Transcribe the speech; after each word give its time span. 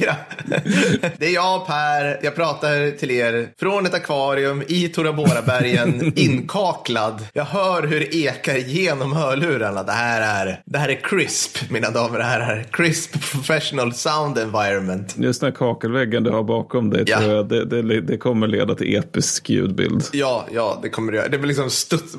hej! 0.06 0.16
Vackra. 0.50 0.79
Det 1.18 1.26
är 1.26 1.34
jag 1.34 1.66
Per. 1.66 2.18
Jag 2.22 2.34
pratar 2.34 2.96
till 2.98 3.10
er 3.10 3.48
från 3.60 3.86
ett 3.86 3.94
akvarium 3.94 4.62
i 4.68 4.88
Tora 4.88 5.12
Bora-bergen, 5.12 6.12
inkaklad. 6.16 7.26
Jag 7.32 7.44
hör 7.44 7.82
hur 7.82 8.00
det 8.00 8.14
ekar 8.14 8.56
genom 8.56 9.12
hörlurarna. 9.12 9.82
Det 9.82 9.92
här 9.92 10.46
är, 10.46 10.60
det 10.66 10.78
här 10.78 10.88
är 10.88 11.00
crisp, 11.02 11.58
mina 11.70 11.90
damer 11.90 12.18
och 12.18 12.24
herrar. 12.24 12.66
Crisp 12.72 13.12
professional 13.32 13.94
sound 13.94 14.38
environment. 14.38 15.14
Just 15.18 15.40
den 15.40 15.50
här 15.52 15.56
kakelväggen 15.56 16.22
du 16.24 16.30
har 16.30 16.42
bakom 16.42 16.90
dig, 16.90 17.04
Ja. 17.06 17.18
tror 17.18 17.32
jag, 17.34 17.48
det, 17.48 17.64
det, 17.64 18.00
det 18.00 18.16
kommer 18.16 18.46
leda 18.46 18.74
till 18.74 18.96
episk 18.96 19.50
ljudbild. 19.50 20.04
Ja, 20.12 20.46
ja, 20.52 20.78
det 20.82 20.88
kommer 20.88 21.12
det 21.12 21.18
göra. 21.18 21.28
Det 21.28 21.38
blir 21.38 21.48
liksom 21.48 21.70
studs. 21.70 22.12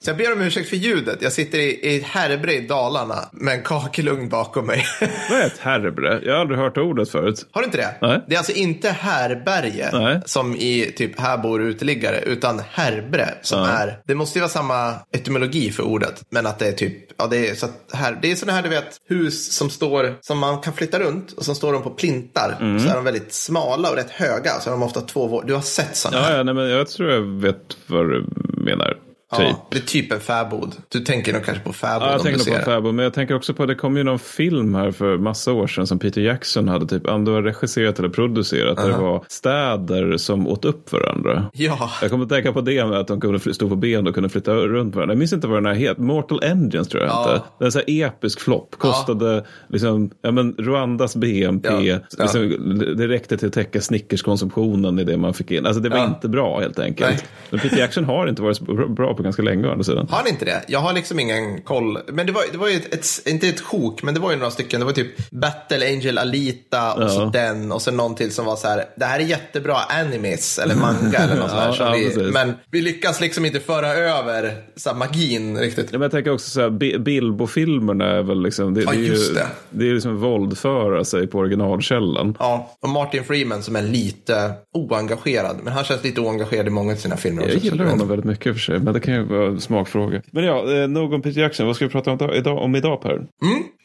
Så 0.00 0.10
jag 0.10 0.16
ber 0.16 0.32
om 0.32 0.40
ursäkt 0.40 0.68
för 0.68 0.76
ljudet. 0.76 1.18
Jag 1.22 1.32
sitter 1.32 1.58
i, 1.58 1.62
i 1.62 1.96
ett 2.00 2.06
härbre 2.06 2.54
i 2.54 2.66
Dalarna 2.66 3.18
med 3.32 3.54
en 3.54 3.62
kakelugn 3.62 4.28
bakom 4.28 4.66
mig. 4.66 4.86
Vad 5.30 5.38
är 5.40 5.46
ett 5.46 5.58
härbre? 5.58 6.20
Jag 6.24 6.32
har 6.34 6.40
aldrig 6.40 6.58
hört 6.60 6.76
ordet 6.78 7.10
förut. 7.10 7.46
Har 7.52 7.60
du 7.62 7.64
inte 7.64 7.78
det? 7.78 7.94
Nej. 8.02 8.24
Det 8.28 8.34
är 8.34 8.38
alltså 8.38 8.52
inte 8.52 8.90
härberge 8.90 9.90
Nej. 9.92 10.20
som 10.26 10.54
i 10.56 10.92
typ 10.96 11.20
här 11.20 11.38
bor 11.38 11.62
uteliggare, 11.62 12.20
utan 12.20 12.62
härbre 12.70 13.28
som 13.42 13.58
Ja. 13.60 13.68
är, 13.68 13.98
det 14.06 14.14
måste 14.14 14.38
ju 14.38 14.40
vara 14.40 14.50
samma 14.50 14.94
etymologi 15.12 15.70
för 15.70 15.82
ordet, 15.82 16.22
men 16.30 16.46
att 16.46 16.58
det 16.58 16.68
är 16.68 16.72
typ, 16.72 16.94
ja 17.18 17.26
det 17.26 17.48
är 17.50 17.54
så 17.54 17.66
att 17.66 17.90
här, 17.92 18.18
det 18.22 18.30
är 18.32 18.36
sådana 18.36 18.56
här 18.56 18.62
du 18.62 18.68
vet, 18.68 18.96
hus 19.08 19.52
som 19.52 19.70
står, 19.70 20.14
som 20.20 20.38
man 20.38 20.60
kan 20.60 20.72
flytta 20.72 20.98
runt 20.98 21.32
och 21.32 21.44
så 21.44 21.54
står 21.54 21.72
de 21.72 21.82
på 21.82 21.90
plintar. 21.90 22.56
Mm. 22.60 22.78
Så 22.80 22.88
är 22.88 22.94
de 22.94 23.04
väldigt 23.04 23.32
smala 23.32 23.90
och 23.90 23.96
rätt 23.96 24.10
höga, 24.10 24.50
så 24.60 24.70
är 24.70 24.72
de 24.72 24.82
ofta 24.82 25.00
två, 25.00 25.28
vå- 25.28 25.46
du 25.46 25.54
har 25.54 25.60
sett 25.62 25.96
sådana 25.96 26.22
här. 26.22 26.30
Ja, 26.32 26.36
ja 26.36 26.42
nej, 26.42 26.54
men 26.54 26.68
jag 26.70 26.88
tror 26.88 27.10
jag 27.10 27.20
vet 27.22 27.76
vad 27.86 28.06
du 28.10 28.24
menar. 28.64 28.96
Typ. 29.36 29.46
Ja, 29.48 29.66
det 29.70 29.76
är 29.78 29.82
typ 29.82 30.12
en 30.12 30.20
fäbod. 30.20 30.74
Du 30.88 31.00
tänker 31.00 31.32
nog 31.32 31.44
kanske 31.44 31.64
på 31.64 31.72
fäbod 31.72 32.02
Ja, 32.08 32.12
jag 32.12 32.22
tänker 32.22 32.38
nog 32.38 32.46
på 32.46 32.52
ser. 32.54 32.62
Fabo, 32.62 32.92
men 32.92 33.02
jag 33.02 33.14
tänker 33.14 33.34
också 33.36 33.54
på 33.54 33.66
det 33.66 33.74
kom 33.74 33.96
ju 33.96 34.02
någon 34.02 34.18
film 34.18 34.74
här 34.74 34.90
för 34.90 35.18
massa 35.18 35.52
år 35.52 35.66
sedan 35.66 35.86
som 35.86 35.98
Peter 35.98 36.20
Jackson 36.20 36.68
hade 36.68 36.86
typ, 36.86 37.06
om 37.06 37.24
det 37.24 37.30
var 37.30 37.42
regisserat 37.42 37.98
eller 37.98 38.08
producerat, 38.08 38.76
där 38.76 38.88
det 38.88 38.96
var 38.96 39.24
städer 39.28 40.16
som 40.16 40.46
åt 40.48 40.64
upp 40.64 40.92
varandra. 40.92 41.44
Ja, 41.52 41.90
Jag 42.02 42.10
kommer 42.10 42.24
att 42.24 42.30
tänka 42.30 42.52
på 42.52 42.60
det 42.60 42.86
med 42.86 42.98
att 42.98 43.08
de 43.08 43.20
kunde 43.20 43.54
stå 43.54 43.68
på 43.68 43.76
ben 43.76 44.06
och 44.06 44.14
kunde 44.14 44.28
flytta 44.28 44.54
runt 44.54 44.94
varandra. 44.94 45.12
Jag 45.14 45.18
minns 45.18 45.32
inte 45.32 45.46
vad 45.46 45.56
den 45.56 45.66
här 45.66 45.74
heter. 45.74 46.02
Mortal 46.02 46.40
Engines 46.42 46.88
tror 46.88 47.02
jag 47.02 47.10
Ja. 47.12 47.32
inte. 47.34 47.44
Det 47.58 47.64
är 47.64 47.66
en 47.66 47.72
sån 47.72 47.82
här 47.88 48.04
episk 48.06 48.40
flopp. 48.40 48.74
Kostade 48.78 49.44
liksom, 49.68 50.10
ja 50.22 50.30
men 50.30 50.54
Rwandas 50.58 51.16
BNP. 51.16 51.68
Ja. 51.68 51.80
Ja. 51.82 51.98
Liksom, 52.18 52.78
det 52.96 53.08
räckte 53.08 53.36
till 53.36 53.48
att 53.48 53.54
täcka 53.54 53.80
Snickerskonsumtionen 53.80 54.98
i 54.98 55.04
det 55.04 55.16
man 55.16 55.34
fick 55.34 55.50
in. 55.50 55.66
Alltså 55.66 55.80
det 55.82 55.88
var 55.88 55.96
Ja. 55.98 56.06
inte 56.06 56.28
bra 56.28 56.60
helt 56.60 56.78
enkelt. 56.78 57.10
Nej. 57.10 57.20
Men 57.50 57.60
Peter 57.60 57.78
Jackson 57.78 58.04
har 58.04 58.26
inte 58.26 58.42
varit 58.42 58.56
så 58.56 58.64
bra 58.88 59.14
på 59.14 59.19
ganska 59.22 59.42
länge 59.42 59.66
å 59.68 59.70
andra 59.70 59.84
sidan. 59.84 60.06
har 60.10 60.18
han 60.18 60.28
inte 60.28 60.44
det? 60.44 60.62
Jag 60.68 60.78
har 60.80 60.92
liksom 60.92 61.18
ingen 61.20 61.62
koll. 61.62 61.98
Men 62.08 62.26
det 62.26 62.32
var, 62.32 62.42
det 62.52 62.58
var 62.58 62.68
ju 62.68 62.76
ett, 62.76 62.94
ett, 62.94 63.06
inte 63.28 63.48
ett 63.48 63.60
sjok, 63.60 64.02
men 64.02 64.14
det 64.14 64.20
var 64.20 64.30
ju 64.30 64.36
några 64.36 64.50
stycken. 64.50 64.80
Det 64.80 64.86
var 64.86 64.92
typ 64.92 65.30
Battle 65.30 65.86
Angel 65.92 66.18
Alita 66.18 66.92
och 66.94 67.10
så 67.10 67.20
Ja. 67.20 67.30
den 67.32 67.72
och 67.72 67.82
så 67.82 67.90
någon 67.90 68.14
till 68.14 68.32
som 68.32 68.44
var 68.46 68.56
så 68.56 68.68
här. 68.68 68.84
Det 68.96 69.04
här 69.04 69.20
är 69.20 69.24
jättebra 69.24 69.76
animes 69.88 70.58
eller 70.58 70.74
manga 70.74 71.18
eller 71.18 71.36
något 71.36 71.50
sånt. 71.50 71.76
Ja, 71.78 71.96
ja, 71.96 72.10
vi, 72.16 72.30
men 72.32 72.52
vi 72.70 72.80
lyckas 72.82 73.20
liksom 73.20 73.44
inte 73.46 73.60
föra 73.60 73.88
över 73.88 74.54
så 74.76 74.90
här, 74.90 74.96
magin 74.96 75.58
riktigt. 75.58 75.86
Ja, 75.90 75.98
men 75.98 76.02
jag 76.02 76.10
tänker 76.10 76.30
också 76.32 76.50
så 76.50 76.60
här, 76.60 76.70
Bi- 76.70 76.98
Bilbo-filmerna 76.98 78.04
är 78.04 78.22
väl 78.22 78.42
liksom, 78.42 78.74
det, 78.74 78.80
det 78.80 78.90
är 78.90 78.94
ju, 78.94 79.14
det. 79.34 79.46
det 79.70 79.88
är 79.90 79.94
liksom 79.94 80.16
våldföra 80.20 81.04
sig 81.04 81.26
på 81.26 81.38
originalkällan. 81.38 82.36
Ja, 82.38 82.76
och 82.82 82.88
Martin 82.88 83.24
Freeman 83.24 83.62
som 83.62 83.76
är 83.76 83.82
lite 83.82 84.52
oengagerad. 84.74 85.56
Men 85.62 85.72
han 85.72 85.84
känns 85.84 86.04
lite 86.04 86.20
oengagerad 86.20 86.66
i 86.66 86.70
många 86.70 86.92
av 86.92 86.96
sina 86.96 87.16
filmer. 87.16 87.42
Jag 87.42 87.50
också, 87.56 87.64
gillar 87.64 87.84
så- 87.84 87.90
honom 87.90 88.08
väldigt 88.08 88.24
mycket 88.26 88.52
för 88.52 88.60
sig, 88.60 88.78
men 88.78 88.94
det 88.94 89.00
kan 89.00 89.09
ju 89.14 89.22
vara 89.22 89.46
en 89.46 89.60
smakfråga. 89.60 90.22
Men 90.30 90.44
ja, 90.44 90.82
eh, 90.82 90.88
nog 90.88 91.12
om 91.12 91.22
Peter 91.22 91.40
Jackson. 91.40 91.66
Vad 91.66 91.76
ska 91.76 91.84
vi 91.84 91.90
prata 91.90 92.10
om 92.10 92.16
idag, 92.16 92.36
idag, 92.36 92.58
om 92.58 92.76
idag 92.76 93.02
Per? 93.02 93.14
Mm. 93.14 93.28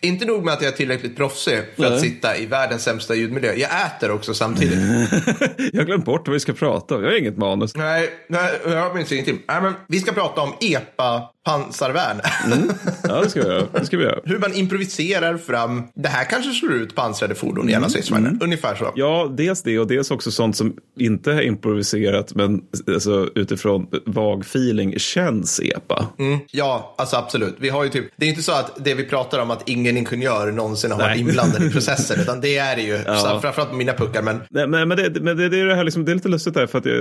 Inte 0.02 0.26
nog 0.26 0.44
med 0.44 0.54
att 0.54 0.62
jag 0.62 0.72
är 0.72 0.78
tillräckligt 0.78 1.18
proffsig 1.18 1.62
för 1.76 1.82
Nej. 1.82 1.94
att 1.94 2.02
sitta 2.02 2.38
i 2.38 2.46
världens 2.46 2.84
sämsta 2.84 3.16
ljudmiljö. 3.16 3.54
Jag 3.54 3.70
äter 3.86 4.12
också 4.12 4.34
samtidigt. 4.34 4.80
jag 5.74 5.82
har 5.82 5.86
glömt 5.86 6.06
bort 6.06 6.28
vad 6.28 6.34
vi 6.34 6.40
ska 6.40 6.54
prata 6.54 6.96
om. 6.96 7.04
Jag 7.04 7.10
har 7.10 7.18
inget 7.18 7.38
manus. 7.38 7.76
Nej, 7.76 8.10
nej, 8.30 8.60
jag 8.66 8.96
minns 8.96 9.12
ingenting. 9.12 9.42
Nej, 9.48 9.62
men 9.62 9.74
vi 9.88 10.00
ska 10.00 10.12
prata 10.12 10.42
om 10.42 10.54
EPA 10.62 11.30
pansarvärn. 11.46 12.22
Ja, 13.04 13.22
det 13.22 13.30
ska 13.30 13.42
vi 13.42 13.48
göra. 13.48 13.68
Det 13.72 13.86
ska 13.86 13.98
vi 13.98 14.04
göra. 14.04 14.20
Hur 14.24 14.40
man 14.40 14.54
improviserar 14.54 15.38
fram, 15.38 15.84
det 15.96 16.10
här 16.10 16.24
kanske 16.24 16.52
slår 16.52 16.74
ut 16.74 16.96
pansrade 16.96 17.36
fordon 17.36 17.70
i 17.70 17.74
alla 17.76 17.90
stridsvagnar. 17.90 18.38
Ungefär 18.42 18.76
så. 18.76 18.92
Ja, 18.96 19.34
dels 19.38 19.64
det 19.64 19.80
och 19.80 19.88
dels 19.88 20.12
också 20.12 20.32
sånt 20.32 20.58
som 20.58 20.76
inte 21.00 21.32
är 21.32 21.42
improviserat 21.42 22.36
men 22.36 22.62
alltså, 22.88 23.30
utifrån 23.36 23.88
vag 24.06 24.42
feeling 24.42 25.00
känns 25.00 25.60
EPA. 25.60 26.08
Mm, 26.20 26.40
ja, 26.52 26.96
alltså 26.98 27.18
absolut. 27.18 27.56
Vi 27.60 27.70
har 27.70 27.84
ju 27.84 27.90
typ, 27.90 28.06
det 28.16 28.26
är 28.26 28.30
inte 28.30 28.44
så 28.44 28.52
att 28.52 28.86
det 28.86 28.94
vi 28.94 29.04
pratar 29.04 29.40
om 29.40 29.52
att 29.52 29.70
ingen 29.70 29.95
ingenjör 29.98 30.52
någonsin 30.52 30.92
har 30.92 30.98
varit 30.98 31.12
Nej. 31.12 31.20
inblandad 31.20 31.64
i 31.64 31.70
processen, 31.70 32.20
utan 32.22 32.42
det 32.42 32.58
är 32.58 32.76
det 32.76 32.82
ju. 32.82 32.98
Så, 32.98 33.40
framförallt 33.40 33.70
på 33.70 33.76
mina 33.76 33.94
puckar, 33.94 34.22
men 34.22 34.42
Nej, 34.50 34.68
men, 34.68 34.88
men, 34.88 34.98
det, 34.98 35.22
men 35.22 35.38
det, 35.38 35.50
det, 35.50 35.60
är 35.60 35.66
det, 35.66 35.76
här 35.76 35.84
liksom, 35.84 36.06
det 36.06 36.12
är 36.12 36.16
lite 36.16 36.30
lustigt 36.30 36.54
där 36.54 36.68
för 36.68 36.78
att 36.78 36.86
jag 36.86 36.96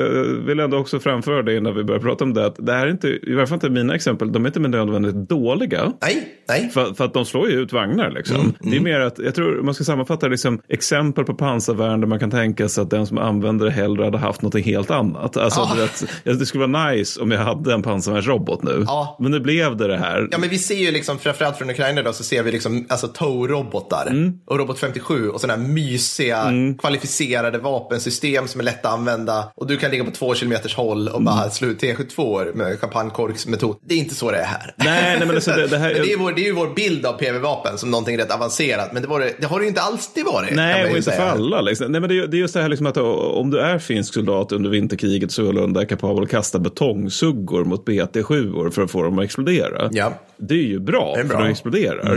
vill 0.47 0.61
ändå 0.61 0.77
också 0.77 1.01
framföra 1.01 1.43
det 1.43 1.57
innan 1.57 1.75
vi 1.75 1.85
börjar 1.85 2.01
prata 2.01 2.25
om 2.25 2.35
det. 2.35 2.47
Att 2.47 2.57
det 2.59 2.73
här 2.73 2.87
är 2.87 2.91
inte, 2.91 3.09
i 3.09 3.35
varje 3.35 3.47
fall 3.47 3.57
inte 3.57 3.71
mina 3.71 3.95
exempel, 3.95 4.33
de 4.33 4.45
är 4.45 4.49
inte 4.49 4.61
med 4.61 4.71
nödvändigt 4.71 5.29
dåliga. 5.29 5.93
nej, 6.03 6.29
nej. 6.49 6.71
För, 6.75 6.95
för 6.95 7.05
att 7.05 7.15
de 7.15 7.25
slår 7.25 7.51
ju 7.51 7.61
ut 7.61 7.73
vagnar 7.73 8.11
liksom. 8.11 8.55
Det 8.61 8.77
är 8.77 8.81
mer 8.81 9.01
att, 9.01 9.19
jag 9.19 9.35
tror 9.35 9.63
man 9.63 9.75
ska 9.75 9.85
sammanfatta 9.85 10.29
liksom, 10.29 10.61
exempel 10.69 11.25
på 11.25 11.35
pansarvärn 11.35 12.01
där 12.01 12.09
man 12.09 12.19
kan 12.19 12.31
tänka 12.31 12.69
sig 12.69 12.83
att 12.83 12.91
den 12.91 13.07
som 13.07 13.19
använder 13.19 13.67
det 13.67 13.73
hellre 13.73 14.05
hade 14.05 14.19
haft 14.19 14.43
något 14.43 14.61
helt 14.61 14.91
annat. 14.91 15.37
Alltså 15.37 15.61
Ja. 15.61 15.75
vet, 15.83 16.05
ja, 16.25 16.33
det 16.33 16.47
skulle 16.47 16.67
vara 16.67 16.91
nice 16.91 17.21
om 17.21 17.31
jag 17.31 17.39
hade 17.39 17.73
en 17.75 17.83
pansarvärnsrobot 17.83 18.63
nu. 18.63 18.85
Ja. 18.87 19.17
Men 19.21 19.31
nu 19.31 19.41
blev 19.41 19.77
det 19.77 19.89
det 19.89 19.97
här. 19.97 20.29
Ja, 20.31 20.39
men 20.39 20.49
vi 20.49 20.59
ser 20.59 20.75
ju 20.75 20.91
liksom, 20.91 21.19
framförallt 21.19 21.57
från 21.57 21.71
Ukraina 21.71 22.03
då, 22.03 22.13
så 22.13 22.25
ser 22.25 22.43
vi 22.43 22.53
liksom 22.53 22.74
alltså 22.89 23.07
TOW-robotar 23.07 24.07
Mm. 24.11 24.33
och 24.47 24.59
Robot 24.59 24.79
57 24.79 25.29
och 25.29 25.41
sådana 25.41 25.63
här 25.63 25.69
mysiga, 25.69 26.53
kvalificerade 26.81 27.59
vapensystem 27.59 28.49
som 28.49 28.61
är 28.61 28.65
lätta 28.65 28.89
att 28.89 28.95
använda. 28.95 29.53
Och 29.57 29.67
du 29.67 29.77
kan 29.77 29.91
ligga 29.91 30.05
på 30.05 30.11
två 30.11 30.35
kilometers 30.35 30.75
håll 30.77 31.09
och 31.09 31.15
Mm. 31.21 31.25
bara 31.25 31.51
slå 31.51 31.69
ut 31.69 31.83
T72 31.83 32.55
med 32.57 32.81
champagnekorksmetod. 32.81 33.77
Det 33.87 33.95
är 33.95 33.99
inte 33.99 34.15
så 34.15 34.31
det 34.31 34.37
är 34.39 34.45
här. 34.45 34.75
Nej, 34.77 35.17
nej 35.19 35.27
men 35.27 35.35
alltså, 35.37 35.51
det, 35.51 35.67
det 35.67 35.79
här... 35.79 35.95
Det, 36.05 36.13
är 36.13 36.17
vår, 36.19 36.33
det 36.33 36.41
är 36.41 36.45
ju 36.45 36.53
vår 36.53 36.75
bild 36.75 37.07
av 37.07 37.13
PV-vapen 37.19 37.79
som 37.79 37.91
någonting 37.91 38.19
rätt 38.19 38.31
avancerat. 38.35 38.93
Men 38.93 39.03
det, 39.03 39.09
var 39.09 39.21
det, 39.21 39.33
det 39.41 39.47
har 39.47 39.59
det 39.59 39.63
ju 39.65 39.69
inte 39.69 39.81
alltid 39.81 40.25
varit. 40.25 40.55
Nej, 40.55 40.83
och 40.91 40.97
inte 40.97 41.03
för 41.03 41.17
säga. 41.17 41.31
alla. 41.31 41.61
Liksom. 41.61 41.93
Nej, 41.93 42.01
men 42.01 42.11
det, 42.11 42.19
är- 42.19 42.27
det 42.27 42.37
är 42.37 42.39
just 42.39 42.55
det 42.55 42.63
här 42.63 42.69
liksom 42.69 42.87
att 42.87 42.97
om 42.97 43.51
du 43.51 43.61
är 43.61 43.79
finsk 43.79 44.15
soldat 44.15 44.53
under 44.53 44.71
vinterkriget 44.71 45.33
så 45.33 45.49
är 45.49 45.53
du 45.81 45.87
kapabel 45.87 46.25
att 46.25 46.31
kasta 46.31 46.59
betongsuggor 46.59 47.65
mot 47.65 47.87
BT7 47.89 48.71
för 48.71 48.83
att 48.83 48.91
få 48.91 49.03
dem 49.03 49.19
att 49.19 49.25
explodera. 49.25 49.89
Ja. 49.93 50.13
Det 50.37 50.55
är 50.55 50.59
ju 50.63 50.81
bra, 50.81 51.15
är 51.19 51.25
bra. 51.25 51.37
för 51.39 51.45
de 51.45 51.51
exploderar. 51.51 52.15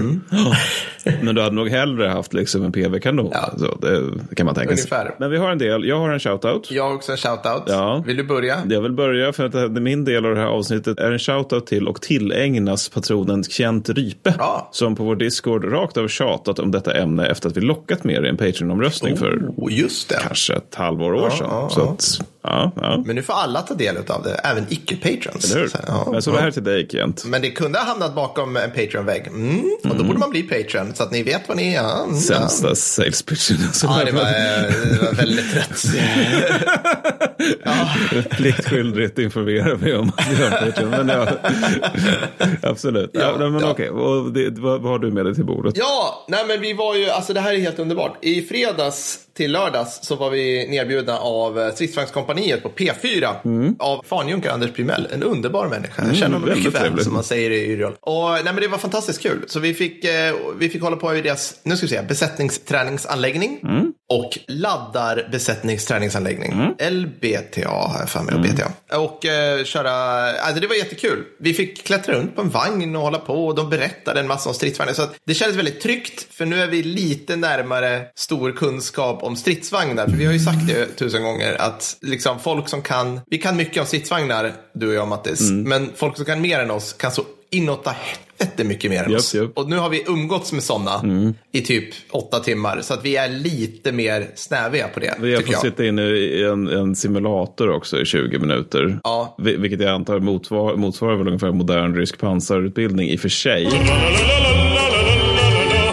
Men 1.21 1.35
du 1.35 1.41
hade 1.41 1.55
nog 1.55 1.69
hellre 1.69 2.07
haft 2.07 2.33
liksom 2.33 2.63
en 2.63 2.71
PV-kanon. 2.71 3.29
Ja. 3.33 3.53
Så 3.57 3.77
det, 3.81 4.01
det 4.29 4.35
kan 4.35 4.45
man 4.45 4.55
tänka 4.55 4.77
sig. 4.77 4.83
Ungefär. 4.91 5.15
Men 5.19 5.31
vi 5.31 5.37
har 5.37 5.51
en 5.51 5.57
del. 5.57 5.85
Jag 5.85 5.99
har 5.99 6.09
en 6.09 6.19
shoutout. 6.19 6.71
Jag 6.71 6.83
har 6.83 6.93
också 6.95 7.11
en 7.11 7.17
shoutout. 7.17 7.63
Ja. 7.67 8.03
Vill 8.07 8.17
du 8.17 8.23
börja? 8.23 8.57
Jag 8.69 8.81
vill 8.81 8.91
börja 8.91 9.33
för 9.33 9.45
att 9.45 9.51
det 9.51 9.81
min 9.81 10.05
del 10.05 10.25
av 10.25 10.35
det 10.35 10.41
här 10.41 10.47
avsnittet 10.47 10.99
är 10.99 11.11
en 11.11 11.19
shoutout 11.19 11.67
till 11.67 11.87
och 11.87 12.01
tillägnas 12.01 12.89
patronen 12.89 13.43
Kent 13.43 13.89
Rype. 13.89 14.33
Ja. 14.37 14.69
Som 14.71 14.95
på 14.95 15.03
vår 15.03 15.15
Discord 15.15 15.71
rakt 15.71 15.97
av 15.97 16.07
tjatat 16.07 16.59
om 16.59 16.71
detta 16.71 16.93
ämne 16.93 17.25
efter 17.27 17.49
att 17.49 17.57
vi 17.57 17.61
lockat 17.61 18.03
med 18.03 18.25
i 18.25 18.27
en 18.27 18.37
Patreon-omröstning 18.37 19.17
för 19.17 19.39
Oh, 19.57 19.73
just 19.73 20.09
det. 20.09 20.19
kanske 20.23 20.53
ett 20.53 20.75
halvår 20.75 21.13
år 21.13 21.29
sedan. 21.29 21.47
ja, 21.49 21.69
så 21.69 21.79
ja. 21.79 21.91
att, 21.93 22.21
ja, 22.49 22.71
ja. 22.75 23.03
Men 23.05 23.15
nu 23.15 23.23
får 23.23 23.33
alla 23.33 23.61
ta 23.61 23.73
del 23.73 23.97
av 24.07 24.23
det, 24.23 24.33
även 24.33 24.65
icke-patrons. 24.69 25.51
Eller 25.51 25.61
hur? 25.61 25.67
Så, 25.67 25.77
ja, 25.87 26.07
ja. 26.25 26.31
det 26.31 26.39
här 26.39 26.47
är 26.47 26.51
till 26.51 26.63
dig 26.63 26.87
Kent. 26.91 27.25
Men 27.25 27.41
det 27.41 27.51
kunde 27.51 27.79
ha 27.79 27.85
hamnat 27.85 28.15
bakom 28.15 28.57
en 28.57 28.71
Patreon-vägg. 28.71 29.27
Mm, 29.27 29.77
och 29.83 29.95
då 29.97 30.03
borde 30.03 30.19
man 30.19 30.29
bli 30.29 30.43
Patreon, 30.43 30.95
så 30.95 31.03
att 31.03 31.11
ni 31.11 31.23
vet 31.23 31.47
vad 31.47 31.57
ni 31.57 31.73
är. 31.73 31.73
Ja, 31.73 32.03
mm, 32.03 32.15
Sämsta 32.15 32.75
sales 32.75 33.23
pitchen. 33.23 33.57
Ja, 33.83 34.01
det 34.05 34.11
var, 34.11 34.21
eh, 34.21 34.91
det 34.91 35.01
var 35.01 35.13
väldigt 35.13 35.55
rätt. 35.55 35.83
ja. 37.63 37.89
Pliktskyldigt 38.29 39.19
informera 39.19 39.77
mig 39.77 39.95
om 39.95 40.11
att 40.17 40.39
en 40.39 40.51
Patreon. 40.51 40.89
Men 40.89 41.07
ja, 41.07 41.27
absolut. 42.61 43.09
Ja, 43.13 43.37
Ja, 43.39 43.49
men 43.49 43.61
ja. 43.61 43.71
okej, 43.71 43.89
och 43.89 44.31
det, 44.31 44.59
vad, 44.59 44.81
vad 44.81 44.91
har 44.91 44.99
du 44.99 45.11
med 45.11 45.25
dig 45.25 45.35
till 45.35 45.45
bordet? 45.45 45.77
ja, 45.77 46.25
nej 46.27 46.45
men 46.47 46.61
vi 46.61 46.73
var 46.73 46.95
ju, 46.95 47.09
alltså 47.09 47.33
det 47.33 47.39
här 47.39 47.53
är 47.53 47.59
helt 47.59 47.79
underbart. 47.79 48.17
I 48.21 48.41
fredags 48.41 49.19
till 49.37 49.51
lördags 49.51 49.99
så 50.01 50.15
var 50.15 50.29
vi 50.29 50.67
nerbjudna 50.69 51.17
av 51.17 51.59
eh, 51.59 51.73
Stridsvagnskompaniet 51.73 52.63
på 52.63 52.69
P4 52.69 53.75
av 53.79 54.05
fanjunkar 54.07 54.51
Anders 54.51 54.71
Primell. 54.71 55.07
En 55.11 55.23
underbar 55.23 55.67
människa. 55.67 56.03
Jag 56.07 56.15
känner 56.15 56.39
honom 56.39 56.55
mycket 56.57 56.75
väl, 56.75 57.03
som 57.03 57.13
man 57.13 57.23
säger 57.23 57.51
i 57.51 57.71
Yrjol. 57.71 57.93
Och 58.01 58.31
nej 58.31 58.43
men 58.43 58.55
det 58.55 58.67
var 58.67 58.77
fantastiskt 58.77 59.21
kul. 59.21 59.43
Så 59.47 59.59
vi 59.59 59.73
fick, 59.73 60.05
eh, 60.05 60.35
vi 60.59 60.69
fick 60.69 60.81
hålla 60.81 60.95
på 60.95 61.15
i 61.15 61.21
deras, 61.21 61.55
nu 61.63 61.77
ska 61.77 61.85
vi 61.85 61.89
se, 61.89 62.01
besättningsträningsanläggning. 62.01 63.59
Och 64.09 64.39
laddar 64.47 65.29
besättningsträningsanläggning. 65.31 66.75
LBTA 66.89 67.69
har 67.69 67.99
jag 67.99 68.09
för 68.09 68.21
mig. 68.21 68.51
BTA. 68.51 68.97
Och 68.97 69.25
eh, 69.25 69.63
köra, 69.63 69.91
alltså 70.31 70.61
det 70.61 70.67
var 70.67 70.75
jättekul. 70.75 71.23
Vi 71.39 71.53
fick 71.53 71.83
klättra 71.83 72.13
runt 72.13 72.35
på 72.35 72.41
en 72.41 72.49
vagn 72.49 72.95
och 72.95 73.01
hålla 73.01 73.19
på. 73.19 73.47
Och 73.47 73.55
de 73.55 73.69
berättade 73.69 74.19
en 74.19 74.27
massa 74.27 74.49
om 74.49 74.55
stridsvagnar. 74.55 74.93
Så 74.93 75.01
att 75.01 75.15
det 75.25 75.33
kändes 75.33 75.57
väldigt 75.57 75.81
tryggt. 75.81 76.27
För 76.33 76.45
nu 76.45 76.61
är 76.61 76.67
vi 76.67 76.83
lite 76.83 77.35
närmare 77.35 78.01
stor 78.15 78.51
kunskap 78.51 79.23
om 79.27 79.35
stridsvagnar. 79.35 80.05
För 80.07 80.17
vi 80.17 80.25
har 80.25 80.33
ju 80.33 80.39
sagt 80.39 80.67
det 80.67 80.85
tusen 80.95 81.23
gånger. 81.23 81.61
Att 81.61 81.97
liksom 82.01 82.39
folk 82.39 82.69
som 82.69 82.81
kan, 82.81 83.19
vi 83.29 83.37
kan 83.37 83.57
mycket 83.57 83.79
om 83.79 83.85
stridsvagnar, 83.85 84.51
du 84.73 84.87
och 84.87 84.93
jag 84.93 85.07
Mattis. 85.07 85.51
Men 85.51 85.89
folk 85.95 86.15
som 86.17 86.25
kan 86.25 86.41
mer 86.41 86.59
än 86.59 86.71
oss 86.71 86.93
kan 86.93 87.11
så 87.11 87.21
inåt 87.51 87.87
fett 88.39 88.65
mycket 88.65 88.91
mer 88.91 89.03
än 89.03 89.15
oss. 89.15 89.35
japp. 89.35 89.51
Och 89.57 89.69
nu 89.69 89.77
har 89.77 89.89
vi 89.89 90.03
umgåtts 90.07 90.51
med 90.53 90.63
sådana 90.63 91.01
i 91.51 91.61
typ 91.61 91.89
åtta 92.11 92.39
timmar. 92.39 92.79
Så 92.81 92.93
att 92.93 93.05
vi 93.05 93.15
är 93.15 93.29
lite 93.29 93.91
mer 93.91 94.27
snäviga 94.35 94.87
på 94.87 94.99
det, 94.99 95.13
Vi 95.19 95.35
har 95.35 95.41
fått 95.41 95.61
sitta 95.61 95.85
inne 95.85 96.01
i 96.03 96.43
en, 96.43 96.67
en 96.67 96.95
simulator 96.95 97.69
också 97.69 98.01
i 98.01 98.05
20 98.05 98.39
minuter. 98.39 98.99
Ja. 99.03 99.35
Vi- 99.37 99.55
Vilket 99.57 99.79
jag 99.81 99.89
antar 99.91 100.19
motsvar, 100.19 100.75
motsvarar 100.75 101.15
väl 101.15 101.27
ungefär 101.27 101.51
modern 101.51 101.95
rysk 101.95 102.17
pansarutbildning 102.19 103.09
i 103.09 103.15
och 103.15 103.19
för 103.19 103.29
sig. 103.29 103.67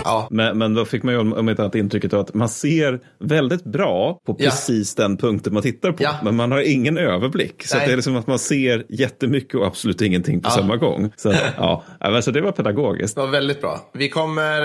Ja. 0.04 0.28
Men, 0.30 0.58
men 0.58 0.74
då 0.74 0.84
fick 0.84 1.02
man 1.02 1.14
ju 1.14 1.20
om 1.20 1.48
inte 1.48 1.62
annat 1.62 1.74
intrycket 1.74 2.12
av 2.12 2.20
att 2.20 2.34
man 2.34 2.48
ser 2.48 3.00
väldigt 3.20 3.64
bra 3.64 4.20
på 4.26 4.34
precis 4.34 4.94
den 4.94 5.16
punkten 5.16 5.54
man 5.54 5.62
tittar 5.62 5.92
på. 5.92 6.04
Men 6.22 6.36
man 6.36 6.52
har 6.52 6.60
ingen 6.60 6.98
överblick. 6.98 7.66
Så 7.66 7.76
det 7.76 7.84
är 7.84 7.96
liksom 7.96 8.16
att 8.16 8.26
man 8.26 8.38
ser 8.38 8.86
jättemycket 8.88 9.54
och 9.54 9.66
absolut 9.66 10.02
ingenting 10.02 10.40
på 10.40 10.50
samma 10.50 10.76
gång. 10.76 11.12
Så, 11.16 11.34
ja. 11.56 11.84
Ja, 12.00 12.10
men 12.10 12.22
så 12.22 12.30
det 12.30 12.40
var 12.40 12.52
pedagogiskt. 12.52 13.14
Det 13.14 13.20
var 13.20 13.28
väldigt 13.28 13.60
bra. 13.60 13.90
Vi 13.92 14.08
kommer, 14.08 14.60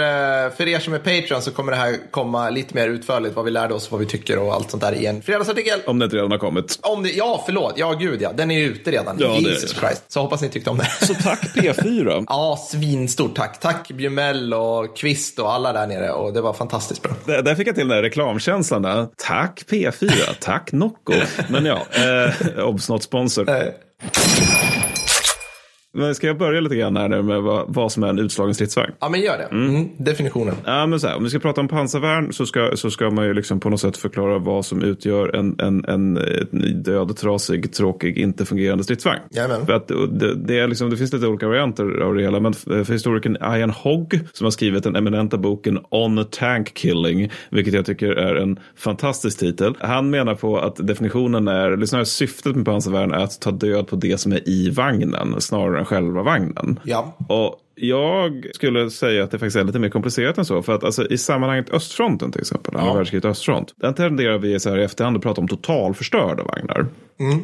eh, 0.46 0.52
för 0.52 0.68
er 0.68 0.80
som 0.80 0.94
är 0.94 1.00
Patreon 1.00 1.42
så 1.42 1.52
kommer 1.52 1.72
det 1.72 1.78
här 1.78 1.96
komma 2.12 2.50
lite 2.50 2.76
mer 2.76 2.88
utförligt 2.88 3.36
vad 3.36 3.46
vi 3.46 3.52
lärde 3.52 3.74
oss, 3.74 3.92
vad 3.92 4.00
vi 4.00 4.06
tycker 4.06 4.40
och 4.40 4.54
allt 4.54 4.72
sånt 4.72 4.84
där 4.84 4.94
i 4.94 5.06
en 5.06 5.22
fredagsartikel. 5.22 5.80
Om 5.86 6.00
det 6.00 6.06
inte 6.06 6.18
redan 6.18 6.32
har 6.32 6.38
kommit. 6.38 6.80
Om 6.82 7.04
det, 7.04 7.10
ja, 7.10 7.44
förlåt. 7.46 7.74
Ja, 7.78 7.94
gud 7.94 8.22
ja. 8.22 8.32
Den 8.34 8.52
är 8.52 8.60
ju 8.60 8.66
ute 8.66 8.92
redan. 8.92 9.18
Ja, 9.20 9.38
Jesus. 9.38 9.80
Christ. 9.80 10.04
Så 10.08 10.22
hoppas 10.22 10.42
ni 10.42 10.50
tyckte 10.50 10.70
om 10.70 10.78
det. 10.78 11.06
Så 11.06 11.14
tack 11.14 11.56
P4. 11.56 12.26
Ja, 12.28 12.68
svinstort 12.72 13.36
tack. 13.36 13.60
Tack 13.60 13.92
Bjumell 13.92 14.54
och 14.54 14.96
Kvist 15.30 15.40
och 15.40 15.54
alla 15.54 15.74
där 15.74 15.88
nere. 15.88 16.12
Och 16.12 16.34
det 16.34 16.42
var 16.42 16.54
fantastiskt 16.54 17.02
bra. 17.02 17.12
Där, 17.26 17.42
där 17.42 17.56
fick 17.56 17.68
jag 17.68 17.76
till 17.76 17.88
den 17.88 17.96
där 17.98 18.04
reklamkänslan. 18.04 18.82
där. 18.82 19.08
Tack 19.18 19.64
P4, 19.70 20.12
tack 20.40 20.72
Nocco. 20.72 21.14
Men 21.50 21.66
ja, 21.66 21.86
eh, 21.92 22.64
obs 22.66 22.90
sponsor. 23.04 23.50
Eh, 23.50 23.56
Men 25.94 26.16
ska 26.16 26.28
jag 26.28 26.38
börja 26.38 26.62
lite 26.62 26.76
grann 26.76 26.98
här 26.98 27.08
nu 27.08 27.22
med 27.22 27.42
vad, 27.42 27.66
vad 27.68 27.92
som 27.92 28.04
är 28.04 28.08
en 28.08 28.20
utslagen 28.20 28.56
stridsvagn? 28.56 28.92
Ja, 29.00 29.10
men 29.10 29.22
gör 29.22 29.38
det. 29.38 29.44
Mm. 29.44 29.90
Definitionen. 29.98 30.56
Ja, 30.66 30.86
men 30.86 31.00
så 31.00 31.08
här, 31.08 31.16
om 31.16 31.24
vi 31.24 31.30
ska 31.30 31.40
prata 31.40 31.62
om 31.62 31.68
pansarvärn 31.68 32.34
så 32.34 32.46
ska, 32.46 32.72
så 32.76 32.92
ska 32.92 33.10
man 33.10 33.26
ju 33.26 33.34
liksom 33.34 33.60
på 33.60 33.70
något 33.70 33.82
sätt 33.82 33.98
förklara 33.98 34.38
vad 34.38 34.66
som 34.66 34.84
utgör 34.84 35.36
en, 35.36 35.56
en, 35.60 35.86
en, 35.86 36.18
en 36.18 36.84
död, 36.84 37.18
trasig, 37.18 37.74
tråkig, 37.74 38.18
inte 38.18 38.46
fungerande 38.46 38.84
stridsvagn. 38.84 39.20
Jajamän. 39.32 39.66
För 39.66 39.74
att 39.74 39.88
det, 39.88 40.36
det, 40.36 40.60
är 40.60 40.68
liksom, 40.68 40.90
det 40.90 40.98
finns 40.98 41.14
lite 41.14 41.28
olika 41.28 41.48
varianter 41.48 42.02
av 42.02 42.16
det 42.16 42.22
hela, 42.22 42.40
men 42.40 42.54
för 42.54 42.84
för 42.84 42.94
historikern 42.94 43.38
Ian 43.58 43.70
Hogg 43.70 44.20
som 44.34 44.46
har 44.46 44.52
skrivit 44.52 44.84
den 44.84 44.96
eminenta 44.96 45.38
boken 45.38 45.80
On 45.90 46.26
Tank 46.32 46.74
Killing, 46.74 47.32
vilket 47.50 47.74
jag 47.74 47.86
tycker 47.86 48.12
är 48.12 48.36
en 48.36 48.60
fantastisk 48.76 49.40
titel. 49.40 49.78
Han 49.80 50.10
menar 50.10 50.36
på 50.36 50.60
att 50.60 50.88
definitionen 50.88 51.48
är, 51.48 51.72
eller 51.72 51.86
snarare 51.86 52.06
syftet 52.06 52.56
med 52.56 52.66
pansarvärn 52.66 53.12
är 53.12 53.24
att 53.24 53.42
ta 53.42 53.52
död 53.52 53.88
på 53.88 53.96
det 53.96 54.20
som 54.20 54.32
är 54.32 54.50
i 54.50 54.70
vagnen 54.70 55.36
snarare 55.42 55.79
än 55.80 55.86
själva 55.86 56.24
vagnen. 56.24 56.80
Ja. 56.84 57.16
Och 57.28 57.60
jag 57.76 58.46
skulle 58.54 58.90
säga 58.90 59.24
att 59.24 59.32
det 59.32 59.40
faktiskt 59.40 59.58
är 59.58 59.64
lite 59.64 59.80
mer 59.80 59.90
komplicerat 59.90 60.38
än 60.38 60.46
så. 60.46 60.62
För 60.62 60.76
att 60.76 60.84
alltså, 60.84 61.08
i 61.08 61.18
sammanhanget 61.18 61.70
östfronten 61.70 62.32
till 62.32 62.42
exempel, 62.42 62.76
andra 62.76 62.94
världskriget 62.94 63.26
östfront, 63.26 63.74
den 63.76 63.94
tenderar 63.94 64.38
vi 64.38 64.60
så 64.60 64.70
här 64.70 64.78
i 64.78 64.84
efterhand 64.84 65.18
att 65.18 65.24
prata 65.24 65.42
om 65.42 65.48
totalförstörda 65.48 66.44
vagnar. 66.44 66.88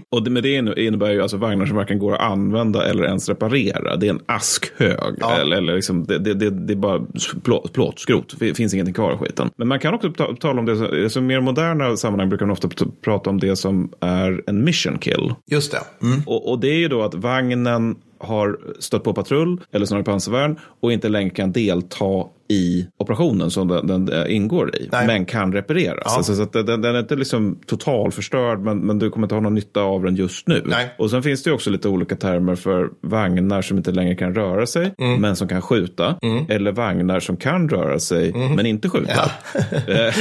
Och 0.09 0.23
det, 0.23 0.29
med 0.29 0.43
det 0.43 0.49
inne- 0.49 0.79
innebär 0.79 1.11
ju 1.11 1.21
alltså 1.21 1.37
vagnar 1.37 1.65
som 1.65 1.75
varken 1.77 1.99
går 1.99 2.13
att 2.13 2.21
använda 2.21 2.89
eller 2.89 3.03
ens 3.03 3.29
reparera. 3.29 3.95
Det 3.95 4.05
är 4.07 4.09
en 4.09 4.21
askhög. 4.25 5.15
Ja. 5.19 5.33
Eller, 5.35 5.57
eller 5.57 5.75
liksom, 5.75 6.03
det, 6.05 6.17
det, 6.19 6.33
det, 6.33 6.49
det 6.49 6.73
är 6.73 6.77
bara 6.77 7.01
plåt, 7.43 7.73
plåt, 7.73 7.99
skrot. 7.99 8.35
Det 8.39 8.53
finns 8.53 8.73
ingenting 8.73 8.93
kvar 8.93 9.13
i 9.13 9.17
skiten. 9.17 9.49
Men 9.57 9.67
man 9.67 9.79
kan 9.79 9.93
också 9.93 10.11
ta, 10.11 10.35
tala 10.35 10.59
om 10.59 10.65
det, 10.65 10.75
som- 10.77 11.03
alltså, 11.03 11.21
mer 11.21 11.41
moderna 11.41 11.97
sammanhang 11.97 12.29
brukar 12.29 12.45
man 12.45 12.53
ofta 12.53 12.69
prata 13.01 13.29
om 13.29 13.39
det 13.39 13.55
som 13.55 13.89
är 13.99 14.41
en 14.47 14.63
mission 14.63 14.97
kill. 14.97 15.33
Just 15.51 15.71
det. 15.71 16.05
Mm. 16.07 16.21
Och, 16.25 16.51
och 16.51 16.59
det 16.59 16.67
är 16.67 16.77
ju 16.79 16.87
då 16.87 17.01
att 17.03 17.15
vagnen 17.15 17.95
har 18.17 18.57
stött 18.79 19.03
på 19.03 19.13
patrull, 19.13 19.61
eller 19.71 19.85
snarare 19.85 20.03
pansarvärn, 20.03 20.59
och 20.81 20.91
inte 20.93 21.09
längre 21.09 21.29
kan 21.29 21.51
delta 21.51 22.25
i 22.49 22.85
operationen 22.97 23.51
som 23.51 23.67
den, 23.67 23.87
den 23.87 24.09
eh, 24.09 24.35
ingår 24.35 24.75
i, 24.75 24.89
Nej. 24.91 25.07
men 25.07 25.25
kan 25.25 25.53
repareras. 25.53 26.01
Ja. 26.05 26.17
Alltså, 26.17 26.35
så 26.35 26.43
att 26.43 26.53
den, 26.53 26.65
den 26.81 26.85
är 26.95 26.99
inte 26.99 27.15
liksom 27.15 27.59
totalförstörd, 27.67 28.59
men, 28.59 28.77
men 28.77 28.99
du 28.99 29.09
kommer 29.09 29.25
inte 29.25 29.35
ha 29.35 29.41
någon 29.41 29.53
nytta 29.53 29.81
av 29.81 30.03
den 30.03 30.15
just 30.15 30.47
nu. 30.47 30.61
Nej. 30.65 30.93
Och 30.97 31.09
sen 31.11 31.23
finns 31.23 31.43
det 31.43 31.51
också 31.51 31.69
lite 31.69 31.89
olika 31.89 32.15
termer 32.15 32.55
för 32.55 32.89
vagnar 33.01 33.61
som 33.61 33.77
inte 33.77 33.91
längre 33.91 34.15
kan 34.15 34.35
röra 34.35 34.65
sig, 34.65 34.93
Mm. 34.97 35.21
men 35.21 35.35
som 35.35 35.47
kan 35.47 35.61
skjuta. 35.61 36.15
Eller 36.49 36.71
vagnar 36.71 37.19
som 37.19 37.37
kan 37.37 37.69
röra 37.69 37.99
sig, 37.99 38.33
men 38.55 38.65
inte 38.65 38.89
skjuta. 38.89 39.31
Eh, 39.87 40.13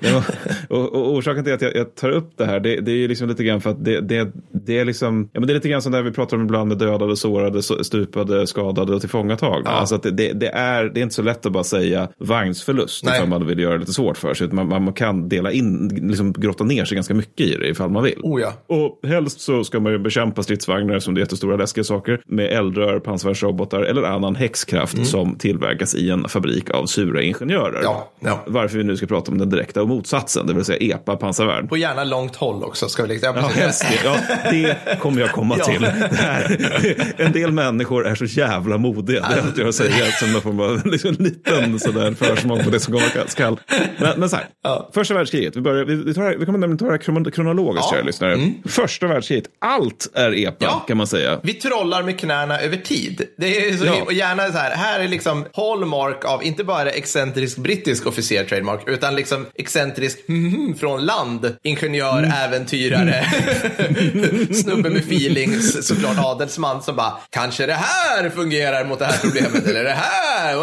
ja, 0.00 0.22
och, 0.68 0.92
och 0.94 1.12
orsaken 1.14 1.44
till 1.44 1.52
att 1.54 1.62
jag, 1.62 1.76
jag 1.76 1.94
tar 1.94 2.10
upp 2.10 2.32
det 2.36 2.44
här, 2.46 2.60
det, 2.60 2.80
det 2.80 2.90
är 2.92 2.96
ju 2.96 3.08
liksom 3.08 3.28
lite 3.28 3.44
grann 3.44 3.60
för 3.60 3.70
att 3.70 3.84
det, 3.84 4.00
det, 4.00 4.32
det 4.52 4.78
är 4.78 4.84
liksom, 4.84 5.28
ja 5.32 5.40
men 5.40 5.46
det 5.46 5.52
är 5.52 5.54
lite 5.54 5.68
grann 5.68 5.82
som 5.82 5.92
där 5.92 6.02
vi 6.02 6.10
pratar 6.10 6.36
om 6.36 6.42
ibland 6.42 6.68
med 6.68 6.78
dödade, 6.78 7.16
sårade, 7.16 7.62
så- 7.62 7.84
stupade, 7.84 8.46
skadade 8.46 8.94
och 8.94 9.00
tillfångatagna. 9.00 9.70
Alltså 9.70 9.94
att 9.94 10.02
det, 10.02 10.10
det, 10.10 10.32
det, 10.32 10.48
är, 10.48 10.84
det 10.84 11.00
är 11.00 11.02
inte 11.02 11.14
så 11.14 11.22
lätt 11.22 11.46
att 11.46 11.52
bara 11.54 11.64
säga 11.64 12.08
vagnsförlust 12.18 13.04
Nej. 13.04 13.16
ifall 13.16 13.28
man 13.28 13.46
vill 13.46 13.58
göra 13.58 13.72
det 13.72 13.78
lite 13.78 13.92
svårt 13.92 14.18
för 14.18 14.34
sig. 14.34 14.48
Man, 14.48 14.68
man 14.68 14.92
kan 14.92 15.28
dela 15.28 15.52
in, 15.52 15.88
liksom 16.02 16.32
grotta 16.32 16.64
ner 16.64 16.84
sig 16.84 16.94
ganska 16.94 17.14
mycket 17.14 17.46
i 17.46 17.56
det 17.56 17.68
ifall 17.68 17.90
man 17.90 18.02
vill. 18.02 18.20
Oh 18.22 18.40
ja. 18.40 18.52
Och 18.66 19.08
helst 19.08 19.40
så 19.40 19.64
ska 19.64 19.80
man 19.80 19.92
ju 19.92 19.98
bekämpa 19.98 20.42
stridsvagnar 20.42 20.98
som 20.98 21.14
det 21.14 21.18
är 21.18 21.22
jättestora 21.22 21.56
läskiga 21.56 21.84
saker 21.84 22.20
med 22.26 22.46
eldrör, 22.46 23.00
pansarvärnsrobotar 23.00 23.82
eller 23.82 24.02
annan 24.02 24.36
häxkraft 24.36 25.06
som 25.06 25.38
tillverkas 25.38 25.94
i 25.94 26.10
en 26.10 26.28
fabrik 26.28 26.70
av 26.70 26.86
sura 26.86 27.22
ingenjörer. 27.22 27.68
Mm. 27.68 27.82
Ja, 27.82 28.10
ja. 28.20 28.44
Varför 28.46 28.78
vi 28.78 28.84
nu 28.84 28.96
ska 28.96 29.06
prata 29.06 29.32
om 29.32 29.38
den 29.38 29.50
direkta 29.50 29.84
motsatsen, 29.84 30.46
det 30.46 30.54
vill 30.54 30.64
säga 30.64 30.94
EPA 30.94 31.16
pansarvärn. 31.16 31.68
På 31.68 31.76
gärna 31.76 32.04
långt 32.04 32.36
håll 32.36 32.64
också. 32.64 32.88
Ska 32.88 33.02
vi 33.02 33.08
liksom. 33.08 33.32
Ja, 33.36 33.42
helst 33.42 33.86
det. 33.90 34.08
Ja, 34.08 34.16
det 34.50 34.98
kommer 35.00 35.20
jag 35.20 35.30
komma 35.30 35.56
till. 35.64 35.86
En 37.16 37.32
del 37.32 37.52
människor 37.52 38.06
är 38.06 38.14
så 38.14 38.24
jävla 38.24 38.78
modiga. 38.78 39.20
Det 39.54 39.60
är 39.60 39.64
jag 39.64 39.74
säga 39.74 40.04
som 40.20 40.32
någon 40.32 40.42
form 40.42 40.60
av 40.60 40.86
liksom, 40.86 41.16
liten 41.46 41.78
sådär 41.80 42.14
försmak 42.14 42.64
på 42.64 42.70
det 42.70 42.80
som 42.80 42.92
komma 42.92 43.10
skall. 43.28 43.60
Men, 43.98 44.20
men 44.20 44.28
så 44.30 44.36
här, 44.36 44.46
Ja. 44.62 44.90
första 44.94 45.14
världskriget. 45.14 45.56
Vi, 45.56 45.60
börjar, 45.60 45.84
vi, 45.84 45.94
vi, 45.96 46.14
tar, 46.14 46.36
vi 46.38 46.46
kommer 46.46 46.58
nämligen 46.58 46.78
ta 46.78 46.84
det 46.84 46.90
här 46.90 46.98
krono- 46.98 47.30
kronologiskt, 47.30 47.86
Ja. 47.90 47.96
kära 47.96 48.02
lyssnare. 48.06 48.50
Första 48.68 49.06
världskriget, 49.06 49.44
allt 49.58 50.10
är 50.14 50.34
EPA 50.34 50.56
Ja. 50.64 50.84
kan 50.88 50.96
man 50.96 51.06
säga. 51.06 51.40
Vi 51.42 51.54
trollar 51.54 52.02
med 52.02 52.18
knäna 52.20 52.60
över 52.60 52.76
tid. 52.76 53.22
Det 53.38 53.68
är 53.68 53.76
så, 53.76 53.84
Ja. 53.84 54.02
Och 54.02 54.12
gärna 54.12 54.46
så 54.52 54.58
här, 54.58 54.70
här 54.76 55.00
är 55.00 55.08
liksom 55.08 55.44
hallmark 55.54 56.24
av 56.24 56.44
inte 56.44 56.64
bara 56.64 56.90
excentrisk 56.90 57.56
brittisk 57.56 58.06
officer 58.06 58.44
trademark, 58.44 58.88
utan 58.88 59.16
liksom 59.16 59.46
excentrisk 59.54 60.18
mhm, 60.28 60.74
från 60.80 61.04
land, 61.04 61.56
ingenjör, 61.62 62.18
Mm. 62.18 62.30
äventyrare, 62.32 63.24
snubbe 64.54 64.90
med 64.90 65.00
feelings, 65.02 65.86
såklart 65.88 66.18
adelsman 66.18 66.82
som 66.82 66.96
bara, 66.96 67.12
kanske 67.30 67.66
det 67.66 67.72
här 67.72 68.30
fungerar 68.30 68.84
mot 68.84 68.98
det 68.98 69.04
här 69.04 69.18
problemet, 69.22 69.66
eller 69.66 69.84
det 69.84 69.90
här, 69.98 70.56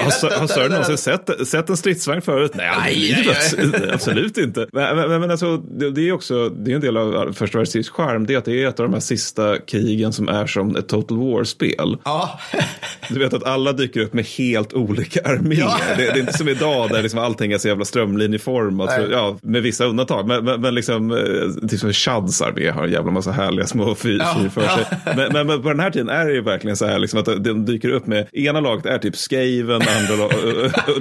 Har, 0.00 0.10
Sö- 0.10 0.38
har 0.38 0.46
Sören 0.46 0.70
någonsin 0.70 0.98
sett, 0.98 1.48
sett 1.48 1.70
en 1.70 1.76
stridsvagn 1.76 2.22
förut? 2.22 2.52
Nej, 2.54 2.68
aldrig 2.68 2.96
i 2.96 3.14
livet. 3.14 3.92
Absolut 3.94 4.38
inte. 4.38 4.66
Men, 4.72 4.96
men, 4.96 5.20
men 5.20 5.30
alltså, 5.30 5.56
det, 5.56 5.90
det 5.90 6.08
är 6.08 6.12
också 6.12 6.48
det 6.48 6.70
är 6.70 6.74
en 6.74 6.80
del 6.80 6.96
av 6.96 7.32
första 7.32 7.58
världskrigets 7.58 7.90
charm. 7.90 8.26
Det 8.26 8.34
är 8.34 8.38
att 8.38 8.44
det 8.44 8.62
är 8.64 8.68
ett 8.68 8.80
av 8.80 8.86
de 8.86 8.92
här 8.92 9.00
sista 9.00 9.58
krigen 9.58 10.12
som 10.12 10.28
är 10.28 10.46
som 10.46 10.76
ett 10.76 10.88
Total 10.88 11.18
War-spel. 11.18 11.96
Ja, 12.04 12.40
Du 13.08 13.18
vet 13.18 13.34
att 13.34 13.44
alla 13.46 13.72
dyker 13.72 14.00
upp 14.00 14.12
med 14.12 14.24
helt 14.26 14.72
olika 14.74 15.20
arméer. 15.20 15.58
Ja. 15.60 15.78
Det, 15.96 16.02
det 16.02 16.08
är 16.10 16.18
inte 16.18 16.38
som 16.38 16.48
idag 16.48 16.88
där 16.90 17.02
liksom 17.02 17.20
allting 17.20 17.52
är 17.52 17.58
så 17.58 17.68
jävla 17.68 17.84
strömlinjeformat. 17.84 18.90
Ja, 19.10 19.38
med 19.42 19.62
vissa 19.62 19.84
undantag. 19.84 20.26
Men, 20.26 20.44
men, 20.44 20.60
men 20.60 20.74
liksom, 20.74 21.10
eh, 21.10 21.68
typ 21.68 21.80
som 21.80 21.92
Chads 21.92 22.42
armé 22.42 22.70
har 22.70 22.84
en 22.84 22.92
jävla 22.92 23.10
massa 23.10 23.30
härliga 23.32 23.66
små 23.66 23.94
fyr, 23.94 24.18
Ja. 24.20 24.36
för 24.50 24.60
sig. 24.68 24.84
Men, 25.16 25.46
men, 25.46 25.62
på 25.62 25.68
den 25.68 25.80
här 25.80 25.90
tiden 25.90 26.08
är 26.08 26.26
det 26.26 26.32
ju 26.32 26.40
verkligen 26.42 26.76
så 26.76 26.86
här 26.86 26.98
liksom 26.98 27.20
att 27.20 27.44
de 27.44 27.64
dyker 27.64 27.88
upp 27.88 28.06
med, 28.06 28.26
ena 28.32 28.60
laget 28.60 28.86
är 28.86 28.98
typ 28.98 29.16
Skaven, 29.68 29.82
andra 30.10 30.24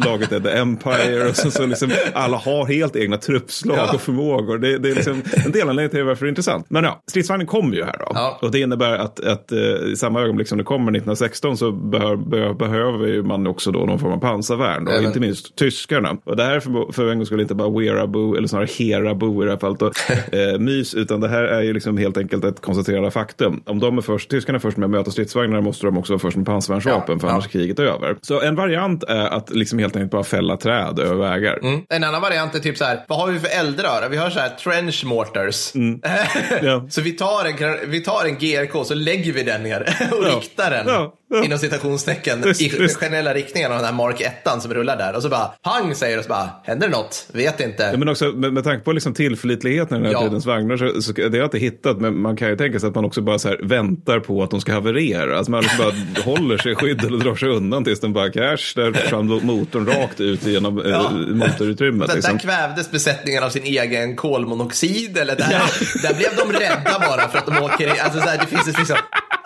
la- 0.04 0.10
laget 0.12 0.32
är 0.32 0.40
The 0.40 0.50
Empire. 0.50 1.30
Och 1.30 1.36
så, 1.36 1.52
så 1.52 1.66
liksom, 1.66 1.90
alla 2.14 2.38
har 2.38 2.66
helt 2.66 2.96
egna 2.96 3.18
truppslag 3.18 3.78
Ja. 3.78 3.94
och 3.94 4.02
förmågor. 4.02 4.58
Det, 4.58 4.78
det 4.78 4.90
är 4.90 4.96
liksom 4.96 5.22
en 5.46 5.52
delanledning 5.52 5.90
till 5.92 6.04
varför 6.04 6.26
det 6.26 6.28
är 6.28 6.30
intressant. 6.30 6.66
Men 6.70 6.84
ja, 6.84 7.02
stridsvagnen 7.08 7.48
kommer 7.48 7.76
ju 7.76 7.84
här 7.84 7.96
då. 8.00 8.12
Ja. 8.14 8.40
Och 8.42 8.52
det 8.52 8.60
innebär 8.60 8.98
att, 8.98 9.20
att 9.20 9.52
eh, 9.52 9.60
i 9.92 9.96
samma 9.98 10.22
ögonblick 10.22 10.48
som 10.48 10.58
det 10.58 10.64
kommer 10.64 10.92
1916 10.92 11.58
så 11.58 11.72
behöver, 11.72 12.16
behöver, 12.18 12.54
behöver 12.54 13.22
man 13.22 13.48
också 13.48 13.72
då 13.72 13.80
någon 13.80 14.00
form 14.00 14.12
av 14.14 14.18
pansarvärn. 14.20 14.88
Och 14.88 14.94
Även. 14.94 15.06
inte 15.06 15.20
minst 15.20 15.56
tyskarna. 15.56 16.18
Och 16.24 16.36
det 16.36 16.44
här 16.44 16.56
är 16.56 16.60
för, 16.60 16.92
för 16.92 17.12
en 17.12 17.18
gång 17.18 17.26
skulle 17.26 17.42
inte 17.42 17.56
bara 17.56 17.70
Wearabo, 17.80 18.36
eller 18.36 18.48
snarare 18.48 18.68
Herabo 18.80 19.44
i 19.44 19.46
det 19.46 19.52
här 19.52 19.60
fallet, 19.60 19.80
då, 19.80 19.86
eh, 20.38 20.60
mys, 20.60 20.94
utan 20.94 21.22
det 21.22 21.28
här 21.28 21.44
är 21.44 21.62
ju 21.62 21.74
liksom 21.74 21.98
helt 21.98 22.18
enkelt 22.18 22.44
ett 22.46 22.62
konstaterat 22.62 23.14
faktum. 23.14 23.62
Om 23.66 23.80
de 23.80 23.98
är 23.98 24.02
först, 24.02 24.30
tyskarna 24.30 24.56
är 24.56 24.60
först 24.60 24.78
med 24.78 24.86
att 24.86 24.92
möta 24.92 25.12
stridsvagnar 25.12 25.62
måste 25.62 25.86
de 25.86 25.98
också 25.98 26.14
vara 26.14 26.20
först 26.20 26.38
med 26.38 26.46
pansarvärnsvapen, 26.46 27.16
Ja, 27.16 27.20
för 27.20 27.28
annars 27.28 27.46
är 27.46 27.50
kriget 27.50 27.80
över. 27.80 28.16
Så 28.22 28.42
en 28.42 28.56
variant 28.58 29.04
är 29.04 29.26
att 29.26 29.50
liksom 29.50 29.80
helt 29.80 29.96
enkelt 29.96 30.12
bara 30.12 30.24
fälla 30.24 30.58
träd 30.58 31.00
över 31.00 31.16
vägar. 31.16 31.60
Mm. 31.64 31.82
En 31.90 32.04
annan 32.04 32.22
variant 32.22 32.56
är 32.56 32.60
typ 32.60 32.78
så 32.78 32.86
här, 32.86 33.00
vad 33.08 33.20
har 33.20 33.28
vi 33.28 33.40
för 33.40 33.60
eldrör? 33.60 34.08
Vi 34.12 34.18
har 34.18 34.30
så 34.30 34.40
här 34.40 34.50
trench 34.50 35.06
mortars. 35.06 35.72
Ja. 36.62 36.86
Så 36.90 37.02
vi 37.02 37.12
tar, 37.12 37.46
en, 37.46 37.90
vi 37.92 38.00
tar 38.04 38.26
en 38.26 38.36
GRK 38.36 38.86
så 38.86 38.94
lägger 38.94 39.34
vi 39.34 39.44
den 39.44 39.64
ner 39.64 39.82
och 40.12 40.24
Ja. 40.26 40.30
riktar 40.38 40.72
den. 40.72 40.84
Ja. 40.88 41.14
Inom 41.43 41.57
citationstecken, 41.60 42.43
i 42.60 42.69
generella 42.89 43.34
riktningen 43.34 43.72
av 43.72 43.77
den 43.77 43.86
här 43.86 43.93
Mark 43.93 44.22
1 44.22 44.62
som 44.62 44.74
rullar 44.74 44.98
där. 44.98 45.15
Och 45.15 45.22
så 45.24 45.29
bara 45.29 45.46
pang 45.63 45.96
säger 45.96 46.13
det 46.15 46.19
och 46.19 46.25
så 46.25 46.29
bara, 46.29 46.50
händer 46.63 46.88
det 46.88 46.93
något? 46.98 47.25
Vet 47.34 47.60
inte. 47.60 47.84
Ja, 47.84 47.98
men 47.98 48.10
också 48.10 48.25
med, 48.25 48.53
med 48.53 48.63
tanke 48.63 48.84
på 48.84 48.91
liksom 48.91 49.13
tillförlitligheten 49.13 49.98
i 49.98 50.00
den 50.00 50.05
här 50.05 50.13
Ja. 50.13 50.22
tidens 50.27 50.46
vagnar 50.46 50.77
så, 50.77 51.01
så 51.01 51.12
det 51.13 51.24
har 51.24 51.36
jag 51.38 51.46
inte 51.46 51.57
hittat. 51.57 51.98
Men 52.01 52.22
man 52.22 52.38
kan 52.38 52.50
ju 52.50 52.55
tänka 52.55 52.79
sig 52.79 52.89
att 52.89 52.96
man 52.96 53.05
också 53.05 53.22
bara 53.22 53.39
så 53.39 53.48
här 53.48 53.60
väntar 53.63 54.19
på 54.19 54.43
att 54.43 54.51
de 54.51 54.62
ska 54.62 54.74
haverera. 54.74 55.38
Alltså 55.38 55.51
man 55.51 55.62
liksom 55.63 55.77
bara 55.86 56.24
håller 56.36 56.57
sig 56.57 56.72
i 56.72 56.75
skydd 56.75 57.03
eller 57.05 57.17
drar 57.17 57.36
sig 57.36 57.50
undan 57.50 57.84
tills 57.84 58.00
den 58.00 58.13
bara 58.13 58.29
cash. 58.29 58.57
Där 58.75 58.93
försvann 58.93 59.27
motorn 59.27 59.86
rakt 59.86 60.19
ut 60.22 60.43
genom 60.46 60.81
Ja. 60.86 61.05
eh, 61.05 61.12
motorutrymmet. 61.12 62.07
Där, 62.07 62.15
Liksom. 62.15 62.34
där 62.38 62.43
kvävdes 62.43 62.91
besättningen 62.91 63.43
av 63.43 63.50
sin 63.50 63.63
egen 63.63 64.15
kolmonoxid. 64.15 65.17
Eller 65.17 65.36
där, 65.36 65.50
där 66.01 66.13
blev 66.17 66.29
de 66.36 66.60
rädda 66.60 67.00
bara 67.07 67.27
för 67.29 67.38
att 67.38 67.46
de 67.46 67.57
åker 67.63 67.96
i. 67.96 68.00
Alltså, 68.00 68.19
så 68.19 68.25
här, 68.29 68.38
det 68.38 68.46
finns 68.46 68.67
ett 68.67 68.77
liksom, 68.77 68.98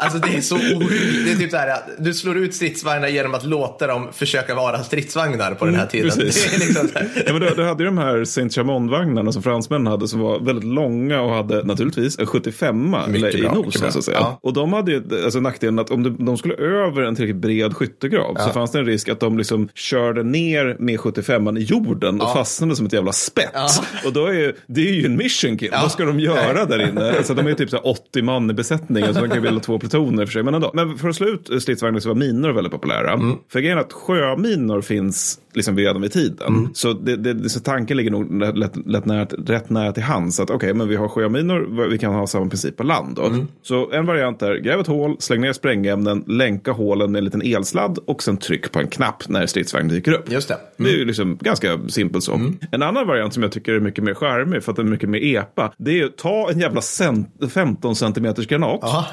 alltså 0.01 0.19
det 0.19 0.37
är 0.37 0.41
så 0.41 0.55
ohyggligt. 0.55 1.25
Det 1.25 1.31
är 1.31 1.35
typ 1.35 1.51
så 1.51 1.57
här, 1.57 1.79
du 1.97 2.13
slår 2.13 2.37
ut 2.37 2.55
stridsvagnar 2.55 3.07
genom 3.07 3.33
att 3.33 3.45
låta 3.45 3.87
dem 3.87 4.07
försöka 4.13 4.55
vara 4.55 4.83
stridsvagnar 4.83 5.53
på 5.53 5.65
den 5.65 5.75
här 5.75 5.85
tiden. 5.85 6.11
Mm, 6.11 6.25
precis. 6.25 6.49
Det 6.49 6.55
är 6.55 6.67
liksom. 6.67 6.87
Ja, 7.25 7.33
men 7.33 7.41
du, 7.41 7.49
du 7.55 7.63
hade 7.63 7.83
ju 7.83 7.85
de 7.85 7.97
här 7.97 8.25
Saint 8.25 8.53
Chamond-vagnarna 8.53 9.31
som 9.31 9.43
fransmännen 9.43 9.87
hade 9.87 10.07
som 10.07 10.19
var 10.19 10.39
väldigt 10.39 10.65
långa 10.65 11.21
och 11.21 11.33
hade 11.33 11.63
naturligtvis 11.63 12.19
en 12.19 12.25
75 12.25 12.95
Mycket 13.07 13.35
i 13.35 13.41
bra, 13.41 13.55
mycket 13.55 13.65
nosen 13.65 13.91
så 13.91 13.99
att 13.99 14.05
säga. 14.05 14.17
Ja. 14.19 14.39
Och 14.43 14.53
de 14.53 14.73
hade 14.73 14.91
ju 14.91 15.23
alltså, 15.23 15.39
nackdelen 15.39 15.79
att 15.79 15.91
om 15.91 16.03
de, 16.03 16.25
de 16.25 16.37
skulle 16.37 16.55
över 16.55 17.01
en 17.01 17.15
tillräckligt 17.15 17.41
bred 17.41 17.75
skyttegrav 17.75 18.35
så 18.35 18.49
fanns 18.49 18.71
det 18.71 18.79
en 18.79 18.85
risk 18.85 19.09
att 19.09 19.19
de 19.19 19.37
liksom 19.37 19.69
körde 19.75 20.23
ner 20.23 20.75
med 20.79 20.99
75 20.99 21.57
i 21.57 21.61
jorden 21.61 22.21
och 22.21 22.33
fastnade 22.33 22.75
som 22.75 22.85
ett 22.85 22.93
jävla 22.93 23.11
spett. 23.11 23.49
Ja. 23.53 23.69
Och 24.05 24.13
då 24.13 24.25
är 24.25 24.33
ju, 24.33 24.53
det 24.67 24.81
är 24.89 24.93
ju 24.93 25.05
en 25.05 25.17
mission 25.17 25.57
kill. 25.57 25.71
Vad 25.71 25.91
ska 25.91 26.05
de 26.05 26.19
göra 26.19 26.65
där 26.65 26.89
inne? 26.89 27.17
Alltså, 27.17 27.33
de 27.33 27.45
är 27.45 27.49
ju 27.49 27.55
typ 27.55 27.69
så 27.69 27.75
här 27.75 27.87
80 27.87 28.21
man 28.21 28.51
i 28.51 28.53
besättningen 28.53 29.13
så 29.13 29.19
de 29.21 29.27
kan 29.27 29.37
ju 29.37 29.41
bilda 29.41 29.59
två 29.59 29.79
plutoner 29.91 30.25
för 30.25 30.31
sig. 30.31 30.43
Men, 30.43 30.53
ändå. 30.53 30.71
men 30.73 30.97
för 30.97 31.09
att 31.09 31.15
slå 31.15 31.27
ut 31.27 31.61
stridsvagnar 31.63 31.99
så 31.99 32.09
var 32.09 32.15
minor 32.15 32.49
väldigt 32.49 32.73
populära. 32.73 33.11
Mm. 33.11 33.35
För 33.51 33.59
grejen 33.59 33.77
är 33.77 33.81
att 33.81 33.93
sjöminor 33.93 34.81
finns 34.81 35.39
liksom 35.53 35.77
redan 35.77 36.01
vid 36.01 36.11
tiden. 36.11 36.47
Mm. 36.47 36.69
Så, 36.73 36.93
det, 36.93 37.15
det, 37.15 37.49
så 37.49 37.59
tanken 37.59 37.97
ligger 37.97 38.11
nog 38.11 38.41
lätt, 38.57 38.87
lätt, 38.87 39.05
nära, 39.05 39.25
rätt 39.25 39.69
nära 39.69 39.91
till 39.91 40.03
hands. 40.03 40.39
Att 40.39 40.49
okej, 40.49 40.73
men 40.73 40.87
vi 40.87 40.95
har 40.95 41.07
sjöminor, 41.07 41.87
vi 41.89 41.97
kan 41.97 42.13
ha 42.13 42.27
samma 42.27 42.49
princip 42.49 42.77
på 42.77 42.83
land. 42.83 43.19
Mm. 43.19 43.47
Så 43.61 43.91
en 43.91 44.05
variant 44.05 44.41
är 44.41 44.55
gräv 44.55 44.79
ett 44.79 44.87
hål, 44.87 45.15
släng 45.19 45.41
ner 45.41 45.53
sprängämnen, 45.53 46.23
länka 46.27 46.71
hålen 46.71 47.11
med 47.11 47.19
en 47.19 47.25
liten 47.25 47.41
elsladd 47.41 47.97
och 48.07 48.23
sen 48.23 48.37
tryck 48.37 48.71
på 48.71 48.79
en 48.79 48.87
knapp 48.87 49.29
när 49.29 49.45
stridsvagnen 49.45 49.89
dyker 49.95 50.13
upp. 50.13 50.31
Just 50.31 50.47
det. 50.47 50.57
Det 50.77 50.89
är 50.89 50.97
ju 50.97 51.05
liksom 51.05 51.37
ganska 51.41 51.79
simpelt 51.87 52.23
så. 52.23 52.33
Mm. 52.33 52.57
En 52.71 52.83
annan 52.83 53.07
variant 53.07 53.33
som 53.33 53.43
jag 53.43 53.51
tycker 53.51 53.73
är 53.73 53.79
mycket 53.79 54.03
mer 54.03 54.13
charmig 54.13 54.63
för 54.63 54.71
att 54.71 54.75
den 54.75 54.87
är 54.87 54.91
mycket 54.91 55.09
mer 55.09 55.35
epa. 55.35 55.73
Det 55.77 55.91
är 55.91 55.95
ju 55.95 56.07
ta 56.07 56.49
en 56.51 56.59
jävla 56.59 56.81
cent- 56.81 57.51
15 57.53 57.95
centimeters 57.95 58.47
granat. 58.47 58.79
Ja. 58.81 59.07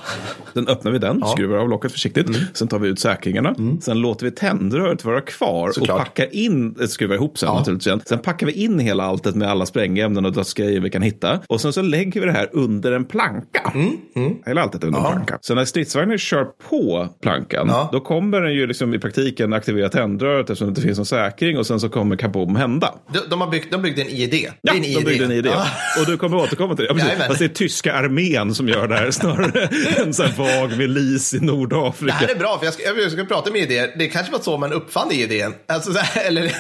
Den 0.52 0.67
öppnar 0.68 0.92
vi 0.92 0.98
den, 0.98 1.22
skruvar 1.26 1.56
av 1.58 1.68
locket 1.68 1.92
försiktigt. 1.92 2.26
Sen 2.54 2.68
tar 2.68 2.78
vi 2.78 2.88
ut 2.88 3.00
säkringarna. 3.00 3.54
Sen 3.80 3.98
låter 4.00 4.24
vi 4.26 4.30
tändröret 4.32 5.04
vara 5.04 5.20
kvar 5.20 5.70
Såklart. 5.72 5.98
och 6.00 6.04
packar 6.04 6.34
in, 6.34 6.76
eh, 6.80 6.86
skruvar 6.86 7.14
ihop 7.14 7.38
sen 7.38 7.54
naturligtvis. 7.54 7.86
igen. 7.86 8.00
Sen 8.06 8.18
packar 8.18 8.46
vi 8.46 8.52
in 8.52 8.78
hela 8.78 9.04
alltet 9.04 9.34
med 9.34 9.48
alla 9.50 9.66
sprängämnen 9.66 10.24
och 10.26 10.32
dödsgrejer 10.32 10.80
vi 10.80 10.90
kan 10.90 11.02
hitta. 11.02 11.40
Och 11.46 11.60
sen 11.60 11.72
så 11.72 11.82
lägger 11.82 12.20
vi 12.20 12.26
det 12.26 12.32
här 12.32 12.48
under 12.52 12.92
en 12.92 13.04
planka. 13.04 13.72
Hela 14.46 14.62
alltet 14.62 14.84
under 14.84 14.98
en 15.00 15.04
planka. 15.06 15.38
Så 15.40 15.54
när 15.54 15.64
stridsvagnen 15.64 16.18
kör 16.18 16.44
på 16.68 17.08
plankan, 17.22 17.66
Ja. 17.68 17.88
då 17.92 18.00
kommer 18.00 18.40
den 18.40 18.54
ju 18.54 18.66
liksom 18.66 18.94
i 18.94 18.98
praktiken 18.98 19.52
aktivera 19.52 19.88
tändröret 19.88 20.40
eftersom 20.50 20.66
det 20.66 20.70
inte 20.70 20.80
finns 20.80 20.98
någon 20.98 21.06
säkring 21.06 21.58
och 21.58 21.66
sen 21.66 21.80
så 21.80 21.88
kommer 21.88 22.16
kaboom 22.16 22.56
hända. 22.56 22.94
De, 23.12 23.18
de, 23.30 23.40
har 23.40 23.48
byggt, 23.50 23.70
de 23.72 23.82
byggde 23.82 24.02
en 24.02 24.08
IED. 24.08 24.34
Ja, 24.62 24.72
en 24.74 24.82
de 24.82 25.04
byggde 25.04 25.24
en 25.24 25.32
idé. 25.32 25.48
Ja. 25.52 25.66
Och 26.00 26.06
du 26.06 26.16
kommer 26.16 26.36
återkomma 26.36 26.76
till 26.76 26.84
det. 26.84 26.94
Ja. 27.18 27.24
Fast 27.26 27.38
det 27.38 27.44
är 27.44 27.48
tyska 27.48 27.92
armén 27.94 28.54
som 28.54 28.68
gör 28.68 28.88
det 28.88 28.94
här 28.96 29.10
snarare 29.10 29.68
än 30.02 30.14
så 30.14 30.22
här 30.22 30.32
vag 30.60 30.78
milis 30.78 31.34
i 31.34 31.38
Det 31.38 31.44
Nordafrika. 31.46 32.14
här 32.14 32.28
är 32.28 32.34
bra, 32.34 32.58
för 32.58 32.64
jag 32.64 32.74
ska, 32.74 32.82
jag 32.82 33.12
ska 33.12 33.24
prata 33.24 33.50
med 33.52 33.60
idéer. 33.62 33.94
Det 33.98 34.08
kanske 34.08 34.32
var 34.32 34.38
så 34.40 34.58
man 34.58 34.72
uppfann 34.72 35.12
idén. 35.12 35.54
Alltså, 35.68 35.92
så 35.92 35.98
här, 35.98 36.26
eller... 36.26 36.52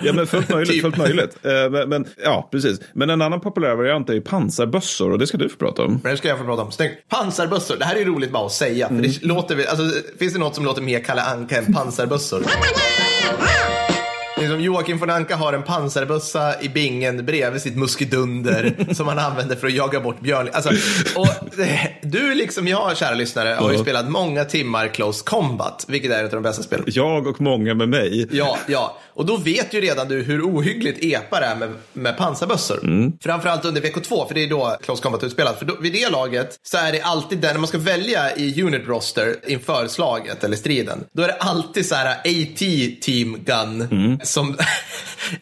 Ja, 0.00 0.12
men 0.12 0.26
fullt 0.26 0.48
möjligt. 0.48 0.70
Typ. 0.72 0.82
Fullt 0.82 0.96
möjligt. 0.96 1.36
Eh, 1.42 1.70
Men, 1.70 1.88
men, 1.88 2.06
ja, 2.24 2.48
precis. 2.52 2.80
Men 2.92 3.10
en 3.10 3.22
annan 3.22 3.40
populär 3.40 3.74
variant 3.74 4.10
är 4.10 4.14
ju 4.14 4.20
pansarbössor 4.20 5.12
och 5.12 5.18
det 5.18 5.26
ska 5.26 5.36
du 5.38 5.48
få 5.48 5.56
prata 5.56 5.82
om. 5.82 6.00
Men 6.02 6.12
det 6.12 6.18
ska 6.18 6.28
jag 6.28 6.38
få 6.38 6.44
prata 6.44 6.62
om. 6.62 6.72
Snyggt. 6.72 7.08
Pansarbössor, 7.08 7.76
det 7.76 7.84
här 7.84 7.96
är 7.96 8.04
roligt 8.04 8.30
bara 8.30 8.46
att 8.46 8.52
säga. 8.52 8.88
För 8.88 8.94
Mm. 8.94 9.10
det 9.10 9.22
låter, 9.26 9.54
väl- 9.56 9.66
alltså, 9.66 9.84
finns 10.18 10.32
det 10.32 10.38
något 10.38 10.54
som 10.54 10.64
låter 10.64 10.82
mer 10.82 11.00
Kalle 11.00 11.22
Anka 11.22 11.56
än 11.58 11.72
pansarbössor? 11.74 12.42
Det 14.36 14.44
är 14.44 14.48
som 14.48 14.60
Joakim 14.60 14.98
von 14.98 15.10
Anka 15.10 15.36
har 15.36 15.52
en 15.52 15.62
pansarbössa 15.62 16.60
i 16.60 16.68
bingen 16.68 17.26
bredvid 17.26 17.62
sitt 17.62 17.76
muskedunder 17.76 18.74
som 18.94 19.08
han 19.08 19.18
använder 19.18 19.56
för 19.56 19.66
att 19.66 19.72
jaga 19.72 20.00
bort 20.00 20.20
björn. 20.20 20.48
Alltså, 20.52 20.70
och, 21.16 21.60
eh, 21.60 21.80
du 22.02 22.34
liksom 22.34 22.68
jag, 22.68 22.96
kära 22.96 23.14
lyssnare, 23.14 23.48
har 23.48 23.72
ju 23.72 23.78
spelat 23.78 24.10
många 24.10 24.44
timmar 24.44 24.88
Close 24.88 25.24
Combat, 25.24 25.84
vilket 25.88 26.12
är 26.12 26.24
ett 26.24 26.32
av 26.32 26.42
de 26.42 26.42
bästa 26.42 26.62
spelen. 26.62 26.84
Jag 26.88 27.26
och 27.26 27.40
många 27.40 27.74
med 27.74 27.88
mig. 27.88 28.28
Ja, 28.30 28.58
ja. 28.66 28.98
Och 29.16 29.26
då 29.26 29.36
vet 29.36 29.74
ju 29.74 29.80
redan 29.80 30.08
du 30.08 30.22
hur 30.22 30.42
ohyggligt 30.42 31.04
epa 31.04 31.40
det 31.40 31.46
är 31.46 31.56
med, 31.56 31.68
med 31.92 32.16
pansarbössor. 32.16 32.84
Mm. 32.84 33.12
Framförallt 33.20 33.64
under 33.64 33.80
VK2, 33.80 34.28
för 34.28 34.34
det 34.34 34.44
är 34.44 34.50
då 34.50 34.76
Close 34.82 35.02
Combat 35.02 35.24
utspelat. 35.24 35.58
För 35.58 35.66
då, 35.66 35.76
vid 35.80 35.92
det 35.92 36.10
laget 36.10 36.58
så 36.62 36.76
är 36.76 36.92
det 36.92 37.00
alltid 37.00 37.38
där, 37.38 37.52
när 37.52 37.58
man 37.58 37.68
ska 37.68 37.78
välja 37.78 38.36
i 38.36 38.62
unit 38.62 38.88
roster 38.88 39.36
inför 39.46 39.86
slaget 39.86 40.44
eller 40.44 40.56
striden, 40.56 41.04
då 41.12 41.22
är 41.22 41.26
det 41.26 41.34
alltid 41.34 41.86
så 41.86 41.94
här 41.94 42.16
AT 42.16 42.58
Team 43.00 43.38
Gun, 43.44 43.88
Mm. 43.90 44.18
Som 44.24 44.56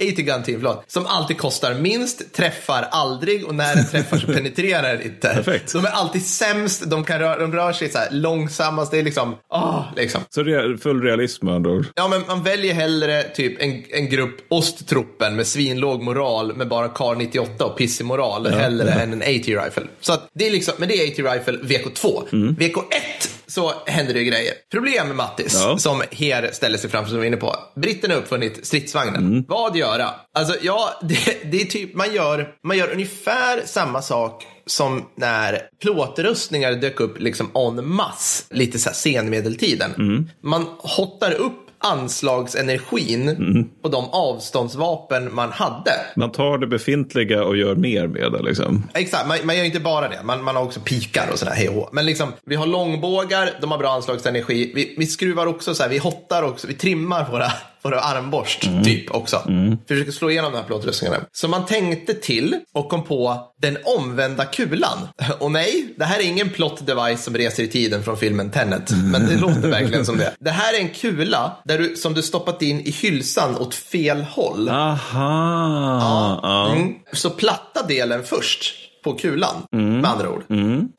AT 0.00 0.16
Gun 0.16 0.42
Team, 0.42 0.60
förlåt, 0.60 0.84
som 0.86 1.06
alltid 1.06 1.38
kostar 1.38 1.74
minst, 1.74 2.32
träffar 2.32 2.88
aldrig 2.90 3.44
och 3.46 3.54
när 3.54 3.76
den 3.76 3.86
träffar 3.86 4.18
så 4.18 4.26
penetrerar 4.32 4.96
den 4.96 5.02
inte. 5.02 5.28
Perfekt. 5.28 5.72
De 5.72 5.84
är 5.84 5.90
alltid 5.90 6.26
sämst, 6.26 6.90
de, 6.90 7.04
kan 7.04 7.18
röra, 7.18 7.38
de 7.38 7.52
rör 7.52 7.72
sig 7.72 7.88
så 7.88 7.98
här 7.98 8.08
långsammast, 8.10 8.90
det 8.90 8.98
är 8.98 9.02
liksom, 9.02 9.36
ah, 9.48 9.82
liksom. 9.96 10.20
Så 10.30 10.42
re, 10.42 10.78
full 10.78 11.02
realism 11.02 11.46
med 11.46 11.54
andra 11.54 11.70
ord. 11.70 11.86
Ja, 11.94 12.08
men 12.08 12.22
man 12.26 12.42
väljer 12.42 12.74
hellre 12.74 13.22
typ 13.22 13.62
en, 13.62 13.84
en 13.90 14.08
grupp 14.08 14.36
Osttruppen 14.48 15.36
med 15.36 15.46
svinlåg 15.46 16.02
moral 16.02 16.56
med 16.56 16.68
bara 16.68 16.88
Kar 16.88 17.14
98 17.14 17.64
och 17.64 17.78
pissig 17.78 18.04
moral 18.04 18.46
hellre 18.46 18.90
än 18.90 19.12
en 19.12 19.22
AT 19.22 19.64
rifle. 19.64 19.82
Så 20.00 20.12
att 20.12 20.28
det 20.34 20.46
är 20.46 20.50
liksom, 20.50 20.74
men 20.78 20.88
det 20.88 20.94
är 20.94 21.06
AT 21.06 21.34
rifle 21.34 21.58
VK2. 21.58 22.28
VK1 22.58 23.41
så 23.54 23.72
händer 23.86 24.14
det 24.14 24.24
grejer. 24.24 24.54
Problem 24.70 25.16
Mattis, 25.16 25.60
Ja. 25.62 25.78
som 25.78 26.02
Her 26.10 26.50
ställer 26.52 26.78
sig 26.78 26.90
framför 26.90 27.08
som 27.10 27.16
vi 27.18 27.20
var 27.20 27.26
inne 27.26 27.36
på. 27.36 27.56
Britterna 27.76 28.14
har 28.14 28.20
uppfunnit 28.20 28.66
stridsvagnen. 28.66 29.44
Vad 29.48 29.76
göra? 29.76 30.10
Alltså 30.34 30.56
ja, 30.62 30.90
det, 31.02 31.50
det 31.50 31.60
är 31.60 31.64
typ, 31.64 31.94
man 31.94 32.14
gör, 32.14 32.48
man 32.64 32.76
gör 32.78 32.92
ungefär 32.92 33.62
samma 33.66 34.02
sak 34.02 34.46
som 34.66 35.04
när 35.16 35.60
plåtrustningar 35.82 36.72
dök 36.72 37.00
upp 37.00 37.20
liksom 37.20 37.50
en 37.54 37.88
masse, 37.88 38.44
lite 38.50 38.78
så 38.78 38.88
här 38.88 38.94
senmedeltiden. 38.96 40.28
Man 40.42 40.66
hottar 40.78 41.32
upp 41.32 41.61
anslagsenergin 41.82 43.70
på 43.82 43.88
de 43.88 44.08
avståndsvapen 44.10 45.34
man 45.34 45.52
hade. 45.52 45.92
Man 46.16 46.32
tar 46.32 46.58
det 46.58 46.66
befintliga 46.66 47.44
och 47.44 47.56
gör 47.56 47.74
mer 47.74 48.06
med 48.06 48.32
det 48.32 48.42
liksom. 48.42 48.88
Exakt, 48.94 49.28
man, 49.28 49.38
man 49.44 49.56
gör 49.56 49.64
inte 49.64 49.80
bara 49.80 50.08
det. 50.08 50.22
Man, 50.24 50.44
man 50.44 50.56
har 50.56 50.62
också 50.62 50.80
pikar 50.80 51.28
och 51.32 51.38
sådär 51.38 51.52
hej 51.52 51.68
och. 51.68 51.88
Men 51.92 52.06
liksom, 52.06 52.32
vi 52.44 52.56
har 52.56 52.66
långbågar, 52.66 53.50
de 53.60 53.70
har 53.70 53.78
bra 53.78 53.92
anslagsenergi. 53.92 54.72
Vi, 54.74 54.94
vi 54.98 55.06
skruvar 55.06 55.46
också 55.46 55.74
så 55.74 55.82
här, 55.82 55.90
vi 55.90 55.98
hottar 55.98 56.42
också, 56.42 56.66
vi 56.66 56.74
trimmar 56.74 57.30
våra, 57.30 57.52
våra 57.82 58.00
armborst 58.00 58.68
typ 58.84 59.10
också. 59.10 59.42
Försöker 59.88 60.12
slå 60.12 60.30
igenom 60.30 60.52
de 60.52 60.58
här 60.58 60.64
plåtrustningarna. 60.64 61.24
Så 61.32 61.48
man 61.48 61.66
tänkte 61.66 62.14
till 62.14 62.56
och 62.72 62.88
kom 62.88 63.04
på 63.04 63.52
den 63.62 63.78
omvända 63.84 64.44
kulan. 64.44 65.08
Och 65.38 65.52
nej, 65.52 65.94
det 65.96 66.04
här 66.04 66.18
är 66.18 66.22
ingen 66.22 66.50
plot 66.50 66.86
device 66.86 67.24
som 67.24 67.36
reser 67.36 67.62
i 67.62 67.68
tiden 67.68 68.02
från 68.02 68.16
filmen 68.16 68.50
Tenet. 68.50 68.90
Men 68.90 69.26
det 69.26 69.36
låter 69.36 69.68
verkligen 69.68 70.06
som 70.06 70.18
det. 70.18 70.34
Det 70.40 70.50
här 70.50 70.74
är 70.74 70.78
en 70.78 70.88
kula 70.88 71.56
där 71.64 71.78
du, 71.78 71.96
som 71.96 72.14
du 72.14 72.22
stoppat 72.22 72.62
in 72.62 72.80
i 72.80 72.90
hylsan 72.90 73.56
åt 73.56 73.74
fel 73.74 74.22
håll. 74.22 74.68
Aha. 74.68 76.40
Ja. 76.42 76.72
Mm. 76.72 76.94
Så 77.12 77.30
platta 77.30 77.86
delen 77.86 78.24
först 78.24 78.74
på 79.02 79.14
kulan, 79.14 79.54
med 79.70 80.04
andra 80.04 80.30
ord. 80.30 80.42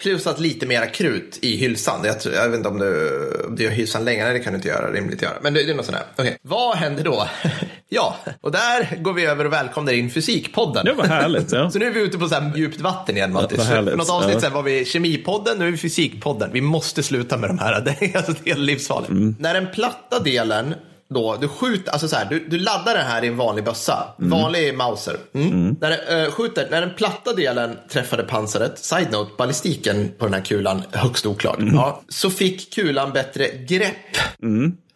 Plus 0.01 0.27
att 0.27 0.39
lite 0.39 0.65
mera 0.65 0.85
krut 0.85 1.39
i 1.41 1.55
hylsan. 1.57 1.99
Jag, 2.03 2.19
tror, 2.19 2.35
jag 2.35 2.49
vet 2.49 2.57
inte 2.57 2.69
om 2.69 2.79
du, 2.79 3.19
om 3.47 3.55
du 3.55 3.63
gör 3.63 3.71
hylsan 3.71 4.05
längre, 4.05 4.23
nej 4.23 4.33
det 4.33 4.39
kan 4.39 4.53
du 4.53 4.57
inte 4.57 4.67
göra, 4.67 4.91
rimligt 4.91 5.21
göra. 5.21 5.33
Men 5.41 5.53
det, 5.53 5.63
det 5.63 5.71
är 5.71 5.75
något 5.75 5.85
sånt 5.85 5.97
här. 5.97 6.05
Okej, 6.17 6.37
vad 6.41 6.75
händer 6.77 7.03
då? 7.03 7.27
ja, 7.89 8.15
och 8.41 8.51
där 8.51 8.97
går 9.01 9.13
vi 9.13 9.25
över 9.25 9.45
och 9.45 9.53
välkomnar 9.53 9.93
in 9.93 10.11
Fysikpodden. 10.11 10.85
Det 10.85 10.93
var 10.93 11.05
härligt. 11.05 11.51
Ja. 11.51 11.69
Så 11.69 11.79
nu 11.79 11.85
är 11.87 11.91
vi 11.91 12.01
ute 12.01 12.17
på 12.17 12.27
så 12.27 12.35
här 12.35 12.57
djupt 12.57 12.81
vatten 12.81 13.17
igen 13.17 13.33
Mattis. 13.33 13.59
härligt. 13.59 13.89
För 13.89 13.97
något 13.97 14.09
avsnitt 14.09 14.33
Ja. 14.33 14.39
sen 14.41 14.53
var 14.53 14.63
vi 14.63 14.85
Kemipodden, 14.85 15.57
nu 15.57 15.67
är 15.67 15.71
vi 15.71 15.77
Fysikpodden. 15.77 16.49
Vi 16.53 16.61
måste 16.61 17.03
sluta 17.03 17.37
med 17.37 17.49
de 17.49 17.59
här, 17.59 17.81
det 17.99 18.05
är, 18.05 18.17
alltså, 18.17 18.33
det 18.43 18.51
är 18.51 18.55
livsfarligt. 18.55 19.11
Mm. 19.11 19.35
När 19.39 19.53
den 19.53 19.67
platta 19.73 20.19
delen 20.19 20.75
då, 21.13 21.37
du 21.41 21.47
skjuter, 21.47 21.91
alltså 21.91 22.07
så 22.07 22.15
här, 22.15 22.25
du, 22.25 22.39
du 22.49 22.57
laddar 22.57 22.95
den 22.95 23.05
här 23.05 23.23
i 23.23 23.27
en 23.27 23.37
vanlig 23.37 23.65
bössa. 23.65 24.13
Vanlig 24.17 24.75
Mauser. 24.77 25.17
Mm. 25.33 25.75
När 25.81 25.89
den, 25.89 26.23
eh, 26.23 26.31
skjuter, 26.31 26.67
när 26.71 26.81
den 26.81 26.93
platta 26.93 27.33
delen 27.33 27.77
träffade 27.89 28.23
pansaret, 28.23 28.79
side 28.79 29.11
note, 29.11 29.31
ballistiken 29.37 30.11
på 30.17 30.25
den 30.25 30.33
här 30.33 30.41
kulan, 30.41 30.81
högst 30.91 31.25
oklart. 31.25 31.57
Ja, 31.59 32.01
så 32.09 32.29
fick 32.29 32.73
kulan 32.73 33.11
bättre 33.13 33.47
grepp 33.47 34.17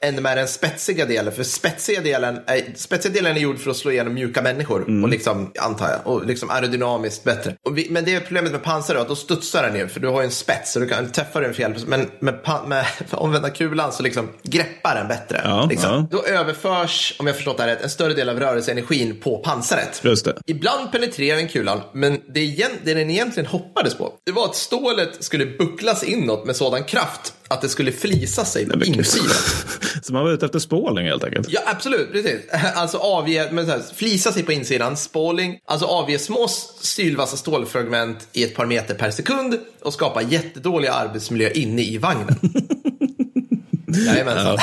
än 0.02 0.16
med 0.16 0.38
den 0.38 0.48
spetsiga 0.48 1.06
delen. 1.06 1.34
För 1.34 1.44
spetsiga 1.44 2.02
delen, 2.02 2.40
är, 2.46 2.74
spetsiga 2.76 3.14
delen 3.14 3.38
är 3.38 3.42
gjord 3.42 3.60
för 3.60 3.72
att 3.72 3.78
slå 3.78 3.92
igenom 3.92 4.14
mjuka 4.14 4.42
människor. 4.42 4.82
Mm. 4.82 5.04
Och 5.04 5.10
liksom, 5.10 5.52
antar 5.60 5.90
jag, 5.90 6.14
och 6.14 6.26
liksom 6.26 6.50
aerodynamiskt 6.50 7.24
bättre. 7.24 7.56
Vi, 7.72 7.88
men 7.90 8.06
det 8.06 8.16
är 8.16 8.20
problemet 8.20 8.52
med 8.52 8.64
pansar 8.64 8.96
då, 8.96 9.02
att 9.02 9.08
då 9.08 9.16
studsar 9.16 9.64
den 9.64 9.76
ju. 9.76 9.88
För 9.88 10.00
du 10.00 10.08
har 10.08 10.22
ju 10.22 10.26
en 10.26 10.32
spets, 10.32 10.72
så 10.72 10.80
du 10.80 10.88
kan 10.88 11.12
träffa 11.12 11.40
den 11.40 11.54
fel. 11.54 11.76
Men 11.88 12.08
med, 12.20 12.40
med 12.68 12.86
omvända 13.12 13.50
kulan 13.50 13.92
så 13.94 14.04
liksom 14.04 14.30
greppar 14.44 14.96
den 14.96 15.08
bättre. 15.08 15.42
Ja, 15.44 15.68
liksom. 15.70 15.90
ja. 15.92 16.08
Då 16.12 16.24
överförs, 16.24 17.16
om 17.20 17.28
jag 17.28 17.36
förstått 17.36 17.58
det 17.58 17.64
här 17.64 17.70
rätt, 17.70 17.84
en 17.84 17.90
större 17.90 18.14
del 18.14 18.30
av 18.30 18.40
rörelseenergin 18.40 19.20
på 19.20 19.38
pansaret. 19.38 20.02
Just 20.04 20.26
det. 20.26 20.38
Ibland 20.46 20.92
penetrerar 20.92 21.38
den 21.38 21.48
kulan, 21.48 21.82
men 21.94 22.22
det, 22.34 22.40
igen, 22.40 22.72
det 22.84 22.94
den 22.94 23.10
egentligen 23.10 23.48
hoppades 23.48 23.96
på, 23.96 24.14
det 24.26 24.32
var 24.32 24.46
att 24.46 24.56
stålet 24.56 25.24
skulle 25.24 25.46
bucklas 25.46 26.04
inåt 26.04 26.46
med 26.46 26.56
sådan 26.56 26.84
kraft 26.84 27.34
att 27.48 27.62
det 27.62 27.70
skulle 27.70 27.92
flisa 27.92 28.46
sig 28.46 28.70
på 28.70 28.86
insidan. 28.86 29.30
Så 30.02 30.14
man 30.14 30.24
var 30.24 30.32
ute 30.32 30.46
efter 30.46 30.60
spåling 30.60 31.06
helt 31.06 31.24
enkelt. 31.24 31.48
Ja, 31.50 31.62
absolut. 31.66 32.12
Precis. 32.12 32.42
Alltså 32.76 32.98
avge, 32.98 33.52
men 33.52 33.66
så 33.66 33.72
här, 33.72 33.82
flisa 33.96 34.32
sig 34.32 34.44
på 34.44 34.52
insidan, 34.52 34.98
spåling, 34.98 35.60
alltså 35.66 35.86
avge 35.86 36.20
små 36.20 36.48
sylvassa 36.82 37.38
stålfragment 37.38 38.28
i 38.34 38.44
ett 38.44 38.56
par 38.56 38.66
meter 38.66 38.96
per 38.96 39.12
sekund 39.12 39.60
och 39.82 39.94
skapa 39.94 40.22
jättedålig 40.22 40.88
arbetsmiljö 40.88 41.50
inne 41.50 41.82
i 41.82 41.98
vagnen. 41.98 42.36
Jajamensan. 44.06 44.58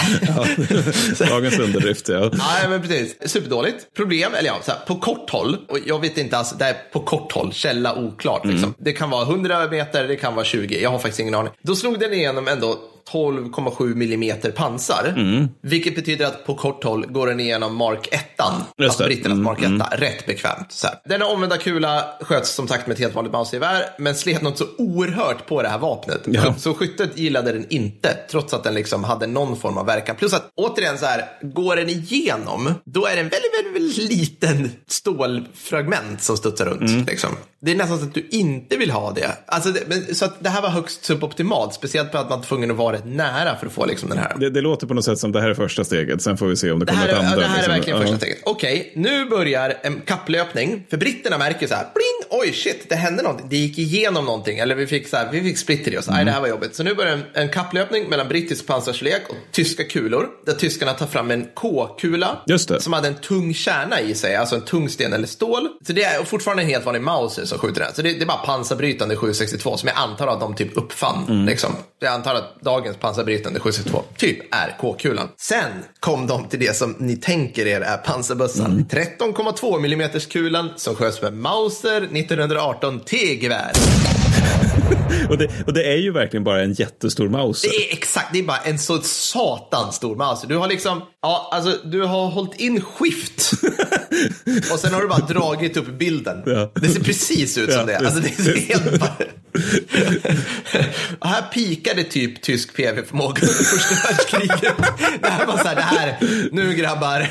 Dagens 1.29 1.59
underdrift, 1.59 2.09
ja. 2.09 2.31
Nej, 2.33 2.69
men 2.69 2.83
precis. 2.83 3.17
Superdåligt. 3.33 3.95
Problem, 3.97 4.35
eller 4.35 4.49
ja, 4.49 4.59
så 4.63 4.71
här, 4.71 4.79
på 4.87 4.97
kort 4.97 5.31
håll, 5.31 5.57
och 5.69 5.79
jag 5.87 6.01
vet 6.01 6.19
inte, 6.19 6.39
alltså, 6.39 6.57
det 6.57 6.65
är 6.65 6.77
på 6.93 7.01
kort 7.01 7.33
håll, 7.33 7.53
källa 7.53 7.95
oklart. 7.95 8.47
Liksom. 8.47 8.75
Det 8.79 8.93
kan 8.93 9.11
vara 9.11 9.23
100 9.23 9.69
meter, 9.71 10.09
det 10.09 10.17
kan 10.17 10.35
vara 10.35 10.45
20, 10.45 10.83
jag 10.83 10.91
har 10.91 10.99
faktiskt 10.99 11.21
ingen 11.21 11.35
aning. 11.35 11.53
Då 11.63 11.77
slog 11.77 12.01
den 12.01 12.13
igenom 12.13 12.49
ändå 12.49 12.79
12,7 13.13 13.95
millimeter 13.95 14.51
pansar. 14.51 15.15
Vilket 15.61 15.95
betyder 15.95 16.27
att 16.27 16.47
på 16.47 16.55
kort 16.55 16.85
håll 16.85 17.07
går 17.07 17.27
den 17.27 17.41
igenom 17.41 17.77
Mark 17.77 18.09
1. 18.11 18.34
Alltså 18.83 19.03
det. 19.03 19.09
britternas 19.09 19.39
Mark 19.39 19.63
1. 19.63 20.01
Rätt 20.01 20.27
bekvämt. 20.27 20.73
Så 20.73 20.87
här. 20.87 20.97
Denna 21.05 21.27
omvända 21.27 21.57
kula 21.57 22.05
sköts 22.21 22.51
som 22.55 22.69
sagt 22.69 22.87
med 22.87 22.95
ett 22.95 23.01
helt 23.01 23.15
vanligt 23.15 23.33
mausgevär. 23.33 23.85
Men 23.99 24.15
slet 24.15 24.43
något 24.43 24.59
så 24.59 24.65
oerhört 24.79 25.47
på 25.47 25.63
det 25.63 25.69
här 25.69 25.79
vapnet. 25.79 26.21
Ja. 26.27 26.55
Så 26.59 26.75
skyttet 26.75 27.19
gillade 27.19 27.53
den 27.53 27.67
inte. 27.71 28.17
Trots 28.31 28.55
att 28.55 28.65
den 28.65 28.75
liksom 28.75 29.05
hade 29.05 29.27
någon 29.27 29.57
form 29.57 29.79
av 29.79 29.87
verkan. 29.87 30.17
Plus 30.17 30.35
att 30.35 30.51
återigen 30.57 30.99
så 30.99 31.07
här. 31.07 31.25
Går 31.43 31.77
den 31.77 31.89
igenom. 31.89 32.75
Då 32.85 33.07
är 33.07 33.15
det 33.15 33.21
en 33.21 33.29
väldigt, 33.29 33.53
väldigt, 33.59 33.83
väldigt 33.83 34.11
liten 34.19 34.71
stålfragment 34.89 36.23
som 36.23 36.37
studsar 36.37 36.65
runt. 36.67 37.09
Liksom. 37.11 37.31
Det 37.63 37.71
är 37.71 37.75
nästan 37.77 37.99
så 37.99 38.05
att 38.05 38.15
du 38.15 38.29
inte 38.31 38.77
vill 38.77 38.91
ha 38.91 39.13
det. 39.13 39.31
Alltså 39.47 39.71
det 39.71 39.81
men, 39.89 40.15
så 40.15 40.25
att 40.25 40.35
det 40.45 40.49
här 40.51 40.63
var 40.63 40.69
högst 40.69 41.05
suboptimalt. 41.05 41.75
Speciellt 41.75 42.11
för 42.11 42.19
att 42.19 42.29
man 42.31 42.39
var 42.39 42.47
tvungen 42.47 42.71
att 42.71 42.77
vara 42.77 42.97
rätt 42.97 43.07
nära 43.07 43.57
för 43.57 43.67
att 43.67 43.73
få 43.73 43.87
liksom 43.87 44.09
den 44.09 44.19
här. 44.19 44.37
Det, 44.39 44.51
det 44.51 44.61
låter 44.61 44.87
på 44.87 44.95
något 44.95 45.05
sätt 45.05 45.19
som 45.19 45.33
det 45.33 45.41
här 45.41 45.49
är 45.51 45.55
första 45.55 45.85
steget. 45.85 46.23
Sen 46.23 46.37
får 46.37 46.47
vi 46.47 46.57
se 46.57 46.71
om 46.71 46.79
det 46.79 46.85
Det 46.85 46.93
kommer 46.93 47.09
ett 47.09 47.15
är, 47.15 47.19
andra. 47.19 47.37
det 47.37 47.47
här 47.47 47.55
är 47.55 47.57
liksom. 47.57 47.73
verkligen 47.75 47.99
Ja. 47.99 48.03
första 48.07 48.17
steget. 48.19 48.34
Okej, 48.45 48.93
nu 48.95 49.25
börjar 49.25 49.79
en 49.83 50.01
kapplöpning. 50.01 50.87
För 50.91 50.97
britterna 50.97 51.39
märker 51.39 51.67
så 51.67 51.75
här, 51.75 51.87
bling, 51.95 52.41
oj 52.41 52.53
shit, 52.53 52.89
det 52.89 52.95
hände 52.95 53.23
någonting. 53.23 53.47
Det 53.51 53.57
gick 53.57 53.79
igenom 53.79 54.25
någonting. 54.25 54.59
Eller 54.59 54.75
vi 54.75 54.87
fick, 54.87 55.09
så 55.09 55.17
här, 55.17 55.29
vi 55.33 55.43
fick 55.43 55.59
splitter 55.59 55.95
i 55.95 55.99
oss. 55.99 56.09
Nej, 56.09 56.25
det 56.25 56.31
här 56.31 56.41
var 56.41 56.49
jobbigt. 56.49 56.75
Så 56.77 56.83
nu 56.83 56.95
börjar 56.95 57.13
en, 57.13 57.23
en 57.35 57.49
kapplöpning 57.49 58.09
mellan 58.09 58.29
brittisk 58.29 58.67
pansarslek 58.67 59.23
och 59.29 59.37
tyska 59.53 59.85
kulor. 59.85 60.29
Där 60.47 60.53
tyskarna 60.53 60.93
tar 60.93 61.07
fram 61.07 61.31
en 61.31 61.47
K-kula. 61.55 62.43
Som 62.81 62.93
hade 62.93 63.09
en 63.09 63.15
tung 63.15 63.55
kärna 63.55 64.01
i 64.01 64.15
sig, 64.15 64.37
alltså 64.37 64.55
en 64.55 64.63
tungsten 64.65 65.13
eller 65.13 65.27
stål. 65.27 65.69
Så 65.87 65.93
det 65.93 66.05
är 66.05 66.25
fortfarande 66.25 66.63
en 66.63 66.69
helt 66.69 66.85
vanlig 66.85 67.03
Mauser 67.03 67.45
som 67.45 67.59
skjuter 67.59 67.81
den. 67.81 67.95
Så 67.95 68.03
det, 68.03 68.13
det 68.13 68.23
är 68.23 68.27
bara 68.27 68.39
pansarbrytande 68.39 69.17
762 69.17 69.77
som 69.77 69.89
jag 69.89 69.99
antar 69.99 70.27
att 70.27 70.41
de 70.41 70.55
typ 70.55 70.77
uppfann. 70.77 71.27
Mm. 71.29 71.47
Liksom. 71.47 71.71
Jag 72.01 72.13
antar 72.13 72.35
att 72.35 72.61
dagens 72.61 72.97
pansarbrytande 72.97 73.61
762 73.61 74.03
typ 74.17 74.55
är 74.55 74.77
K-kulan. 74.81 75.29
Sen 75.37 75.71
kom 76.01 76.27
de 76.27 76.49
till 76.49 76.61
det 76.61 76.77
som 76.77 76.95
ni 76.99 77.17
tänker 77.17 77.67
er 77.67 77.81
är 77.81 77.97
pansarbössan. 78.25 78.87
13,2 78.91 79.79
mm 79.79 80.21
kulan 80.31 80.71
som 80.77 80.95
sköts 80.95 81.23
med 81.23 81.33
Mauser 81.33 82.03
1918 82.03 83.01
T-gevär. 83.01 83.73
Och, 85.29 85.39
det, 85.39 85.49
och 85.67 85.73
det 85.73 85.93
är 85.93 85.97
ju 85.97 86.13
verkligen 86.13 86.45
bara 86.45 86.63
en 86.63 86.73
jättestor 86.73 87.29
mouse. 87.29 87.69
Det 87.69 87.77
är 87.77 87.93
exakt, 87.93 88.33
det 88.33 88.39
är 88.39 88.43
bara 88.43 88.59
en 88.59 88.79
så 88.79 89.01
satans 89.03 89.97
stor 89.97 90.17
Mauser. 90.17 90.49
Du 90.49 90.57
har 90.57 90.69
liksom, 90.69 91.03
ja 91.23 91.49
alltså 91.53 91.79
du 91.85 92.03
har 92.03 92.27
hållit 92.27 92.61
in 92.61 92.81
skift. 92.81 93.53
Och 94.73 94.79
sen 94.79 94.95
har 94.95 95.03
du 95.03 95.09
bara 95.09 95.27
dragit 95.27 95.77
upp 95.77 95.99
bilden. 95.99 96.43
Ja. 96.47 96.73
Det 96.75 96.89
ser 96.89 97.01
precis 97.01 97.59
ut 97.59 97.73
som 97.73 97.81
Ja, 97.81 97.87
det. 97.87 97.97
Alltså 97.97 98.21
det 98.21 98.29
är 98.29 98.61
helt 98.61 99.01
bara... 99.01 99.17
Och 101.19 101.29
här 101.29 101.43
pikade 101.53 102.05
typ 102.05 102.43
tysk 102.43 102.77
PV-förmåga 102.77 103.43
under 103.43 103.65
första 103.65 104.09
världskriget. 104.09 104.77
Det 105.23 105.29
här 105.29 105.47
var 105.47 105.59
så 105.59 105.69
här, 105.69 105.77
det 105.77 105.83
här, 105.83 106.17
nu 106.53 106.75
grabbar, 106.75 107.29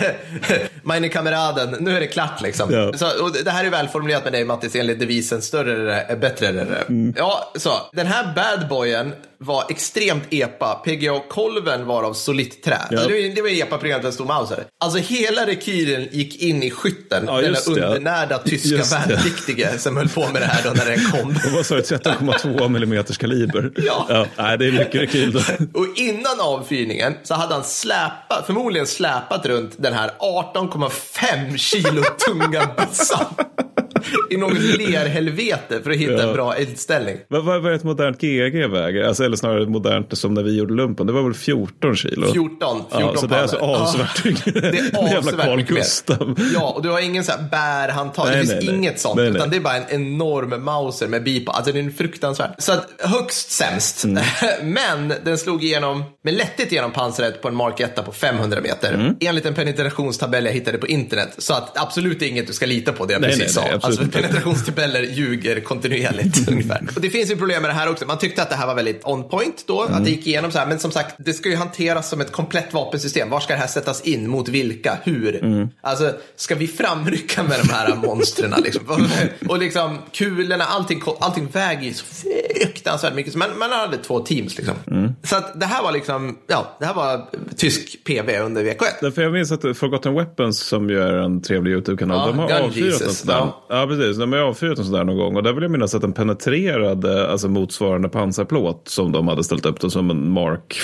meine 0.83 1.09
kameraden, 1.09 1.75
nu 1.79 1.95
är 1.95 1.99
det 1.99 2.07
klart 2.07 2.41
liksom. 2.41 2.73
Ja. 2.73 2.93
Så, 2.93 3.23
och 3.23 3.31
det 3.45 3.51
här 3.51 3.65
är 3.65 3.69
välformulerat 3.69 4.23
med 4.23 4.33
dig 4.33 4.45
Mattis 4.45 4.75
enligt 4.75 4.99
devisen 4.99 5.41
större 5.41 6.01
är 6.01 6.17
bättre. 6.17 6.47
Är. 6.47 6.85
Mm. 6.93 7.13
Ja, 7.17 7.51
så 7.55 7.71
den 7.93 8.07
här 8.07 8.33
badboyen 8.35 9.13
var 9.37 9.63
extremt 9.69 10.23
epa. 10.29 10.81
PGA-kolven 10.85 11.85
var 11.85 12.03
av 12.03 12.13
solitt 12.13 12.63
trä. 12.63 12.77
Ja. 12.91 12.97
Alltså, 12.97 13.09
det 13.09 13.41
var- 13.41 13.41
var 13.41 13.49
epa-programmet 13.49 14.03
med 14.03 14.05
en 14.09 14.13
stor 14.13 14.25
mauser. 14.25 14.63
Alltså 14.79 14.99
hela 14.99 15.45
rekylen 15.47 16.07
gick 16.11 16.41
in 16.41 16.63
i 16.63 16.71
skytten. 16.71 17.23
Ja, 17.27 17.41
ja. 17.41 17.49
undernärda 17.67 18.37
tyska 18.37 18.69
Just 18.75 18.91
det. 18.91 19.13
värnpliktige 19.15 19.79
som 19.79 19.97
höll 19.97 20.09
på 20.09 20.29
med 20.29 20.41
det 20.41 20.45
här 20.45 20.63
då 20.63 20.69
när 20.69 20.85
den 20.85 21.11
kom. 21.11 21.29
Och 21.47 21.51
vad 21.55 21.65
sa 21.65 21.75
du, 21.75 21.81
13,2 21.81 22.65
mm 22.65 23.03
kaliber? 23.03 23.71
Ja. 23.75 24.25
Nej, 24.37 24.57
det 24.57 24.67
är 24.67 24.71
mycket 24.71 24.95
rekyl 25.01 25.31
då. 25.31 25.39
Och 25.79 25.87
innan 25.95 26.39
avfyrningen 26.41 27.13
så 27.23 27.33
hade 27.33 27.53
han 27.53 27.63
släpat, 27.63 28.45
förmodligen 28.45 28.87
släpat 28.87 29.45
runt 29.45 29.73
den 29.77 29.93
här 29.93 30.11
18,5 30.19 31.57
kilo 31.57 32.03
tunga 32.27 32.69
bössan. 32.77 33.25
I 34.29 34.37
något 34.37 34.53
lerhelvete 34.53 35.79
för 35.83 35.91
att 35.91 35.97
hitta 35.97 36.13
Ja. 36.13 36.27
en 36.27 36.33
bra 36.33 36.55
eldställning. 36.55 37.17
Vad, 37.27 37.43
vad, 37.45 37.61
vad 37.61 37.71
är 37.71 37.75
ett 37.75 37.83
modernt 37.83 38.21
GG 38.21 38.67
väger? 38.67 39.03
Alltså, 39.03 39.23
eller 39.23 39.37
snarare 39.37 39.65
modernt 39.65 40.17
som 40.17 40.33
när 40.33 40.43
vi 40.43 40.57
gjorde 40.57 40.73
lumpen. 40.73 41.07
Det 41.07 41.13
var 41.13 41.23
väl 41.23 41.33
14 41.33 41.95
kilo? 41.95 42.31
14, 42.33 42.83
14 42.91 43.01
Ja, 43.01 43.15
så 43.15 43.27
det 43.27 43.35
är 43.35 43.41
alltså 43.41 43.57
avsevärt 43.57 44.23
tyngre. 44.23 44.71
Det 44.71 44.77
är 44.77 45.17
avsevärt 45.17 45.45
Carl 45.45 45.57
mycket 45.57 45.73
mer. 45.73 45.81
Gustav. 45.81 46.39
Ja, 46.53 46.73
och 46.75 46.83
du 46.83 46.89
har 46.89 46.99
ingen 46.99 47.23
så 47.23 47.31
här 47.31 47.43
bärhandtag. 47.51 48.25
Nej, 48.25 48.33
det 48.35 48.39
finns 48.39 48.53
nej, 48.53 48.65
nej. 48.65 48.75
inget 48.75 48.99
sånt. 48.99 49.19
Utan 49.19 49.49
det 49.49 49.57
är 49.57 49.61
bara 49.61 49.75
en 49.75 50.01
enorm 50.01 50.63
Mauser 50.63 51.07
med 51.07 51.23
bip. 51.23 51.49
Alltså 51.49 51.71
den 51.71 51.87
är 51.87 51.91
fruktansvärd. 51.91 52.55
Så 52.57 52.71
att 52.73 52.89
högst 52.99 53.51
sämst. 53.51 54.03
Mm. 54.03 54.23
Men 54.63 55.13
den 55.23 55.37
slog 55.37 55.63
igenom, 55.63 56.03
med 56.23 56.33
lätthet 56.33 56.71
igenom 56.71 56.91
pansaret 56.91 57.41
på 57.41 57.47
en 57.47 57.55
Mark 57.55 57.79
1 57.79 58.05
på 58.05 58.11
500 58.11 58.61
meter. 58.61 58.93
Mm. 58.93 59.15
Enligt 59.19 59.45
en 59.45 59.53
penetrationstabell 59.53 60.45
jag 60.45 60.53
hittade 60.53 60.77
på 60.77 60.87
internet. 60.87 61.35
Så 61.37 61.53
att 61.53 61.77
absolut 61.77 62.21
inget 62.21 62.47
du 62.47 62.53
ska 62.53 62.65
lita 62.65 62.91
på 62.91 63.05
det 63.05 63.13
jag 63.13 63.21
precis 63.21 63.53
sa. 63.53 63.61
absolut 63.73 63.92
Alltså 63.99 64.03
inte. 64.03 64.21
penetrationstabeller 64.21 65.01
ljuger 65.03 65.59
kontinuerligt 65.59 66.47
ungefär. 66.51 66.87
Och 66.95 67.01
det 67.01 67.09
finns 67.09 67.31
ju 67.31 67.35
problem 67.35 67.61
med 67.61 67.69
det 67.71 67.75
här 67.75 67.89
också. 67.89 68.05
Man 68.05 68.17
tyckte 68.17 68.41
att 68.41 68.49
det 68.49 68.55
här 68.55 68.67
var 68.67 68.75
väldigt 68.75 69.01
on 69.05 69.29
point 69.29 69.63
då. 69.67 69.81
Att 69.81 69.87
det 69.89 69.93
Mm. 69.95 70.07
gick 70.09 70.27
igenom 70.27 70.51
så 70.51 70.59
här. 70.59 70.67
Men 70.67 70.79
som 70.79 70.91
sagt, 70.91 71.15
det 71.17 71.33
ska 71.33 71.49
ju 71.49 71.55
hanteras 71.55 72.09
som 72.09 72.21
ett 72.21 72.31
komplett 72.31 72.73
vapensystem. 72.73 73.29
Var 73.29 73.39
ska 73.39 73.53
det 73.53 73.59
här 73.59 73.67
sättas 73.67 74.01
in? 74.01 74.29
Mot 74.29 74.49
vilka? 74.49 74.97
Hur? 75.03 75.43
Mm. 75.43 75.69
Alltså, 75.81 76.13
ska 76.35 76.55
vi 76.55 76.67
framrycka 76.67 77.43
med 77.43 77.59
de 77.63 77.69
här 77.73 77.95
monstren? 77.95 78.53
Liksom? 78.63 78.83
Och 79.49 79.57
liksom 79.57 79.97
kulorna, 80.13 80.63
allting, 80.63 81.01
allting 81.19 81.47
väger 81.51 81.81
ju 81.81 81.93
så 81.93 82.05
fruktansvärt 82.05 83.13
mycket. 83.15 83.33
Så 83.33 83.37
man, 83.39 83.71
hade 83.71 83.97
två 83.97 84.19
teams 84.19 84.57
liksom. 84.57 84.75
Mm. 84.91 85.11
Så 85.23 85.35
att 85.35 85.59
det 85.59 85.65
här 85.65 85.83
var 85.83 85.91
liksom, 85.91 86.37
ja, 86.47 86.75
det 86.79 86.85
här 86.85 86.93
var 86.93 87.25
tysk 87.57 88.03
PV 88.03 88.39
under 88.39 88.63
VK1. 88.63 88.83
Därför 89.01 89.21
jag 89.21 89.33
minns 89.33 89.51
att 89.51 89.77
Forgotten 89.77 90.13
Weapons 90.13 90.59
som 90.59 90.89
ju 90.89 91.01
är 91.01 91.13
en 91.13 91.41
trevlig 91.41 91.71
YouTube-kanal, 91.71 92.17
Ja, 92.19 92.27
de 92.27 92.39
har 92.39 92.59
avfyrat 92.61 92.75
Jesus, 92.85 93.01
en 93.07 93.13
sån 93.13 93.27
där. 93.27 93.51
ja. 93.69 93.82
Ja. 93.83 93.87
precis. 93.87 94.17
De 94.17 94.33
har 94.33 94.39
avfyrat 94.39 94.77
en 94.77 94.85
sån 94.85 94.93
där 94.93 95.03
någon 95.03 95.17
gång. 95.17 95.35
Och 95.35 95.43
där 95.43 95.53
vill 95.53 95.63
jag 95.63 95.71
minnas 95.71 95.95
att 95.95 96.01
den 96.01 96.13
penetrerade 96.13 97.27
alltså 97.27 97.49
motsvarande 97.49 98.09
pansarplåt 98.09 98.87
som 98.87 99.11
de 99.11 99.27
hade 99.27 99.43
ställt 99.43 99.65
upp 99.65 99.79
då, 99.79 99.89
som 99.89 100.09
en 100.09 100.29
Mark 100.29 100.77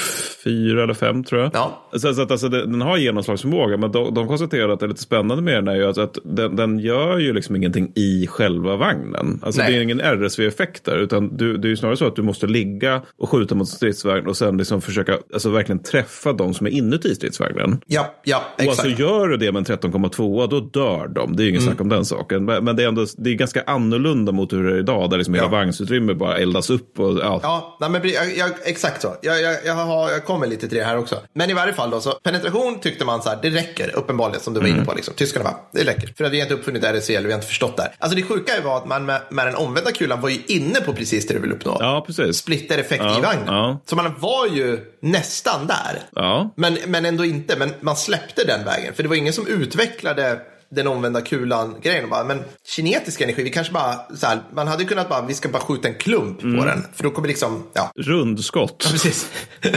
4 0.44 0.84
eller 0.84 0.94
5 0.94 1.24
tror 1.24 1.42
jag. 1.42 1.52
Ja. 1.54 1.90
Så, 1.94 2.14
så 2.14 2.22
att 2.22 2.32
alltså, 2.32 2.50
den, 2.50 2.82
har 2.82 2.98
genomslagsförmåga, 2.98 3.78
men 3.78 3.92
de, 3.92 4.14
de 4.14 4.28
konstaterar 4.28 4.70
att 4.70 4.80
det 4.80 4.86
är 4.86 4.88
lite 4.88 5.02
spännande 5.02 5.44
med 5.44 5.54
den 5.54 5.68
är 5.68 5.76
ju 5.76 5.86
att, 5.86 5.98
att 5.98 6.18
den, 6.24 6.56
den 6.56 6.80
gör 6.80 7.18
ju 7.18 7.34
liksom 7.34 7.56
ingenting 7.56 7.92
i 7.96 8.28
själva 8.28 8.76
vagnen. 8.76 9.40
Alltså 9.44 9.62
Nej. 9.62 9.72
det 9.72 9.78
är 9.78 9.82
ingen 9.82 10.00
RSV-effekt 10.02 10.86
där, 10.86 10.98
utan 10.98 11.38
du, 11.38 11.58
det 11.58 11.68
är 11.68 11.70
ju 11.70 11.78
snarare 11.78 11.98
så 11.98 12.08
att 12.08 12.16
du 12.16 12.22
måste 12.22 12.48
ligga 12.48 13.02
och 13.18 13.30
skjuta 13.30 13.56
mot 13.56 13.68
stridsvagn 13.68 14.28
och 14.28 14.38
sen 14.38 14.58
liksom 14.58 14.82
försöka 14.82 15.18
alltså 15.34 15.50
verkligen 15.50 15.80
träffa 15.84 16.34
de 16.34 16.54
som 16.54 16.68
är 16.68 16.72
inuti 16.72 17.16
stridsvagnen. 17.16 17.82
Ja, 17.88 18.16
ja, 18.24 18.44
Och 18.54 18.64
exakt. 18.64 18.80
alltså 18.80 19.02
gör 19.04 19.28
du 19.28 19.38
det 19.38 19.52
med 19.52 19.70
en 19.70 19.78
13,2 19.78 20.48
då 20.50 20.60
dör 20.60 21.08
de. 21.08 21.36
Det 21.36 21.42
är 21.42 21.46
ju 21.46 21.50
ingen 21.50 21.62
snack 21.62 21.82
om 21.82 21.90
den 21.90 22.06
saken. 22.06 22.46
Men, 22.46 22.64
men 22.64 22.76
det 22.80 22.84
är, 22.84 22.88
ändå, 22.88 23.06
det 23.18 23.30
är 23.30 23.34
ganska 23.34 23.64
annorlunda 23.68 24.32
mot 24.32 24.54
hur 24.54 24.64
det 24.64 24.76
är 24.76 24.80
idag, 24.80 25.10
där 25.10 25.18
liksom 25.18 25.34
hela 25.34 25.48
vagnsutrymme 25.48 26.14
bara 26.14 26.38
eldas 26.38 26.70
upp. 26.70 27.00
Och, 27.00 27.20
ja. 27.20 27.40
Ja, 27.44 27.78
nej, 27.80 27.90
men 27.90 28.10
jag, 28.10 28.38
jag, 28.38 28.50
exakt 28.64 29.02
så. 29.02 29.16
Jag, 29.22 29.42
jag, 29.42 29.56
jag, 29.66 29.74
har, 29.74 30.12
jag 30.12 30.26
kommer 30.26 30.48
lite 30.48 30.68
till 30.68 30.78
det 30.78 30.84
här 30.84 30.98
också. 30.98 31.16
Men 31.34 31.50
i 31.50 31.54
varje 31.54 31.74
fall 31.74 31.90
då, 31.90 32.02
så 32.02 32.12
penetration 32.12 32.80
tyckte 32.80 33.06
man 33.06 33.22
så 33.22 33.30
här, 33.30 33.40
det 33.42 33.50
räcker 33.50 33.96
uppenbarligen 33.96 34.42
som 34.42 34.54
du 34.54 34.60
var 34.60 34.68
inne 34.68 34.86
på. 34.86 34.94
Liksom. 34.94 35.14
Tyskarna 35.14 35.44
bara, 35.44 35.56
det 35.74 35.92
räcker. 35.92 36.14
För 36.18 36.24
att 36.24 36.32
vi 36.32 36.38
har 36.40 36.46
inte 36.46 36.54
uppfunnit 36.54 36.84
RSC, 36.84 37.10
vi 37.10 37.16
har 37.16 37.32
inte 37.34 37.48
förstått 37.48 37.78
det 37.78 37.84
här. 37.84 37.92
Alltså 38.00 38.16
det 38.16 38.24
sjuka 38.24 38.54
var 38.64 38.78
att 38.78 38.88
man 38.88 39.06
med, 39.06 39.22
med 39.30 39.48
den 39.48 39.56
omvända 39.56 39.92
kulan 39.92 40.22
var 40.22 40.30
ju 40.30 40.40
inne 40.48 40.82
på 40.82 40.94
precis 40.94 41.28
det 41.28 41.34
du 41.34 41.40
vill 41.40 41.52
uppnå. 41.52 41.78
Ja, 41.80 42.04
precis. 42.08 42.38
Splitter-effekt 42.38 43.04
Ja, 43.04 43.18
i 43.20 43.22
vagnen. 43.22 43.44
ja. 43.48 43.80
Så 43.86 43.96
man 43.96 44.14
var 44.20 44.48
ju 44.48 44.80
nästan 45.02 45.68
där. 45.68 46.02
Ja. 46.16 46.54
Men, 46.56 46.78
men 46.88 47.06
ändå 47.06 47.26
inte. 47.26 47.56
Men 47.58 47.70
man 47.82 47.96
släppte 47.96 48.44
den 48.44 48.66
vägen. 48.66 48.94
För 48.94 49.04
det 49.04 49.10
var 49.10 49.16
ingen 49.16 49.34
som 49.34 49.48
utvecklade 49.48 50.40
den 50.72 50.88
omvända 50.88 51.22
kulan-grejen. 51.22 52.10
Men 52.28 52.40
kinetisk 52.68 53.22
energi, 53.22 53.44
vi 53.44 53.50
kanske 53.50 53.74
bara, 53.74 54.16
så 54.16 54.28
här, 54.28 54.40
man 54.54 54.68
hade 54.68 54.86
kunnat 54.86 55.10
bara, 55.10 55.26
vi 55.26 55.34
ska 55.34 55.50
bara 55.50 55.64
skjuta 55.64 55.88
en 55.88 55.96
klump 55.96 56.44
Mm. 56.44 56.60
på 56.60 56.66
den. 56.66 56.86
För 56.94 57.04
då 57.04 57.12
kommer 57.12 57.28
liksom, 57.28 57.64
ja, 57.74 57.92
Rundskott. 57.96 58.88
precis. 58.92 59.32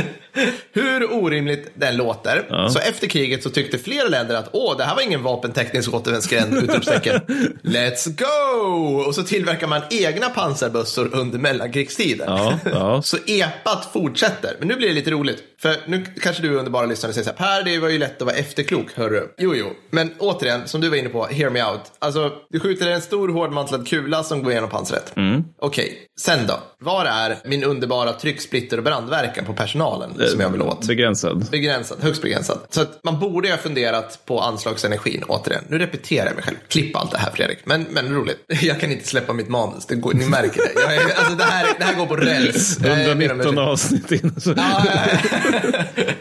Hur 0.73 1.13
orimligt 1.13 1.71
den 1.75 1.97
låter. 1.97 2.69
Så 2.69 2.79
efter 2.79 3.07
kriget 3.07 3.43
så 3.43 3.51
tyckte 3.51 3.79
flera 3.79 4.09
länder 4.09 4.35
att 4.35 4.49
åh, 4.53 4.77
det 4.77 4.85
här 4.85 4.95
var 4.95 5.03
ingen 5.03 5.23
vapenteknisk 5.23 5.95
återvändsgränd, 5.95 6.55
utropstecken. 6.55 7.21
Let's 7.63 8.19
go! 8.19 9.03
Och 9.07 9.15
så 9.15 9.23
tillverkar 9.23 9.67
man 9.67 9.83
egna 9.91 10.29
pansarbössor 10.29 11.11
under 11.15 11.39
mellankrigstiden. 11.39 12.27
Ja, 12.29 12.59
ja. 12.65 13.03
Så 13.13 13.17
epat 13.27 13.89
fortsätter. 13.93 14.57
Men 14.59 14.69
nu 14.69 14.77
blir 14.77 14.89
det 14.89 14.95
lite 14.95 15.11
roligt. 15.11 15.43
För 15.63 15.77
nu 15.87 16.05
kanske 16.21 16.43
du 16.43 16.57
underbara 16.57 16.87
lyssnare 16.87 17.13
säger 17.13 17.25
så 17.25 17.31
här, 17.31 17.61
Per, 17.61 17.71
det 17.71 17.79
var 17.79 17.89
ju 17.89 17.99
lätt 17.99 18.23
att 18.23 18.27
vara 18.27 18.37
efterklok, 18.37 18.87
hörru. 18.95 19.29
Jo, 19.39 19.55
jo. 19.55 19.67
Men 19.91 20.15
återigen, 20.19 20.69
som 20.69 20.81
du 20.81 20.89
var 20.89 20.97
inne 20.97 21.09
på, 21.09 21.27
hear 21.27 21.51
me 21.51 21.65
out. 21.65 21.81
Alltså, 21.99 22.33
du 22.51 22.61
skjuter 22.61 22.91
en 22.91 23.01
stor 23.01 23.29
hårdmantlad 23.29 23.89
kula 23.89 24.23
som 24.23 24.43
går 24.43 24.53
igenom 24.53 24.71
pansret. 24.71 25.17
Mm. 25.17 25.45
Okej, 25.59 25.99
sen 26.21 26.47
då? 26.47 26.55
Var 26.81 27.05
är 27.05 27.37
min 27.45 27.65
underbara 27.65 28.13
trycksplitter 28.13 28.77
och 28.77 28.85
brandverkan 28.85 29.45
på 29.45 29.53
personalen 29.53 30.11
som 30.29 30.41
jag 30.41 30.51
vill 30.51 30.63
åt? 30.63 30.87
Begränsad. 30.87 31.47
Begränsad, 31.51 31.99
högst 32.01 32.23
begränsad. 32.23 32.59
Så 32.71 32.81
att 32.81 33.01
man 33.05 33.21
borde 33.21 33.51
ha 33.51 33.57
funderat 33.57 34.19
på 34.27 34.41
anslagsenergin 34.41 35.23
återigen. 35.29 35.65
Nu 35.69 35.79
repeterar 35.79 36.27
jag 36.27 36.35
mig 36.35 36.45
själv. 36.45 36.57
Klipp 36.69 36.97
allt 36.97 37.11
det 37.11 37.19
här 37.19 37.31
Fredrik. 37.31 37.59
Men, 37.65 37.83
men 37.91 38.15
roligt. 38.15 38.45
Jag 38.63 38.81
kan 38.81 38.93
inte 38.93 39.09
släppa 39.09 39.33
mitt 39.33 39.49
manus. 39.49 39.87
Det 39.87 39.95
går, 39.95 40.13
ni 40.15 40.27
märker 40.27 40.61
det. 40.63 40.81
Jag, 40.83 40.95
är- 40.95 41.19
alltså, 41.19 41.35
det, 41.35 41.45
här, 41.45 41.67
det 41.79 41.85
här 41.85 41.95
går 41.95 42.07
på 42.07 42.17
räls. 42.17 42.79
Jag 42.85 42.97
ber 42.97 43.13
om 43.13 43.21
ursäkt. 43.21 43.31
119 43.31 43.59
avsnitt 43.59 44.13
in. 44.13 44.41
Så. 44.41 44.51
Ja, 44.57 44.85
ja, 44.87 45.07
ja. 45.13 45.85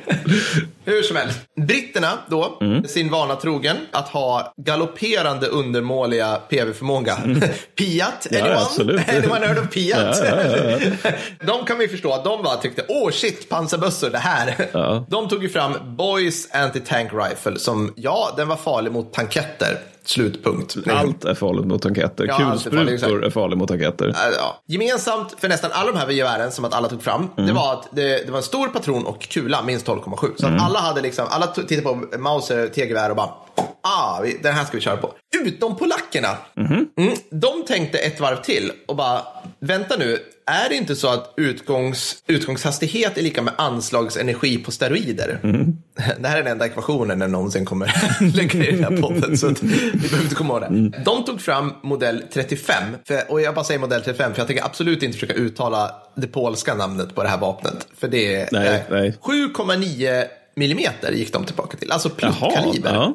Hur 0.85 1.03
som 1.03 1.15
helst. 1.15 1.39
Britterna 1.67 2.19
då, 2.29 2.57
Mm. 2.61 2.87
sin 2.87 3.09
vana 3.11 3.35
trogen, 3.35 3.77
att 3.91 4.07
ha 4.09 4.53
galopperande 4.57 5.47
undermåliga 5.47 6.39
PV-förmåga. 6.49 7.17
Piat, 7.77 8.27
anyone? 8.31 8.55
absolut. 8.55 9.09
anyone 9.09 9.45
heard 9.47 9.57
of 9.59 9.69
Piat? 9.69 10.17
Ja, 10.23 10.43
ja, 10.43 11.11
de 11.47 11.65
kan 11.65 11.77
vi 11.77 11.87
förstå 11.87 12.11
att 12.13 12.23
de 12.23 12.43
bara 12.43 12.57
tyckte, 12.57 12.85
åh 12.87 13.11
shit, 13.11 13.49
pansarbössor, 13.49 14.09
det 14.09 14.17
här. 14.17 14.67
Ja. 14.71 15.05
De 15.09 15.29
tog 15.29 15.43
ju 15.43 15.49
fram 15.49 15.95
Boys 15.97 16.51
Anti-Tank 16.51 17.09
Rifle 17.13 17.59
som, 17.59 17.93
ja, 17.95 18.33
den 18.37 18.47
var 18.47 18.55
farlig 18.55 18.91
mot 18.91 19.13
tanketter. 19.13 19.77
Slutpunkt. 20.05 20.75
Allt 20.89 21.25
är 21.25 21.33
farligt 21.33 21.65
mot 21.65 21.81
tanketter. 21.81 22.25
Ja, 22.27 22.33
allt 22.45 22.65
är. 22.65 22.69
Kulsprutor 22.71 23.25
är 23.25 23.29
farligt 23.29 23.57
mot 23.57 23.67
tanketter. 23.67 24.15
Ja. 24.37 24.61
Gemensamt 24.67 25.35
för 25.39 25.49
nästan 25.49 25.71
alla 25.73 25.91
de 25.91 25.97
här 25.97 26.09
gevären 26.09 26.51
som 26.51 26.65
att 26.65 26.73
alla 26.73 26.87
tog 26.89 27.03
fram, 27.03 27.27
Mm. 27.37 27.47
det 27.47 27.53
var 27.53 27.73
att 27.73 27.87
det, 27.91 28.25
det 28.25 28.31
var 28.31 28.37
en 28.37 28.43
stor 28.43 28.67
patron 28.67 29.05
och 29.05 29.21
kula, 29.21 29.63
minst 29.63 29.85
12,7. 29.87 30.27
Så 30.37 30.47
Mm. 30.47 30.59
att 30.59 30.65
alla 30.65 30.79
hade 30.79 31.01
liksom, 31.01 31.25
alla 31.29 31.47
tittade 31.47 31.81
på 31.81 32.17
Mauser 32.17 32.67
T-gevär 32.67 33.09
och 33.09 33.15
bara, 33.15 33.29
ah, 33.81 34.21
vi, 34.21 34.37
den 34.43 34.53
här 34.53 34.65
ska 34.65 34.77
vi 34.77 34.81
köra 34.81 34.97
på. 34.97 35.13
Utom 35.45 35.75
polackerna. 35.75 36.37
Mhm. 36.53 36.87
Mm, 36.97 37.13
de 37.29 37.65
tänkte 37.67 37.97
ett 37.97 38.19
varv 38.19 38.41
till 38.41 38.71
och 38.87 38.95
bara, 38.95 39.21
vänta 39.59 39.97
nu, 39.97 40.19
är 40.45 40.69
det 40.69 40.75
inte 40.75 40.95
så 40.95 41.07
att 41.07 41.33
utgångs, 41.37 42.23
utgångshastighet 42.27 43.17
är 43.17 43.21
lika 43.21 43.41
med 43.41 43.53
anslagsenergi 43.57 44.57
på 44.57 44.71
steroider? 44.71 45.39
Mhm. 45.43 45.77
Det 46.19 46.27
här 46.27 46.37
är 46.37 46.43
den 46.43 46.51
enda 46.51 46.65
ekvationen 46.65 47.19
den 47.19 47.31
någonsin 47.31 47.65
kommer 47.65 47.93
lägga 48.35 48.65
i 48.65 48.71
den 48.71 48.83
här 48.83 49.01
podden. 49.01 49.37
Så 49.37 49.47
att 49.47 49.63
vi 49.63 49.91
behöver 49.91 50.23
inte 50.23 50.35
komma 50.35 50.53
ihåg 50.53 50.61
det. 50.61 50.67
Mm. 50.67 50.93
De 51.05 51.25
tog 51.25 51.41
fram 51.41 51.73
modell 51.83 52.23
35. 52.33 52.83
För, 53.07 53.31
och 53.31 53.41
jag 53.41 53.55
bara 53.55 53.65
säger 53.65 53.79
modell 53.79 54.01
35 54.01 54.33
för 54.33 54.39
jag 54.39 54.47
tänker 54.47 54.65
absolut 54.65 55.03
inte 55.03 55.17
försöka 55.17 55.33
uttala 55.33 55.91
det 56.15 56.27
polska 56.27 56.75
namnet 56.75 57.15
på 57.15 57.23
det 57.23 57.29
här 57.29 57.37
vapnet. 57.37 57.87
För 57.97 58.07
det 58.07 58.35
är 58.35 58.49
Nej, 58.51 58.67
eh, 58.67 58.81
nej. 58.89 59.17
7,9 59.21 60.25
millimeter 60.55 61.11
gick 61.11 61.33
de 61.33 61.45
tillbaka 61.45 61.77
till. 61.77 61.91
Alltså 61.91 62.09
Jaha, 62.19 62.31
plintkaliber. 62.33 62.93
ja. 62.93 63.13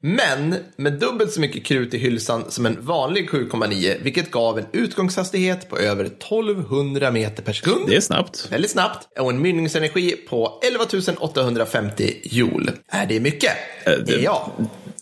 Men 0.00 0.56
med 0.76 0.92
dubbelt 0.92 1.32
så 1.32 1.40
mycket 1.40 1.64
krut 1.64 1.94
i 1.94 1.98
hylsan 1.98 2.44
som 2.48 2.66
en 2.66 2.76
vanlig 2.80 3.30
7,9 3.30 3.96
vilket 4.02 4.30
gav 4.30 4.58
en 4.58 4.66
utgångshastighet 4.72 5.68
på 5.68 5.78
över 5.78 6.04
1200 6.04 7.10
meter 7.10 7.42
per 7.42 7.52
sekund. 7.52 7.86
Det 7.88 7.96
är 7.96 8.00
snabbt. 8.00 8.48
Väldigt 8.50 8.70
snabbt. 8.70 9.18
Och 9.18 9.30
en 9.30 9.42
mynningsenergi 9.42 10.10
på 10.28 10.60
11 10.66 10.84
850 11.18 12.14
joule. 12.24 12.72
Är 12.88 13.06
det 13.06 13.20
mycket? 13.20 13.52
Eh, 13.86 13.92
det- 14.06 14.12
ja. 14.22 14.52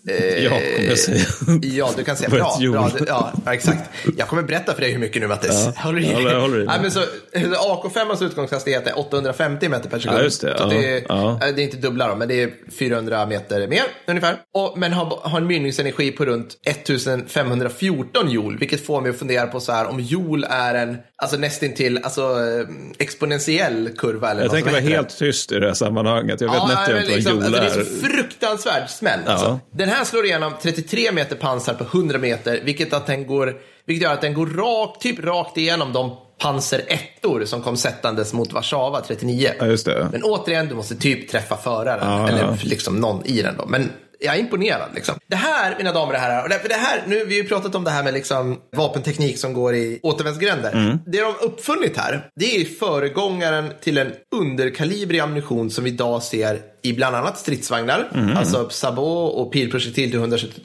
Eh, 0.08 0.44
Ja, 0.44 0.50
kommer 0.50 0.88
jag 0.88 0.98
säga. 0.98 1.24
Ja, 1.62 1.90
du 1.96 2.04
kan 2.04 2.16
säga 2.16 2.30
bra. 2.30 2.56
joule. 2.60 2.78
bra 2.78 3.32
ja, 3.44 3.52
exakt. 3.52 3.90
Jag 4.16 4.28
kommer 4.28 4.42
berätta 4.42 4.74
för 4.74 4.80
dig 4.80 4.92
hur 4.92 4.98
mycket 4.98 5.22
nu, 5.22 5.28
Mattis. 5.28 5.50
Ja. 5.76 5.82
Håller 5.82 6.00
du 6.00 6.06
i? 6.06 6.24
Ja, 6.24 6.40
håller 6.40 6.62
i. 6.62 6.64
Nej, 6.64 6.78
men 6.82 6.90
så, 6.90 7.00
AK5 7.34 8.24
utgångshastighet 8.24 8.86
är 8.86 8.98
850 8.98 9.68
meter 9.68 9.90
per 9.90 9.98
sekund. 9.98 10.18
Ja, 10.18 10.22
just 10.22 10.40
det. 10.40 10.56
Ja, 10.58 10.66
det, 10.66 10.96
är, 10.96 11.04
ja. 11.08 11.38
det 11.40 11.62
är 11.62 11.64
inte 11.64 11.76
dubbla 11.76 12.08
då, 12.08 12.14
men 12.14 12.28
det 12.28 12.42
är 12.42 12.50
400 12.78 13.26
meter 13.26 13.66
mer 13.66 13.82
ungefär. 14.06 14.36
Och, 14.54 14.78
men 14.78 14.92
har, 14.92 15.20
har 15.22 15.40
en 15.40 15.46
mynningsenergi 15.46 16.10
på 16.12 16.24
runt 16.24 16.56
1514 16.66 18.30
joule, 18.30 18.58
vilket 18.58 18.86
får 18.86 19.00
mig 19.00 19.10
att 19.10 19.18
fundera 19.18 19.46
på 19.46 19.60
så 19.60 19.72
här 19.72 19.86
om 19.86 20.00
joule 20.00 20.46
är 20.50 20.74
en, 20.74 20.96
alltså 21.16 21.36
nästintill, 21.36 22.00
alltså 22.02 22.22
eh, 22.22 22.66
exponentiell 22.98 23.90
kurva 23.98 24.30
eller 24.30 24.42
Jag 24.42 24.50
tänker 24.50 24.70
vara 24.70 24.80
helt 24.80 25.18
tyst 25.18 25.52
i 25.52 25.58
det 25.58 25.66
här 25.66 25.74
sammanhanget. 25.74 26.40
Jag 26.40 26.48
vet 26.48 26.56
Ja, 26.56 26.66
nästan 26.66 26.96
inte 26.96 27.08
vad 27.08 27.16
liksom, 27.16 27.32
joule 27.32 27.60
alltså, 27.60 27.80
är. 27.80 27.84
Det 27.84 27.90
är 27.90 27.94
så 27.94 28.06
fruktansvärd 28.06 28.90
smäll. 28.90 29.20
Alltså. 29.26 29.60
Den 29.74 29.88
här 29.94 30.04
slår 30.04 30.24
igenom 30.24 30.52
33 30.62 31.12
meter 31.12 31.36
pansar 31.36 31.74
på 31.74 31.84
100 31.84 32.18
meter, 32.18 32.60
vilket, 32.64 32.92
att 32.92 33.06
den 33.06 33.26
går, 33.26 33.56
vilket 33.86 34.02
gör 34.02 34.12
att 34.12 34.20
den 34.20 34.34
går 34.34 34.46
rakt, 34.46 35.02
typ 35.02 35.24
rakt 35.24 35.58
igenom 35.58 35.92
de 35.92 36.16
panser 36.38 36.82
ettor 36.88 37.44
som 37.44 37.62
kom 37.62 37.76
sättandes 37.76 38.32
mot 38.32 38.52
Warszawa 38.52 39.00
39. 39.00 39.50
Ja. 39.58 40.08
Men 40.12 40.22
återigen, 40.22 40.68
du 40.68 40.74
måste 40.74 40.94
typ 40.94 41.28
träffa 41.30 41.56
föraren, 41.56 42.08
Ja, 42.08 42.28
eller 42.28 42.42
ja. 42.42 42.56
liksom 42.62 42.96
någon 42.96 43.26
i 43.26 43.42
den 43.42 43.56
då. 43.56 43.66
Men 43.66 43.90
jag 44.24 44.34
är 44.34 44.38
imponerad. 44.38 44.90
Liksom. 44.94 45.14
Det 45.26 45.36
här, 45.36 45.74
mina 45.78 45.92
damer 45.92 46.14
och 46.14 46.20
herrar, 46.20 46.42
och 46.42 46.48
det 46.48 46.74
här, 46.74 47.02
nu, 47.06 47.24
vi 47.24 47.34
har 47.34 47.42
ju 47.42 47.48
pratat 47.48 47.74
om 47.74 47.84
det 47.84 47.90
här 47.90 48.02
med 48.02 48.14
liksom, 48.14 48.58
vapenteknik 48.76 49.38
som 49.38 49.52
går 49.52 49.74
i 49.74 50.00
återvändsgränder. 50.02 50.72
Mm. 50.72 50.98
Det 51.06 51.20
de 51.20 51.34
uppfunnit 51.46 51.96
här, 51.96 52.28
det 52.34 52.56
är 52.56 52.64
föregångaren 52.64 53.72
till 53.80 53.98
en 53.98 54.12
underkalibrig 54.34 55.20
ammunition 55.20 55.70
som 55.70 55.84
vi 55.84 55.90
idag 55.90 56.22
ser 56.22 56.71
i 56.82 56.92
bland 56.92 57.16
annat 57.16 57.38
stridsvagnar, 57.38 58.08
Mm. 58.14 58.36
alltså 58.36 58.68
sabot 58.70 59.34
och 59.34 59.52
pilprojektil 59.52 60.10
till 60.10 60.18
170 60.20 60.60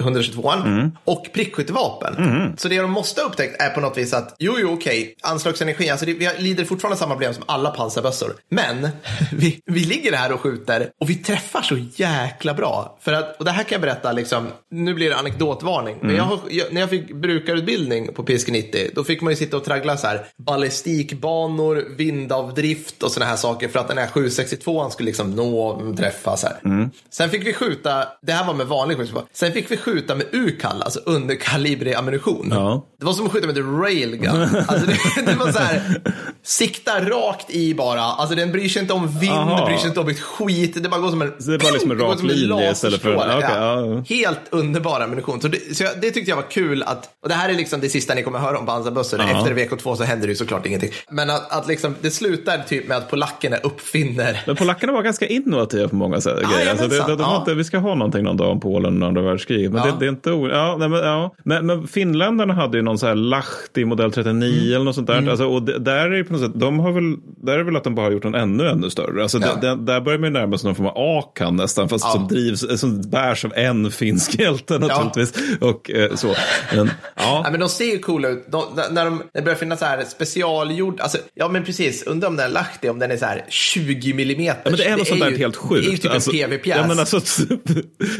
122 0.00 0.52
Mm. 0.52 0.90
och 1.04 1.26
prickskyttevapen. 1.34 2.54
Så 2.58 2.68
det 2.68 2.78
de 2.80 2.90
måste 2.90 3.20
ha 3.20 3.28
upptäckt 3.28 3.62
är 3.62 3.70
på 3.70 3.80
något 3.80 3.98
vis 3.98 4.12
att, 4.14 4.36
jo, 4.38 4.54
jo, 4.58 4.72
okej, 4.72 5.16
anslagsenergi, 5.22 5.90
alltså 5.90 6.06
det, 6.06 6.12
vi 6.14 6.28
lider 6.38 6.64
fortfarande 6.64 6.96
samma 6.98 7.14
problem 7.14 7.34
som 7.34 7.42
alla 7.46 7.70
pansarbössor. 7.70 8.34
Men 8.48 8.88
vi, 9.32 9.60
vi 9.66 9.80
ligger 9.80 10.12
här 10.12 10.32
och 10.32 10.40
skjuter 10.40 10.90
och 11.00 11.10
vi 11.10 11.14
träffar 11.14 11.62
så 11.62 11.76
jäkla 11.96 12.54
bra. 12.54 12.98
För 13.00 13.12
att, 13.12 13.38
och 13.38 13.44
det 13.44 13.50
här 13.50 13.62
kan 13.64 13.72
jag 13.74 13.80
berätta, 13.80 14.12
liksom, 14.12 14.46
nu 14.70 14.94
blir 14.94 15.10
det 15.10 15.16
anekdotvarning, 15.16 15.96
men 16.02 16.16
jag, 16.16 16.24
har- 16.24 16.38
jag, 16.50 16.72
när 16.72 16.80
jag 16.80 16.90
fick 16.90 17.12
brukarutbildning 17.14 18.14
på 18.14 18.22
PSK 18.24 18.48
90, 18.48 18.90
då 18.94 19.04
fick 19.04 19.20
man 19.20 19.32
ju 19.32 19.36
sitta 19.36 19.56
och 19.56 19.64
traggla 19.64 19.96
så 19.96 20.06
här 20.06 20.26
ballistikbanor, 20.38 21.84
vindavdrift 21.96 23.02
och 23.02 23.10
sådana 23.10 23.30
här 23.30 23.36
saker 23.36 23.68
för 23.68 23.78
att 23.78 23.88
den 23.88 23.98
här 23.98 24.06
762 24.06 24.90
skulle 24.90 25.06
liksom 25.06 25.30
nå 25.30 25.61
träffa 25.96 26.36
så 26.36 26.46
här. 26.46 26.90
Sen 27.10 27.30
fick 27.30 27.46
vi 27.46 27.52
skjuta, 27.52 28.04
det 28.22 28.32
här 28.32 28.44
var 28.46 28.54
med 28.54 28.66
vanlig 28.66 28.96
skjutvapen, 28.96 29.28
sen 29.32 29.52
fick 29.52 29.70
vi 29.70 29.76
skjuta 29.76 30.14
med 30.14 30.26
UKAL, 30.32 30.82
alltså 30.82 31.00
underkalibrig 31.06 31.94
ammunition. 31.94 32.48
Ja. 32.50 32.86
Det 33.00 33.06
var 33.06 33.12
som 33.12 33.26
att 33.26 33.32
skjuta 33.32 33.46
med 33.46 33.58
ett 33.58 33.64
railgun. 33.64 34.42
Alltså 34.68 34.86
det, 34.86 35.26
det 35.26 35.34
var 35.34 35.52
så 35.52 35.58
här, 35.58 36.02
sikta 36.42 37.00
rakt 37.00 37.50
i 37.50 37.74
bara. 37.74 38.00
Alltså 38.02 38.34
den 38.36 38.52
bryr 38.52 38.68
sig 38.68 38.82
inte 38.82 38.92
om 38.94 39.18
vind, 39.18 39.32
Aha. 39.32 39.66
bryr 39.66 39.76
sig 39.76 39.88
inte 39.88 40.00
om 40.00 40.08
ett 40.08 40.20
skit. 40.20 40.82
Det 40.82 40.88
bara 40.88 41.00
går 41.00 41.10
som 41.10 41.22
en... 41.22 41.32
Så 41.38 41.50
det 41.50 41.56
är 41.56 41.58
bara 41.58 41.72
liksom 41.72 41.90
en 41.90 41.98
rak 41.98 42.22
linje 42.22 42.70
istället 42.72 43.02
för- 43.02 43.16
okej, 43.16 43.48
ja. 43.50 44.04
Helt 44.08 44.40
underbar 44.50 45.00
ammunition. 45.00 45.40
Så, 45.40 45.48
det, 45.48 45.76
så 45.76 45.84
jag, 45.84 45.92
det 46.00 46.10
tyckte 46.10 46.30
jag 46.30 46.36
var 46.36 46.50
kul 46.50 46.82
att, 46.82 47.08
och 47.22 47.28
det 47.28 47.34
här 47.34 47.48
är 47.48 47.54
liksom 47.54 47.80
det 47.80 47.88
sista 47.88 48.14
ni 48.14 48.22
kommer 48.22 48.38
höra 48.38 48.58
om 48.58 48.66
pansarbössor. 48.66 49.20
Efter 49.20 49.54
VK2 49.54 49.96
så 49.96 50.04
händer 50.04 50.26
det 50.26 50.30
ju 50.30 50.36
såklart 50.36 50.66
ingenting. 50.66 50.90
Men 51.10 51.30
att, 51.30 51.52
att 51.52 51.66
liksom, 51.68 51.94
det 52.00 52.10
slutar 52.10 52.58
typ 52.68 52.88
med 52.88 52.96
att 52.96 53.10
polackerna 53.10 53.56
uppfinner 53.56 54.42
Men 54.46 54.56
polackerna 54.56 54.92
var 54.92 55.02
ganska 55.02 55.26
inne 55.26 55.51
innovativa 55.52 55.88
på 55.88 55.96
många 55.96 56.20
sätt. 56.20 56.38
Ah, 56.44 56.70
alltså 56.70 56.88
det, 56.88 56.98
de, 56.98 57.16
de 57.16 57.20
ja. 57.20 57.38
inte, 57.38 57.54
vi 57.54 57.64
ska 57.64 57.78
ha 57.78 57.94
någonting 57.94 58.22
någon 58.22 58.36
dag 58.36 58.50
om 58.50 58.60
Polen 58.60 58.94
under 58.94 59.06
andra 59.06 59.22
världskriget. 59.22 59.72
Men 59.72 59.86
ja. 59.86 59.92
det, 59.92 59.98
det, 59.98 60.06
är 60.06 60.08
inte 60.08 60.30
ja, 60.30 60.76
nej, 60.78 60.88
men, 60.88 60.98
ja. 60.98 61.34
Men, 61.44 61.66
men 61.66 61.86
finländarna 61.86 62.54
hade 62.54 62.76
ju 62.76 62.82
någon 62.82 62.98
så 62.98 63.06
här 63.06 63.14
Lahti 63.14 63.84
modell 63.84 64.12
39 64.12 64.60
mm. 64.60 64.74
eller 64.74 64.84
något 64.84 64.94
sånt 64.94 65.06
där. 65.06 65.18
Mm. 65.18 65.28
Alltså, 65.28 65.46
och 65.46 65.62
där 65.62 66.12
är 66.12 66.24
på 66.24 66.32
något 66.32 66.42
sätt, 66.42 66.52
de 66.54 66.78
har 66.78 66.92
väl, 66.92 67.16
där 67.36 67.58
är 67.58 67.62
väl 67.62 67.76
att 67.76 67.84
de 67.84 67.94
bara 67.94 68.06
har 68.06 68.12
gjort 68.12 68.24
en 68.24 68.34
ännu, 68.34 68.68
ännu 68.68 68.90
större. 68.90 69.22
Alltså, 69.22 69.38
ja. 69.38 69.54
där, 69.60 69.76
där 69.76 70.00
börjar 70.00 70.18
man 70.18 70.28
ju 70.28 70.32
närma 70.32 70.58
sig 70.58 70.66
någon 70.66 70.74
form 70.74 70.86
av 70.86 70.94
Akan 70.96 71.56
nästan, 71.56 71.88
fast 71.88 72.12
som 72.12 72.28
drivs, 72.28 72.80
som 72.80 73.00
bärs 73.00 73.44
av 73.44 73.52
en 73.56 73.90
finsk 73.90 74.40
hjälte 74.40 74.78
naturligtvis. 74.78 75.32
Och 75.60 75.90
eh, 75.90 76.14
så. 76.14 76.34
Men, 76.74 76.90
ja. 77.16 77.46
men 77.50 77.60
de 77.60 77.68
ser 77.68 77.84
ju 77.84 77.98
coola 77.98 78.28
ut. 78.28 78.44
De, 78.48 78.64
när, 78.90 79.04
de, 79.04 79.22
det 79.34 79.42
börjar 79.42 79.56
finnas 79.56 79.78
så 79.78 79.84
här 79.84 80.04
specialgjord, 80.04 81.00
alltså, 81.00 81.18
ja 81.34 81.48
men 81.48 81.64
precis, 81.64 82.02
undrar 82.02 82.28
om 82.28 82.36
den 82.36 82.50
Lahti, 82.50 82.88
om 82.88 82.98
den 82.98 83.10
är 83.10 83.16
så 83.16 83.26
här 83.26 83.44
20 83.48 84.14
millimeter. 84.14 84.60
Ja, 84.64 84.70
men 84.70 84.76
det 84.76 84.84
är 84.84 84.96
något 84.96 85.08
sånt 85.08 85.20
där 85.20 85.30
helt 85.42 85.56
sjukt. 85.56 85.84
Det 85.84 85.88
är 85.88 85.92
ju 85.92 85.96
typ 85.96 86.10
alltså, 86.10 86.30
en 86.30 86.36
PV-pjäs. 86.36 86.76
Ja, 86.76 86.86
men 86.86 86.98
alltså, 86.98 87.20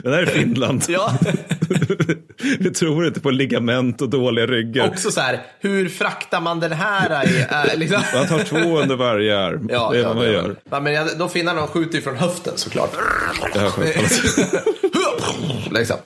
den 0.02 0.12
här 0.12 0.22
är 0.22 0.26
Finland. 0.26 0.84
ja. 0.88 1.18
Vi 2.58 2.70
tror 2.70 3.06
inte 3.06 3.20
på 3.20 3.30
ligament 3.30 4.02
och 4.02 4.08
dåliga 4.08 4.46
ryggar. 4.46 4.88
Också 4.88 5.10
så 5.10 5.20
här, 5.20 5.42
hur 5.60 5.88
fraktar 5.88 6.40
man 6.40 6.60
den 6.60 6.72
här? 6.72 7.28
I, 7.28 7.40
äh, 7.40 7.78
liksom. 7.78 8.02
Man 8.14 8.28
tar 8.28 8.38
två 8.38 8.80
under 8.80 8.96
varje 8.96 9.38
arm. 9.38 9.68
Ja, 9.72 9.90
det 9.90 9.98
är 9.98 10.02
ja, 10.02 10.08
vad 10.08 10.16
man 10.16 10.26
ja. 10.26 10.32
gör. 10.32 10.56
Ja, 10.70 10.80
men 10.80 11.18
de 11.18 11.30
finnarna 11.30 11.66
skjuter 11.66 11.94
ju 11.94 12.02
från 12.02 12.16
höften 12.16 12.52
såklart. 12.56 12.90
Ja, 13.54 13.72
liksom. 15.70 15.96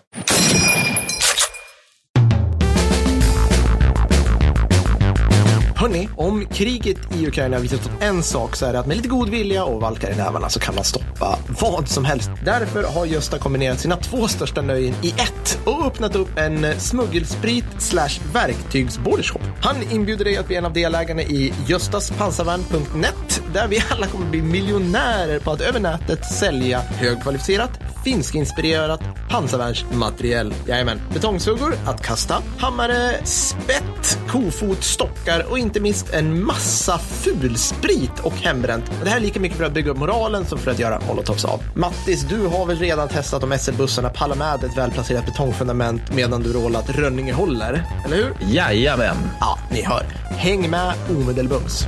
Hörni, 5.78 6.08
om 6.16 6.46
kriget 6.46 6.96
i 7.14 7.26
Ukraina 7.26 7.58
visat 7.58 7.80
oss 7.80 7.90
en 8.00 8.22
sak 8.22 8.56
så 8.56 8.66
är 8.66 8.72
det 8.72 8.78
att 8.78 8.86
med 8.86 8.96
lite 8.96 9.08
god 9.08 9.28
vilja 9.28 9.64
och 9.64 9.80
valkar 9.80 10.10
i 10.10 10.16
nävarna 10.16 10.48
så 10.48 10.60
kan 10.60 10.74
man 10.74 10.84
stoppa 10.84 11.38
vad 11.60 11.88
som 11.88 12.04
helst. 12.04 12.30
Därför 12.44 12.82
har 12.82 13.06
Gösta 13.06 13.38
kombinerat 13.38 13.80
sina 13.80 13.96
två 13.96 14.28
största 14.28 14.62
nöjen 14.62 14.94
i 15.02 15.08
ett 15.08 15.58
och 15.64 15.86
öppnat 15.86 16.16
upp 16.16 16.38
en 16.38 16.80
smuggelsprit 16.80 17.64
slash 17.78 18.20
verktygsbordershop. 18.32 19.42
Han 19.60 19.76
inbjuder 19.90 20.24
dig 20.24 20.36
att 20.36 20.46
bli 20.46 20.56
en 20.56 20.64
av 20.64 20.72
delägarna 20.72 21.22
i 21.22 21.52
göstaspansarvärn.net 21.66 23.42
där 23.52 23.68
vi 23.68 23.82
alla 23.90 24.06
kommer 24.06 24.30
bli 24.30 24.42
miljonärer 24.42 25.38
på 25.38 25.50
att 25.50 25.60
över 25.60 25.80
nätet 25.80 26.24
sälja 26.24 26.80
högkvalificerat 26.80 27.70
finskinspirerat 28.04 29.00
pansarvärnsmateriel. 29.30 30.54
Jajamän. 30.66 31.00
Betongsuggor 31.12 31.74
att 31.86 32.02
kasta, 32.02 32.42
hammare, 32.58 33.24
spett, 33.24 34.18
kofot, 34.28 34.84
stockar 34.84 35.46
och 35.50 35.58
inte 35.66 35.80
minst 35.80 36.14
en 36.14 36.44
massa 36.44 36.98
fulsprit 36.98 38.20
och 38.22 38.32
hembränt. 38.32 38.90
Det 39.04 39.10
här 39.10 39.16
är 39.16 39.20
lika 39.20 39.40
mycket 39.40 39.58
för 39.58 39.64
att 39.64 39.72
bygga 39.72 39.90
upp 39.90 39.98
moralen 39.98 40.46
som 40.46 40.58
för 40.58 40.70
att 40.70 40.78
göra 40.78 41.00
molotovs 41.08 41.44
av. 41.44 41.62
Mattis, 41.74 42.22
du 42.22 42.46
har 42.46 42.66
väl 42.66 42.78
redan 42.78 43.08
testat 43.08 43.42
om 43.42 43.52
SL-bussarna 43.52 44.08
pallar 44.08 44.36
med 44.36 44.64
ett 44.64 44.78
välplacerat 44.78 45.26
betongfundament 45.26 46.14
medan 46.14 46.42
du 46.42 46.52
rålat 46.52 46.90
Rönninge 46.90 47.32
håller, 47.32 47.84
eller 48.04 48.16
hur? 48.16 48.54
Jajamän. 48.54 49.16
Ja, 49.40 49.58
ni 49.70 49.82
hör. 49.82 50.02
Häng 50.30 50.70
med 50.70 50.92
omedelbums. 51.10 51.86